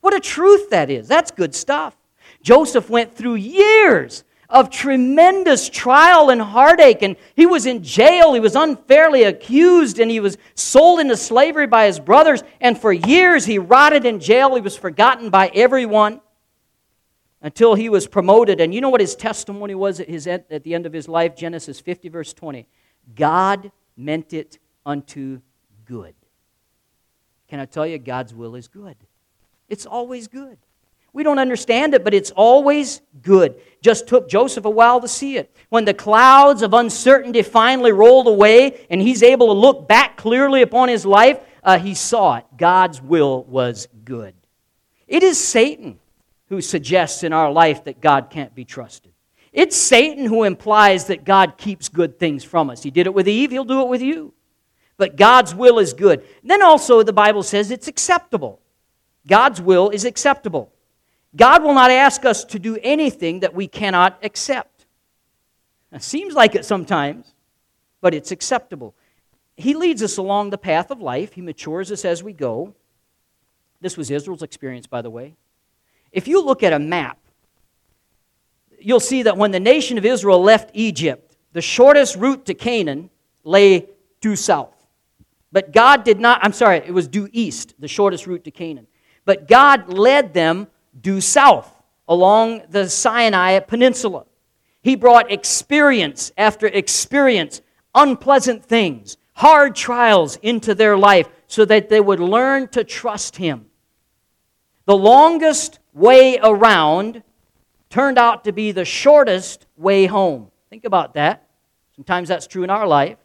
What 0.00 0.14
a 0.14 0.20
truth 0.20 0.70
that 0.70 0.90
is. 0.90 1.08
That's 1.08 1.30
good 1.30 1.54
stuff. 1.54 1.96
Joseph 2.42 2.88
went 2.88 3.14
through 3.14 3.34
years 3.34 4.24
of 4.48 4.70
tremendous 4.70 5.68
trial 5.68 6.30
and 6.30 6.40
heartache. 6.40 7.02
And 7.02 7.16
he 7.34 7.46
was 7.46 7.66
in 7.66 7.82
jail. 7.82 8.34
He 8.34 8.40
was 8.40 8.54
unfairly 8.54 9.24
accused 9.24 9.98
and 9.98 10.10
he 10.10 10.20
was 10.20 10.38
sold 10.54 11.00
into 11.00 11.16
slavery 11.16 11.66
by 11.66 11.86
his 11.86 11.98
brothers. 11.98 12.42
And 12.60 12.78
for 12.78 12.92
years 12.92 13.44
he 13.44 13.58
rotted 13.58 14.04
in 14.04 14.20
jail. 14.20 14.54
He 14.54 14.60
was 14.60 14.76
forgotten 14.76 15.30
by 15.30 15.48
everyone 15.48 16.20
until 17.46 17.76
he 17.76 17.88
was 17.88 18.08
promoted. 18.08 18.60
And 18.60 18.74
you 18.74 18.80
know 18.80 18.90
what 18.90 19.00
his 19.00 19.14
testimony 19.14 19.76
was 19.76 20.00
at, 20.00 20.08
his, 20.08 20.26
at 20.26 20.64
the 20.64 20.74
end 20.74 20.84
of 20.84 20.92
his 20.92 21.08
life? 21.08 21.36
Genesis 21.36 21.78
50, 21.78 22.08
verse 22.08 22.32
20. 22.32 22.66
God 23.14 23.70
meant 23.96 24.32
it 24.32 24.58
unto 24.84 25.40
good. 25.84 26.16
Can 27.46 27.60
I 27.60 27.66
tell 27.66 27.86
you, 27.86 27.98
God's 27.98 28.34
will 28.34 28.56
is 28.56 28.66
good? 28.66 28.96
It's 29.68 29.86
always 29.86 30.26
good. 30.26 30.58
We 31.12 31.22
don't 31.22 31.38
understand 31.38 31.94
it, 31.94 32.02
but 32.02 32.14
it's 32.14 32.32
always 32.32 33.00
good. 33.22 33.60
Just 33.80 34.08
took 34.08 34.28
Joseph 34.28 34.64
a 34.64 34.70
while 34.70 35.00
to 35.00 35.06
see 35.06 35.36
it. 35.36 35.54
When 35.68 35.84
the 35.84 35.94
clouds 35.94 36.62
of 36.62 36.74
uncertainty 36.74 37.42
finally 37.42 37.92
rolled 37.92 38.26
away 38.26 38.84
and 38.90 39.00
he's 39.00 39.22
able 39.22 39.46
to 39.46 39.52
look 39.52 39.86
back 39.86 40.16
clearly 40.16 40.62
upon 40.62 40.88
his 40.88 41.06
life, 41.06 41.38
uh, 41.62 41.78
he 41.78 41.94
saw 41.94 42.38
it. 42.38 42.44
God's 42.58 43.00
will 43.00 43.44
was 43.44 43.86
good. 44.04 44.34
It 45.06 45.22
is 45.22 45.38
Satan 45.42 46.00
who 46.48 46.60
suggests 46.60 47.22
in 47.22 47.32
our 47.32 47.50
life 47.50 47.84
that 47.84 48.00
God 48.00 48.30
can't 48.30 48.54
be 48.54 48.64
trusted. 48.64 49.12
It's 49.52 49.76
Satan 49.76 50.26
who 50.26 50.44
implies 50.44 51.06
that 51.06 51.24
God 51.24 51.56
keeps 51.56 51.88
good 51.88 52.18
things 52.18 52.44
from 52.44 52.70
us. 52.70 52.82
He 52.82 52.90
did 52.90 53.06
it 53.06 53.14
with 53.14 53.28
Eve, 53.28 53.50
he'll 53.50 53.64
do 53.64 53.80
it 53.80 53.88
with 53.88 54.02
you. 54.02 54.34
But 54.98 55.16
God's 55.16 55.54
will 55.54 55.78
is 55.78 55.92
good. 55.92 56.24
Then 56.42 56.62
also, 56.62 57.02
the 57.02 57.12
Bible 57.12 57.42
says 57.42 57.70
it's 57.70 57.88
acceptable. 57.88 58.60
God's 59.26 59.60
will 59.60 59.90
is 59.90 60.04
acceptable. 60.04 60.72
God 61.34 61.62
will 61.62 61.74
not 61.74 61.90
ask 61.90 62.24
us 62.24 62.44
to 62.44 62.58
do 62.58 62.78
anything 62.82 63.40
that 63.40 63.54
we 63.54 63.66
cannot 63.66 64.18
accept. 64.22 64.86
It 65.92 66.02
seems 66.02 66.34
like 66.34 66.54
it 66.54 66.64
sometimes, 66.64 67.34
but 68.00 68.14
it's 68.14 68.30
acceptable. 68.30 68.94
He 69.56 69.74
leads 69.74 70.02
us 70.02 70.16
along 70.16 70.50
the 70.50 70.58
path 70.58 70.90
of 70.90 71.00
life, 71.00 71.34
He 71.34 71.40
matures 71.40 71.90
us 71.90 72.04
as 72.04 72.22
we 72.22 72.32
go. 72.32 72.74
This 73.80 73.96
was 73.96 74.10
Israel's 74.10 74.42
experience, 74.42 74.86
by 74.86 75.02
the 75.02 75.10
way. 75.10 75.34
If 76.16 76.26
you 76.26 76.42
look 76.42 76.62
at 76.62 76.72
a 76.72 76.78
map, 76.78 77.18
you'll 78.80 79.00
see 79.00 79.24
that 79.24 79.36
when 79.36 79.50
the 79.50 79.60
nation 79.60 79.98
of 79.98 80.06
Israel 80.06 80.42
left 80.42 80.70
Egypt, 80.72 81.36
the 81.52 81.60
shortest 81.60 82.16
route 82.16 82.46
to 82.46 82.54
Canaan 82.54 83.10
lay 83.44 83.90
due 84.22 84.34
south. 84.34 84.74
But 85.52 85.74
God 85.74 86.04
did 86.04 86.18
not, 86.18 86.42
I'm 86.42 86.54
sorry, 86.54 86.78
it 86.78 86.94
was 86.94 87.06
due 87.06 87.28
east, 87.32 87.74
the 87.78 87.86
shortest 87.86 88.26
route 88.26 88.44
to 88.44 88.50
Canaan. 88.50 88.86
But 89.26 89.46
God 89.46 89.92
led 89.92 90.32
them 90.32 90.68
due 90.98 91.20
south 91.20 91.70
along 92.08 92.62
the 92.70 92.88
Sinai 92.88 93.58
Peninsula. 93.58 94.24
He 94.80 94.96
brought 94.96 95.30
experience 95.30 96.32
after 96.38 96.66
experience, 96.66 97.60
unpleasant 97.94 98.64
things, 98.64 99.18
hard 99.34 99.76
trials 99.76 100.36
into 100.36 100.74
their 100.74 100.96
life 100.96 101.28
so 101.46 101.66
that 101.66 101.90
they 101.90 102.00
would 102.00 102.20
learn 102.20 102.68
to 102.68 102.84
trust 102.84 103.36
Him. 103.36 103.66
The 104.86 104.96
longest 104.96 105.80
way 105.96 106.38
around 106.42 107.22
turned 107.88 108.18
out 108.18 108.44
to 108.44 108.52
be 108.52 108.70
the 108.70 108.84
shortest 108.84 109.66
way 109.76 110.04
home. 110.06 110.50
Think 110.68 110.84
about 110.84 111.14
that. 111.14 111.48
Sometimes 111.94 112.28
that's 112.28 112.46
true 112.46 112.62
in 112.62 112.70
our 112.70 112.86
life. 112.86 113.16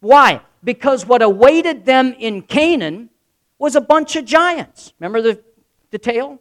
Why? 0.00 0.40
Because 0.62 1.04
what 1.04 1.22
awaited 1.22 1.84
them 1.84 2.14
in 2.18 2.42
Canaan 2.42 3.10
was 3.58 3.74
a 3.74 3.80
bunch 3.80 4.14
of 4.14 4.24
giants. 4.24 4.92
Remember 5.00 5.20
the, 5.20 5.42
the 5.90 5.98
tale? 5.98 6.40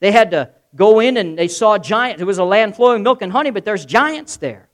They 0.00 0.12
had 0.12 0.30
to 0.32 0.50
go 0.76 1.00
in 1.00 1.16
and 1.16 1.38
they 1.38 1.48
saw 1.48 1.78
giants. 1.78 2.20
It 2.20 2.26
was 2.26 2.38
a 2.38 2.44
land 2.44 2.76
flowing 2.76 3.02
milk 3.02 3.22
and 3.22 3.32
honey, 3.32 3.50
but 3.50 3.64
there's 3.64 3.86
giants 3.86 4.36
there. 4.36 4.68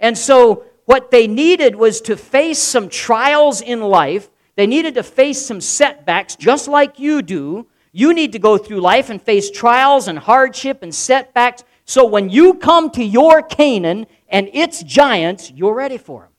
And 0.00 0.18
so 0.18 0.64
what 0.84 1.10
they 1.10 1.26
needed 1.26 1.76
was 1.76 2.02
to 2.02 2.16
face 2.16 2.58
some 2.58 2.90
trials 2.90 3.62
in 3.62 3.80
life. 3.80 4.28
They 4.56 4.66
needed 4.66 4.94
to 4.96 5.02
face 5.02 5.40
some 5.40 5.62
setbacks, 5.62 6.36
just 6.36 6.68
like 6.68 6.98
you 6.98 7.22
do. 7.22 7.66
You 7.96 8.12
need 8.12 8.32
to 8.32 8.40
go 8.40 8.58
through 8.58 8.80
life 8.80 9.08
and 9.08 9.22
face 9.22 9.52
trials 9.52 10.08
and 10.08 10.18
hardship 10.18 10.82
and 10.82 10.92
setbacks. 10.92 11.62
So 11.84 12.04
when 12.04 12.28
you 12.28 12.54
come 12.54 12.90
to 12.90 13.04
your 13.04 13.40
Canaan 13.40 14.08
and 14.28 14.50
its 14.52 14.82
giants, 14.82 15.52
you're 15.52 15.74
ready 15.74 15.96
for 15.96 16.22
them. 16.22 16.32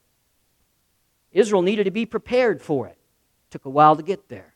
Israel 1.32 1.62
needed 1.62 1.86
to 1.86 1.92
be 1.92 2.06
prepared 2.06 2.62
for 2.62 2.88
it. 2.88 2.98
took 3.52 3.64
a 3.64 3.70
while 3.70 3.96
to 3.96 4.04
get 4.04 4.28
there. 4.28 4.54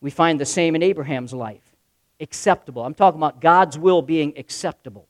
We 0.00 0.10
find 0.10 0.38
the 0.38 0.46
same 0.46 0.76
in 0.76 0.84
Abraham's 0.84 1.32
life 1.32 1.74
acceptable. 2.20 2.84
I'm 2.84 2.94
talking 2.94 3.18
about 3.18 3.40
God's 3.40 3.76
will 3.76 4.02
being 4.02 4.34
acceptable, 4.36 5.08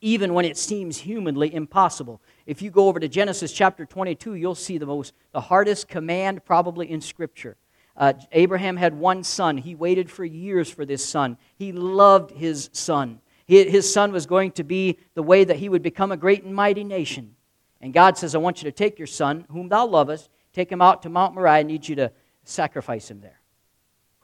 even 0.00 0.34
when 0.34 0.44
it 0.44 0.56
seems 0.56 0.98
humanly 0.98 1.54
impossible. 1.54 2.20
If 2.44 2.60
you 2.60 2.72
go 2.72 2.88
over 2.88 2.98
to 2.98 3.06
Genesis 3.06 3.52
chapter 3.52 3.86
22, 3.86 4.34
you'll 4.34 4.56
see 4.56 4.78
the 4.78 4.86
most, 4.86 5.12
the 5.30 5.42
hardest 5.42 5.86
command 5.86 6.44
probably 6.44 6.90
in 6.90 7.00
Scripture. 7.00 7.56
Uh, 7.98 8.12
Abraham 8.30 8.76
had 8.76 8.94
one 8.94 9.24
son. 9.24 9.58
He 9.58 9.74
waited 9.74 10.08
for 10.08 10.24
years 10.24 10.70
for 10.70 10.86
this 10.86 11.04
son. 11.04 11.36
He 11.56 11.72
loved 11.72 12.30
his 12.30 12.70
son. 12.72 13.20
His 13.46 13.92
son 13.92 14.12
was 14.12 14.26
going 14.26 14.52
to 14.52 14.62
be 14.62 14.98
the 15.14 15.22
way 15.22 15.42
that 15.42 15.56
he 15.56 15.68
would 15.68 15.82
become 15.82 16.12
a 16.12 16.16
great 16.16 16.44
and 16.44 16.54
mighty 16.54 16.84
nation. 16.84 17.34
And 17.80 17.94
God 17.94 18.16
says, 18.18 18.34
I 18.34 18.38
want 18.38 18.62
you 18.62 18.70
to 18.70 18.76
take 18.76 18.98
your 18.98 19.06
son, 19.06 19.46
whom 19.50 19.68
thou 19.68 19.86
lovest, 19.86 20.28
take 20.52 20.70
him 20.70 20.82
out 20.82 21.02
to 21.02 21.08
Mount 21.08 21.34
Moriah. 21.34 21.60
I 21.60 21.62
need 21.62 21.88
you 21.88 21.96
to 21.96 22.12
sacrifice 22.44 23.10
him 23.10 23.20
there. 23.20 23.40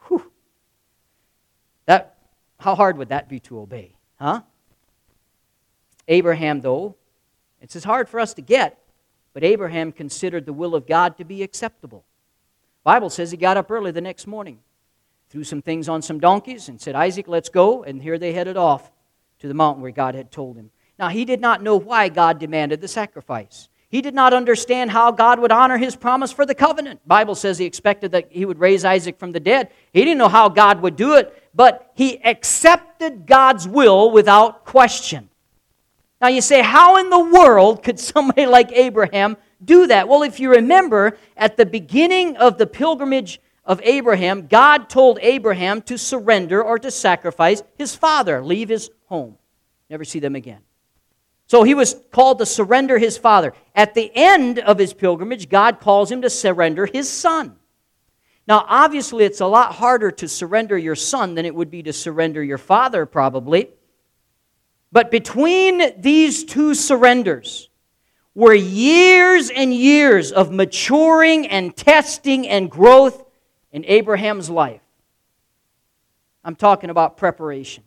Whew. 0.07 0.31
That, 1.87 2.19
how 2.61 2.75
hard 2.75 2.99
would 2.99 3.09
that 3.09 3.29
be 3.29 3.41
to 3.41 3.61
obey? 3.61 3.97
Huh? 4.21 4.43
Abraham, 6.07 6.61
though, 6.61 6.97
it's 7.63 7.77
as 7.77 7.85
hard 7.85 8.11
for 8.11 8.21
us 8.21 8.35
to 8.35 8.43
get, 8.43 8.79
but 9.33 9.43
Abraham 9.43 9.91
considered 9.91 10.45
the 10.45 10.53
will 10.53 10.75
of 10.75 10.87
God 10.87 11.17
to 11.17 11.25
be 11.25 11.43
acceptable. 11.43 12.05
Bible 12.85 13.11
says 13.11 13.31
he 13.31 13.37
got 13.37 13.57
up 13.57 13.71
early 13.71 13.91
the 13.91 14.01
next 14.01 14.27
morning, 14.27 14.61
threw 15.31 15.43
some 15.43 15.63
things 15.63 15.89
on 15.89 16.03
some 16.03 16.21
donkeys, 16.21 16.69
and 16.69 16.81
said, 16.81 16.95
Isaac, 16.95 17.27
let's 17.27 17.49
go. 17.49 17.83
And 17.83 18.03
here 18.03 18.19
they 18.19 18.33
headed 18.33 18.57
off 18.57 18.93
to 19.41 19.49
the 19.49 19.55
mountain 19.55 19.83
where 19.83 19.91
God 19.91 20.15
had 20.15 20.31
told 20.31 20.57
him. 20.57 20.71
Now, 20.99 21.09
he 21.09 21.25
did 21.25 21.41
not 21.41 21.63
know 21.63 21.77
why 21.77 22.09
God 22.09 22.39
demanded 22.39 22.81
the 22.81 22.89
sacrifice. 22.89 23.69
He 23.89 24.03
did 24.03 24.15
not 24.15 24.35
understand 24.35 24.91
how 24.91 25.13
God 25.13 25.39
would 25.39 25.53
honor 25.53 25.79
his 25.79 25.97
promise 25.97 26.33
for 26.33 26.45
the 26.45 26.55
covenant. 26.55 27.01
Bible 27.07 27.35
says 27.35 27.59
he 27.59 27.65
expected 27.65 28.13
that 28.13 28.29
he 28.31 28.45
would 28.45 28.59
raise 28.59 28.85
Isaac 28.85 29.19
from 29.19 29.33
the 29.33 29.41
dead. 29.41 29.71
He 29.93 30.01
didn't 30.01 30.19
know 30.19 30.29
how 30.29 30.49
God 30.49 30.83
would 30.83 30.97
do 30.97 31.15
it, 31.15 31.33
but 31.55 31.93
he 31.95 32.23
accepted 32.25 33.27
God's 33.27 33.69
will 33.69 34.11
without 34.11 34.65
question. 34.65 35.29
Now 36.21 36.29
you 36.29 36.41
say, 36.41 36.63
how 36.63 36.97
in 36.97 37.11
the 37.11 37.21
world 37.21 37.83
could 37.83 38.01
somebody 38.01 38.47
like 38.59 38.73
Abraham 38.73 39.37
do 39.65 39.87
that? 39.87 40.09
Well, 40.09 40.23
if 40.23 40.41
you 40.41 40.51
remember, 40.51 41.17
at 41.37 41.57
the 41.57 41.67
beginning 41.67 42.37
of 42.37 42.59
the 42.59 42.67
pilgrimage 42.67 43.41
of 43.65 43.81
Abraham, 43.83 44.47
God 44.47 44.89
told 44.89 45.19
Abraham 45.23 45.83
to 45.83 45.97
surrender 45.97 46.63
or 46.63 46.79
to 46.79 46.91
sacrifice 46.91 47.63
his 47.79 47.95
father, 47.95 48.45
leave 48.45 48.69
his 48.69 48.91
home, 49.07 49.37
never 49.89 50.05
see 50.05 50.19
them 50.19 50.35
again. 50.35 50.61
So 51.47 51.63
he 51.63 51.75
was 51.75 51.97
called 52.11 52.39
to 52.39 52.47
surrender 52.47 52.99
his 52.99 53.19
father. 53.19 53.53
At 53.75 53.95
the 53.95 54.11
end 54.15 54.59
of 54.59 54.79
his 54.79 54.95
pilgrimage, 54.95 55.49
God 55.49 55.81
calls 55.81 56.11
him 56.11 56.23
to 56.23 56.31
surrender 56.31 56.87
his 56.87 57.11
son. 57.11 57.57
Now, 58.47 58.65
obviously, 58.69 59.25
it's 59.25 59.41
a 59.41 59.47
lot 59.47 59.75
harder 59.75 60.11
to 60.11 60.29
surrender 60.29 60.77
your 60.77 60.95
son 60.95 61.35
than 61.35 61.47
it 61.47 61.55
would 61.55 61.71
be 61.71 61.83
to 61.83 61.93
surrender 61.93 62.43
your 62.43 62.59
father, 62.59 63.07
probably. 63.07 63.71
But 64.93 65.11
between 65.11 66.01
these 66.01 66.45
two 66.45 66.75
surrenders 66.75 67.69
were 68.35 68.55
years 68.55 69.51
and 69.51 69.73
years 69.73 70.33
of 70.33 70.51
maturing 70.51 71.47
and 71.47 71.77
testing 71.77 72.49
and 72.49 72.71
growth 72.71 73.25
in 73.73 73.85
Abraham's 73.87 74.51
life. 74.51 74.81
I'm 76.45 76.57
talking 76.57 76.91
about 76.91 77.17
preparation. 77.17 77.85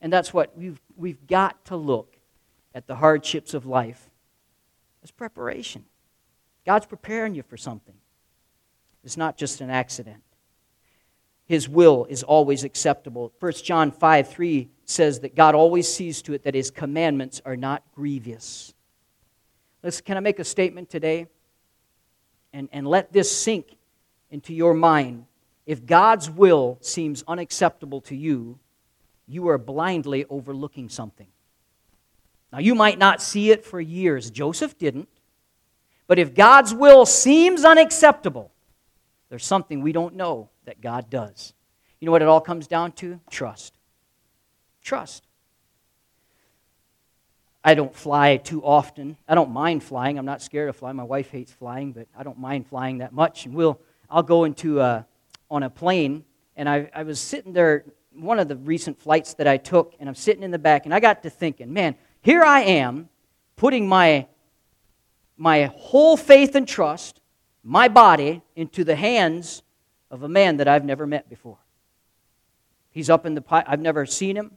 And 0.00 0.12
that's 0.12 0.32
what 0.32 0.56
we've, 0.56 0.80
we've 0.96 1.26
got 1.26 1.64
to 1.66 1.76
look 1.76 2.16
at 2.74 2.86
the 2.86 2.96
hardships 2.96 3.54
of 3.54 3.66
life 3.66 4.10
as 5.02 5.10
preparation. 5.10 5.84
God's 6.64 6.86
preparing 6.86 7.34
you 7.34 7.42
for 7.42 7.56
something. 7.56 7.94
It's 9.04 9.16
not 9.16 9.36
just 9.36 9.60
an 9.60 9.70
accident. 9.70 10.22
His 11.46 11.68
will 11.68 12.06
is 12.08 12.22
always 12.22 12.64
acceptable. 12.64 13.32
1 13.40 13.52
John 13.64 13.90
5 13.90 14.28
3 14.28 14.68
says 14.84 15.20
that 15.20 15.34
God 15.34 15.54
always 15.54 15.92
sees 15.92 16.22
to 16.22 16.32
it 16.32 16.44
that 16.44 16.54
his 16.54 16.70
commandments 16.70 17.40
are 17.44 17.56
not 17.56 17.82
grievous. 17.94 18.72
Listen, 19.82 20.04
can 20.04 20.16
I 20.16 20.20
make 20.20 20.38
a 20.38 20.44
statement 20.44 20.90
today? 20.90 21.26
And, 22.52 22.68
and 22.72 22.86
let 22.86 23.12
this 23.12 23.30
sink 23.30 23.76
into 24.30 24.52
your 24.52 24.74
mind. 24.74 25.26
If 25.66 25.86
God's 25.86 26.28
will 26.28 26.78
seems 26.80 27.22
unacceptable 27.28 28.00
to 28.02 28.16
you, 28.16 28.58
you 29.26 29.48
are 29.48 29.58
blindly 29.58 30.24
overlooking 30.28 30.88
something. 30.88 31.28
Now, 32.52 32.58
you 32.58 32.74
might 32.74 32.98
not 32.98 33.22
see 33.22 33.50
it 33.52 33.64
for 33.64 33.80
years. 33.80 34.30
Joseph 34.30 34.76
didn't. 34.76 35.08
But 36.08 36.18
if 36.18 36.34
God's 36.34 36.74
will 36.74 37.06
seems 37.06 37.64
unacceptable, 37.64 38.50
there's 39.28 39.46
something 39.46 39.80
we 39.80 39.92
don't 39.92 40.16
know 40.16 40.50
that 40.64 40.80
God 40.80 41.08
does. 41.08 41.54
You 42.00 42.06
know 42.06 42.12
what 42.12 42.22
it 42.22 42.28
all 42.28 42.40
comes 42.40 42.66
down 42.66 42.92
to? 42.92 43.20
Trust. 43.30 43.74
Trust. 44.82 45.24
I 47.62 47.74
don't 47.74 47.94
fly 47.94 48.38
too 48.38 48.64
often. 48.64 49.16
I 49.28 49.34
don't 49.34 49.50
mind 49.50 49.82
flying. 49.82 50.18
I'm 50.18 50.24
not 50.24 50.40
scared 50.40 50.68
of 50.68 50.76
flying. 50.76 50.96
My 50.96 51.02
wife 51.02 51.30
hates 51.30 51.52
flying, 51.52 51.92
but 51.92 52.08
I 52.16 52.22
don't 52.22 52.38
mind 52.38 52.66
flying 52.66 52.98
that 52.98 53.12
much. 53.12 53.44
And 53.44 53.54
we'll, 53.54 53.80
I'll 54.08 54.22
go 54.22 54.44
into 54.44 54.80
a, 54.80 55.06
on 55.50 55.62
a 55.62 55.70
plane, 55.70 56.24
and 56.56 56.68
I, 56.68 56.90
I 56.94 57.02
was 57.02 57.20
sitting 57.20 57.52
there 57.52 57.84
one 58.12 58.38
of 58.38 58.48
the 58.48 58.56
recent 58.56 59.00
flights 59.00 59.34
that 59.34 59.46
I 59.46 59.56
took, 59.56 59.94
and 60.00 60.08
I'm 60.08 60.14
sitting 60.14 60.42
in 60.42 60.50
the 60.50 60.58
back, 60.58 60.84
and 60.84 60.94
I 60.94 61.00
got 61.00 61.22
to 61.22 61.30
thinking, 61.30 61.72
man, 61.72 61.96
here 62.22 62.42
I 62.42 62.62
am 62.62 63.08
putting 63.56 63.88
my, 63.88 64.26
my 65.36 65.64
whole 65.76 66.16
faith 66.16 66.54
and 66.54 66.66
trust, 66.66 67.20
my 67.62 67.88
body, 67.88 68.42
into 68.56 68.84
the 68.84 68.96
hands 68.96 69.62
of 70.10 70.22
a 70.22 70.28
man 70.28 70.56
that 70.56 70.68
I've 70.68 70.84
never 70.84 71.06
met 71.06 71.28
before. 71.28 71.58
He's 72.90 73.10
up 73.10 73.26
in 73.26 73.34
the, 73.34 73.44
I've 73.50 73.80
never 73.80 74.06
seen 74.06 74.36
him. 74.36 74.56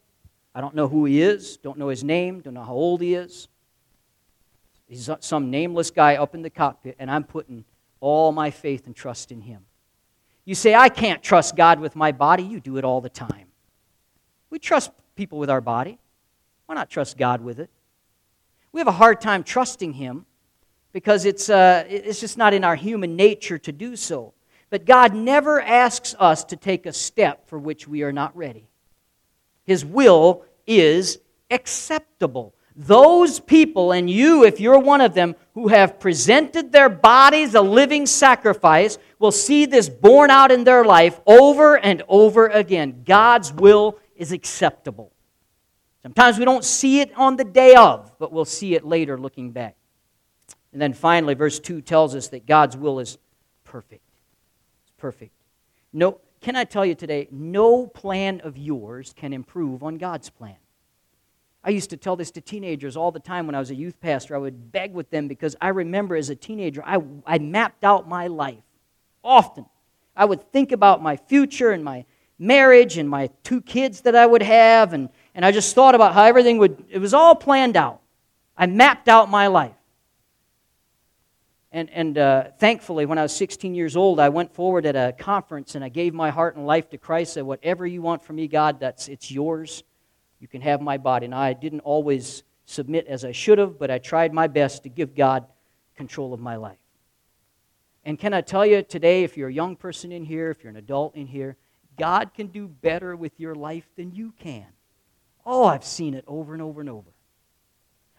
I 0.55 0.61
don't 0.61 0.75
know 0.75 0.87
who 0.87 1.05
he 1.05 1.21
is, 1.21 1.57
don't 1.57 1.77
know 1.77 1.87
his 1.87 2.03
name, 2.03 2.41
don't 2.41 2.53
know 2.53 2.63
how 2.63 2.73
old 2.73 3.01
he 3.01 3.15
is. 3.15 3.47
He's 4.87 5.09
some 5.21 5.49
nameless 5.49 5.89
guy 5.89 6.15
up 6.15 6.35
in 6.35 6.41
the 6.43 6.49
cockpit, 6.49 6.95
and 6.99 7.09
I'm 7.09 7.23
putting 7.23 7.65
all 7.99 8.31
my 8.31 8.51
faith 8.51 8.85
and 8.85 8.95
trust 8.95 9.31
in 9.31 9.41
him. 9.41 9.65
You 10.45 10.55
say, 10.55 10.75
I 10.75 10.89
can't 10.89 11.23
trust 11.23 11.55
God 11.55 11.79
with 11.79 11.95
my 11.95 12.11
body. 12.11 12.43
You 12.43 12.59
do 12.59 12.77
it 12.77 12.83
all 12.83 13.01
the 13.01 13.09
time. 13.09 13.47
We 14.49 14.59
trust 14.59 14.91
people 15.15 15.39
with 15.39 15.49
our 15.49 15.61
body. 15.61 15.99
Why 16.65 16.75
not 16.75 16.89
trust 16.89 17.17
God 17.17 17.41
with 17.41 17.59
it? 17.59 17.69
We 18.71 18.79
have 18.79 18.87
a 18.87 18.91
hard 18.91 19.21
time 19.21 19.43
trusting 19.43 19.93
Him 19.93 20.25
because 20.91 21.25
it's, 21.25 21.49
uh, 21.49 21.85
it's 21.87 22.19
just 22.19 22.37
not 22.37 22.53
in 22.53 22.63
our 22.63 22.75
human 22.75 23.15
nature 23.15 23.57
to 23.57 23.71
do 23.71 23.95
so. 23.95 24.33
But 24.69 24.85
God 24.85 25.15
never 25.15 25.61
asks 25.61 26.15
us 26.19 26.43
to 26.45 26.55
take 26.55 26.85
a 26.85 26.93
step 26.93 27.47
for 27.47 27.59
which 27.59 27.87
we 27.87 28.03
are 28.03 28.11
not 28.11 28.35
ready. 28.35 28.67
His 29.65 29.85
will 29.85 30.43
is 30.67 31.19
acceptable. 31.49 32.53
Those 32.75 33.39
people, 33.39 33.91
and 33.91 34.09
you, 34.09 34.43
if 34.43 34.59
you're 34.59 34.79
one 34.79 35.01
of 35.01 35.13
them, 35.13 35.35
who 35.53 35.67
have 35.67 35.99
presented 35.99 36.71
their 36.71 36.89
bodies 36.89 37.53
a 37.53 37.61
living 37.61 38.07
sacrifice, 38.07 38.97
will 39.19 39.31
see 39.31 39.65
this 39.65 39.89
borne 39.89 40.31
out 40.31 40.51
in 40.51 40.63
their 40.63 40.83
life 40.83 41.19
over 41.27 41.77
and 41.77 42.01
over 42.07 42.47
again. 42.47 43.03
God's 43.05 43.53
will 43.53 43.99
is 44.15 44.31
acceptable. 44.31 45.11
Sometimes 46.01 46.39
we 46.39 46.45
don't 46.45 46.65
see 46.65 46.99
it 46.99 47.15
on 47.15 47.35
the 47.35 47.43
day 47.43 47.75
of, 47.75 48.11
but 48.17 48.31
we'll 48.31 48.43
see 48.43 48.73
it 48.73 48.83
later 48.83 49.17
looking 49.17 49.51
back. 49.51 49.75
And 50.71 50.81
then 50.81 50.93
finally, 50.93 51.35
verse 51.35 51.59
2 51.59 51.81
tells 51.81 52.15
us 52.15 52.29
that 52.29 52.47
God's 52.47 52.75
will 52.75 52.99
is 52.99 53.19
perfect. 53.63 54.01
It's 54.83 54.93
perfect. 54.97 55.31
No, 55.93 56.19
can 56.43 56.55
I 56.57 56.65
tell 56.65 56.85
you 56.85 56.93
today, 56.93 57.27
no 57.31 57.87
plan 57.87 58.41
of 58.41 58.57
yours 58.57 59.13
can 59.15 59.33
improve 59.33 59.81
on 59.81 59.97
God's 59.97 60.29
plan. 60.29 60.57
I 61.63 61.69
used 61.69 61.89
to 61.91 61.97
tell 61.97 62.17
this 62.17 62.31
to 62.31 62.41
teenagers 62.41 62.97
all 62.97 63.11
the 63.11 63.19
time 63.19 63.45
when 63.45 63.55
I 63.55 63.59
was 63.59 63.71
a 63.71 63.75
youth 63.75 63.99
pastor. 64.01 64.35
I 64.35 64.39
would 64.39 64.71
beg 64.71 64.93
with 64.93 65.09
them 65.09 65.29
because 65.29 65.55
I 65.61 65.69
remember 65.69 66.17
as 66.17 66.29
a 66.29 66.35
teenager, 66.35 66.83
I, 66.85 67.01
I 67.25 67.39
mapped 67.39 67.85
out 67.85 68.09
my 68.09 68.27
life 68.27 68.63
often. 69.23 69.65
I 70.15 70.25
would 70.25 70.51
think 70.51 70.73
about 70.73 71.01
my 71.01 71.15
future 71.15 71.71
and 71.71 71.83
my 71.83 72.03
marriage 72.37 72.97
and 72.97 73.09
my 73.09 73.29
two 73.43 73.61
kids 73.61 74.01
that 74.01 74.15
I 74.15 74.25
would 74.25 74.43
have, 74.43 74.91
and, 74.91 75.07
and 75.33 75.45
I 75.45 75.51
just 75.53 75.73
thought 75.73 75.95
about 75.95 76.13
how 76.13 76.25
everything 76.25 76.57
would, 76.57 76.83
it 76.89 76.99
was 76.99 77.13
all 77.13 77.35
planned 77.35 77.77
out. 77.77 78.01
I 78.57 78.65
mapped 78.65 79.07
out 79.07 79.29
my 79.29 79.47
life. 79.47 79.75
And, 81.73 81.89
and 81.89 82.17
uh, 82.19 82.43
thankfully, 82.59 83.07
when 83.07 83.17
I 83.17 83.23
was 83.23 83.35
16 83.35 83.73
years 83.73 83.97
old, 83.97 84.19
I 84.19 84.29
went 84.29 84.53
forward 84.53 84.85
at 84.85 84.95
a 84.95 85.11
conference 85.17 85.73
and 85.73 85.83
I 85.83 85.89
gave 85.89 86.13
my 86.13 86.29
heart 86.29 86.55
and 86.55 86.67
life 86.67 86.87
to 86.91 86.99
Christ. 86.99 87.33
Said, 87.33 87.43
"Whatever 87.43 87.87
you 87.87 88.03
want 88.03 88.23
from 88.23 88.35
me, 88.35 88.47
God, 88.47 88.79
that's 88.79 89.07
it's 89.07 89.31
yours. 89.31 89.83
You 90.39 90.47
can 90.47 90.61
have 90.61 90.81
my 90.81 90.99
body." 90.99 91.25
And 91.25 91.33
I 91.33 91.53
didn't 91.53 91.79
always 91.79 92.43
submit 92.65 93.07
as 93.07 93.25
I 93.25 93.31
should 93.31 93.57
have, 93.57 93.79
but 93.79 93.89
I 93.89 93.97
tried 93.97 94.33
my 94.33 94.45
best 94.45 94.83
to 94.83 94.89
give 94.89 95.15
God 95.15 95.47
control 95.95 96.31
of 96.31 96.39
my 96.39 96.57
life. 96.57 96.77
And 98.05 98.19
can 98.19 98.35
I 98.35 98.41
tell 98.41 98.65
you 98.67 98.83
today, 98.83 99.23
if 99.23 99.35
you're 99.35 99.49
a 99.49 99.53
young 99.53 99.75
person 99.75 100.11
in 100.11 100.25
here, 100.25 100.51
if 100.51 100.63
you're 100.63 100.69
an 100.69 100.77
adult 100.77 101.15
in 101.15 101.25
here, 101.25 101.57
God 101.97 102.35
can 102.35 102.47
do 102.47 102.67
better 102.67 103.15
with 103.15 103.39
your 103.39 103.55
life 103.55 103.87
than 103.95 104.13
you 104.13 104.31
can. 104.37 104.67
Oh, 105.43 105.65
I've 105.65 105.83
seen 105.83 106.13
it 106.13 106.23
over 106.27 106.53
and 106.53 106.61
over 106.61 106.81
and 106.81 106.89
over. 106.89 107.09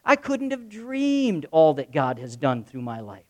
I 0.05 0.17
couldn't 0.17 0.51
have 0.51 0.69
dreamed 0.69 1.47
all 1.53 1.75
that 1.75 1.93
God 1.93 2.19
has 2.19 2.37
done 2.37 2.65
through 2.65 2.83
my 2.83 2.99
life. 2.99 3.25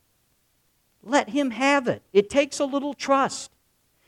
Let 1.05 1.29
Him 1.29 1.51
have 1.51 1.87
it. 1.87 2.01
It 2.11 2.29
takes 2.29 2.59
a 2.59 2.65
little 2.65 2.93
trust. 2.93 3.51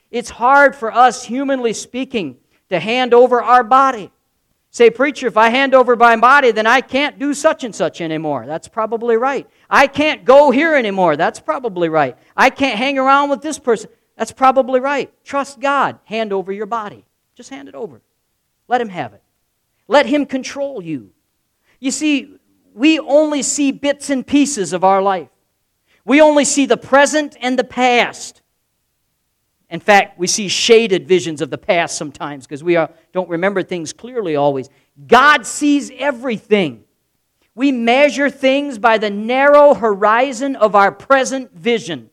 It's 0.10 0.32
hard 0.32 0.76
for 0.76 0.92
us, 0.92 1.24
humanly 1.24 1.74
speaking, 1.74 2.38
to 2.70 2.80
hand 2.80 3.14
over 3.14 3.42
our 3.42 3.64
body. 3.64 4.12
Say, 4.72 4.90
preacher, 4.90 5.28
if 5.28 5.38
I 5.38 5.50
hand 5.50 5.74
over 5.74 5.96
my 5.96 6.16
body, 6.18 6.52
then 6.52 6.68
I 6.68 6.82
can't 6.82 7.18
do 7.18 7.34
such 7.34 7.64
and 7.64 7.74
such 7.74 8.02
anymore. 8.02 8.46
That's 8.46 8.68
probably 8.68 9.16
right. 9.16 9.48
I 9.70 9.88
can't 9.88 10.26
go 10.26 10.52
here 10.52 10.76
anymore. 10.76 11.16
That's 11.16 11.40
probably 11.40 11.88
right. 11.88 12.18
I 12.36 12.50
can't 12.50 12.78
hang 12.78 12.98
around 12.98 13.30
with 13.30 13.42
this 13.42 13.60
person. 13.60 13.90
That's 14.18 14.32
probably 14.32 14.80
right. 14.80 15.12
Trust 15.24 15.60
God. 15.60 16.00
Hand 16.04 16.34
over 16.34 16.52
your 16.52 16.66
body. 16.66 17.06
Just 17.36 17.50
hand 17.50 17.70
it 17.70 17.76
over. 17.76 18.02
Let 18.68 18.82
Him 18.82 18.90
have 18.90 19.14
it. 19.14 19.24
Let 19.88 20.06
Him 20.06 20.26
control 20.26 20.82
you. 20.82 21.12
You 21.80 21.92
see, 21.92 22.38
we 22.74 23.00
only 23.00 23.44
see 23.44 23.72
bits 23.72 24.10
and 24.10 24.26
pieces 24.26 24.74
of 24.74 24.84
our 24.84 25.02
life. 25.02 25.30
We 26.08 26.22
only 26.22 26.46
see 26.46 26.66
the 26.66 26.78
present 26.78 27.36
and 27.42 27.60
the 27.60 27.66
past. 27.66 28.42
In 29.70 29.82
fact, 29.82 30.18
we 30.18 30.26
see 30.26 30.48
shaded 30.48 31.06
visions 31.06 31.42
of 31.42 31.50
the 31.50 31.58
past 31.58 31.98
sometimes 31.98 32.48
because 32.48 32.64
we 32.64 32.78
are, 32.78 32.90
don't 33.12 33.28
remember 33.28 33.62
things 33.62 33.92
clearly 33.92 34.38
always. 34.38 34.70
God 35.06 35.46
sees 35.46 35.92
everything. 35.98 36.86
We 37.56 37.74
measure 37.74 38.30
things 38.30 38.80
by 38.80 39.00
the 39.00 39.10
narrow 39.10 39.74
horizon 39.74 40.56
of 40.56 40.76
our 40.76 40.94
present 40.94 41.52
vision. 41.54 42.10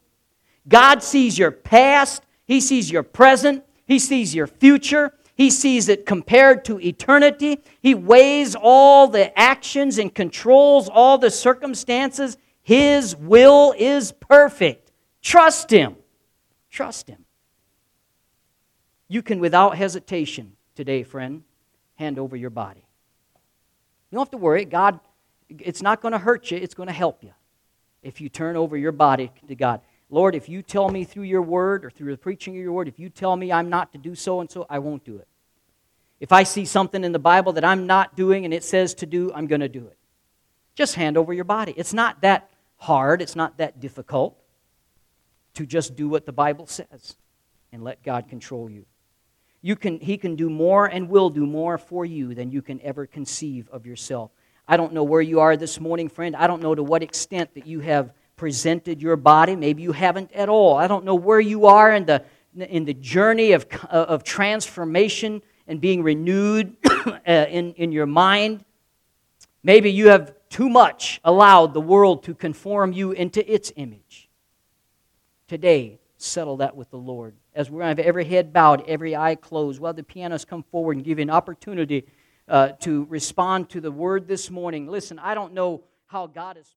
God 0.67 1.01
sees 1.01 1.39
your 1.39 1.53
past, 1.53 2.25
He 2.47 2.61
sees 2.61 2.91
your 2.91 3.05
present, 3.05 3.63
He 3.87 4.01
sees 4.01 4.35
your 4.35 4.49
future, 4.49 5.13
He 5.37 5.51
sees 5.51 5.89
it 5.89 6.05
compared 6.05 6.65
to 6.65 6.81
eternity. 6.81 7.63
He 7.81 7.95
weighs 7.95 8.57
all 8.61 9.07
the 9.07 9.39
actions 9.39 9.99
and 9.99 10.13
controls 10.13 10.89
all 10.89 11.17
the 11.17 11.31
circumstances 11.31 12.39
his 12.65 13.15
will 13.15 13.75
is 13.79 14.11
perfect. 14.11 14.91
Trust 15.23 15.71
Him. 15.71 15.97
Trust 16.71 17.09
Him. 17.09 17.25
You 19.07 19.23
can, 19.23 19.39
without 19.39 19.77
hesitation, 19.77 20.57
today, 20.75 21.03
friend, 21.03 21.45
hand 21.97 22.19
over 22.19 22.35
your 22.35 22.51
body. 22.51 22.85
You 24.11 24.17
don't 24.17 24.27
have 24.27 24.31
to 24.31 24.39
worry. 24.39 24.65
God, 24.65 24.99
it's 25.49 25.83
not 25.83 26.01
going 26.01 26.13
to 26.13 26.19
hurt 26.19 26.51
you, 26.51 26.57
it's 26.57 26.75
going 26.75 26.87
to 26.87 26.93
help 26.93 27.23
you 27.23 27.33
if 28.03 28.21
you 28.21 28.31
turn 28.31 28.57
over 28.57 28.77
your 28.77 28.93
body 28.93 29.31
to 29.47 29.55
God. 29.55 29.83
Lord, 30.09 30.35
if 30.35 30.49
you 30.49 30.63
tell 30.63 30.89
me 30.89 31.05
through 31.05 31.25
your 31.25 31.43
word 31.43 31.85
or 31.85 31.91
through 31.91 32.13
the 32.13 32.19
preaching 32.19 32.57
of 32.57 32.63
your 32.63 32.73
word, 32.73 32.89
if 32.89 32.99
you 32.99 33.11
tell 33.11 33.37
me 33.37 33.53
I'm 33.53 33.69
not 33.69 33.93
to 33.93 33.99
do 33.99 34.15
so 34.15 34.41
and 34.41 34.51
so, 34.51 34.67
I 34.71 34.79
won't 34.79 35.05
do 35.05 35.17
it. 35.17 35.29
If 36.19 36.33
I 36.33 36.45
see 36.45 36.65
something 36.65 37.05
in 37.05 37.13
the 37.13 37.19
Bible 37.19 37.53
that 37.55 37.65
I'm 37.65 37.87
not 37.87 38.17
doing 38.17 38.47
and 38.47 38.55
it 38.55 38.65
says 38.65 38.95
to 38.95 39.07
do, 39.07 39.31
I'm 39.35 39.47
going 39.47 39.61
to 39.61 39.69
do 39.69 39.87
it. 39.87 39.99
Just 40.75 40.95
hand 40.95 41.17
over 41.17 41.33
your 41.33 41.45
body. 41.45 41.75
It's 41.77 41.93
not 41.93 42.23
that 42.23 42.49
hard, 42.85 43.23
it's 43.23 43.35
not 43.35 43.59
that 43.59 43.81
difficult 43.81 44.37
to 45.55 45.67
just 45.67 45.97
do 45.97 46.09
what 46.09 46.27
the 46.27 46.33
Bible 46.33 46.67
says 46.67 47.17
and 47.73 47.83
let 47.83 48.03
God 48.03 48.29
control 48.29 48.71
you. 48.71 48.85
You 49.63 49.77
can, 49.77 49.99
he 49.99 50.19
can 50.19 50.37
do 50.37 50.51
more 50.51 50.87
and 50.87 51.09
will 51.09 51.31
do 51.31 51.47
more 51.47 51.79
for 51.79 52.05
you 52.05 52.35
than 52.35 52.51
you 52.51 52.61
can 52.61 52.81
ever 52.83 53.07
conceive 53.07 53.69
of 53.71 53.87
yourself. 53.87 54.31
I 54.69 54.77
don't 54.77 54.93
know 54.93 55.05
where 55.05 55.23
you 55.23 55.41
are 55.41 55.57
this 55.57 55.81
morning, 55.81 56.09
friend. 56.09 56.37
I 56.37 56.47
don't 56.47 56.63
know 56.63 56.75
to 56.75 56.83
what 56.83 57.03
extent 57.03 57.55
that 57.55 57.67
you 57.67 57.81
have 57.81 58.13
presented 58.37 59.01
your 59.01 59.17
body. 59.17 59.57
Maybe 59.57 59.83
you 59.83 59.93
haven't 59.93 60.33
at 60.33 60.49
all. 60.49 60.77
I 60.77 60.87
don't 60.87 61.05
know 61.05 61.15
where 61.15 61.41
you 61.41 61.67
are 61.67 61.93
in 61.93 62.05
the, 62.05 62.23
in 62.55 62.85
the 62.85 62.95
journey 62.95 63.53
of, 63.53 63.67
of 63.89 64.25
transformation 64.25 65.43
and 65.67 65.81
being 65.81 66.03
renewed 66.03 66.77
uh, 67.07 67.21
in, 67.27 67.73
in 67.75 67.93
your 67.93 68.07
mind. 68.07 68.65
Maybe 69.63 69.91
you 69.91 70.09
have 70.09 70.35
too 70.55 70.69
much 70.69 71.21
allowed 71.25 71.75
the 71.75 71.81
world 71.81 72.23
to 72.23 72.33
conform 72.33 72.93
you 72.93 73.11
into 73.11 73.53
its 73.53 73.73
image. 73.75 74.29
Today, 75.49 75.99
settle 76.17 76.59
that 76.59 76.77
with 76.77 76.91
the 76.91 76.97
Lord. 76.97 77.35
As 77.57 77.67
to 77.71 77.79
have 77.81 77.99
every 77.99 78.25
head 78.25 78.53
bowed, 78.53 78.85
every 78.87 79.17
eye 79.17 79.35
closed, 79.35 79.81
while 79.81 79.93
the 79.93 80.05
pianists 80.05 80.45
come 80.45 80.63
forward 80.63 80.95
and 80.95 81.05
give 81.05 81.19
you 81.19 81.23
an 81.23 81.31
opportunity 81.31 82.07
uh, 82.47 82.69
to 82.83 83.05
respond 83.11 83.69
to 83.71 83.81
the 83.81 83.91
word 83.91 84.29
this 84.29 84.49
morning. 84.49 84.87
Listen, 84.87 85.19
I 85.19 85.35
don't 85.35 85.55
know 85.55 85.83
how 86.07 86.29
God 86.29 86.57
is. 86.57 86.73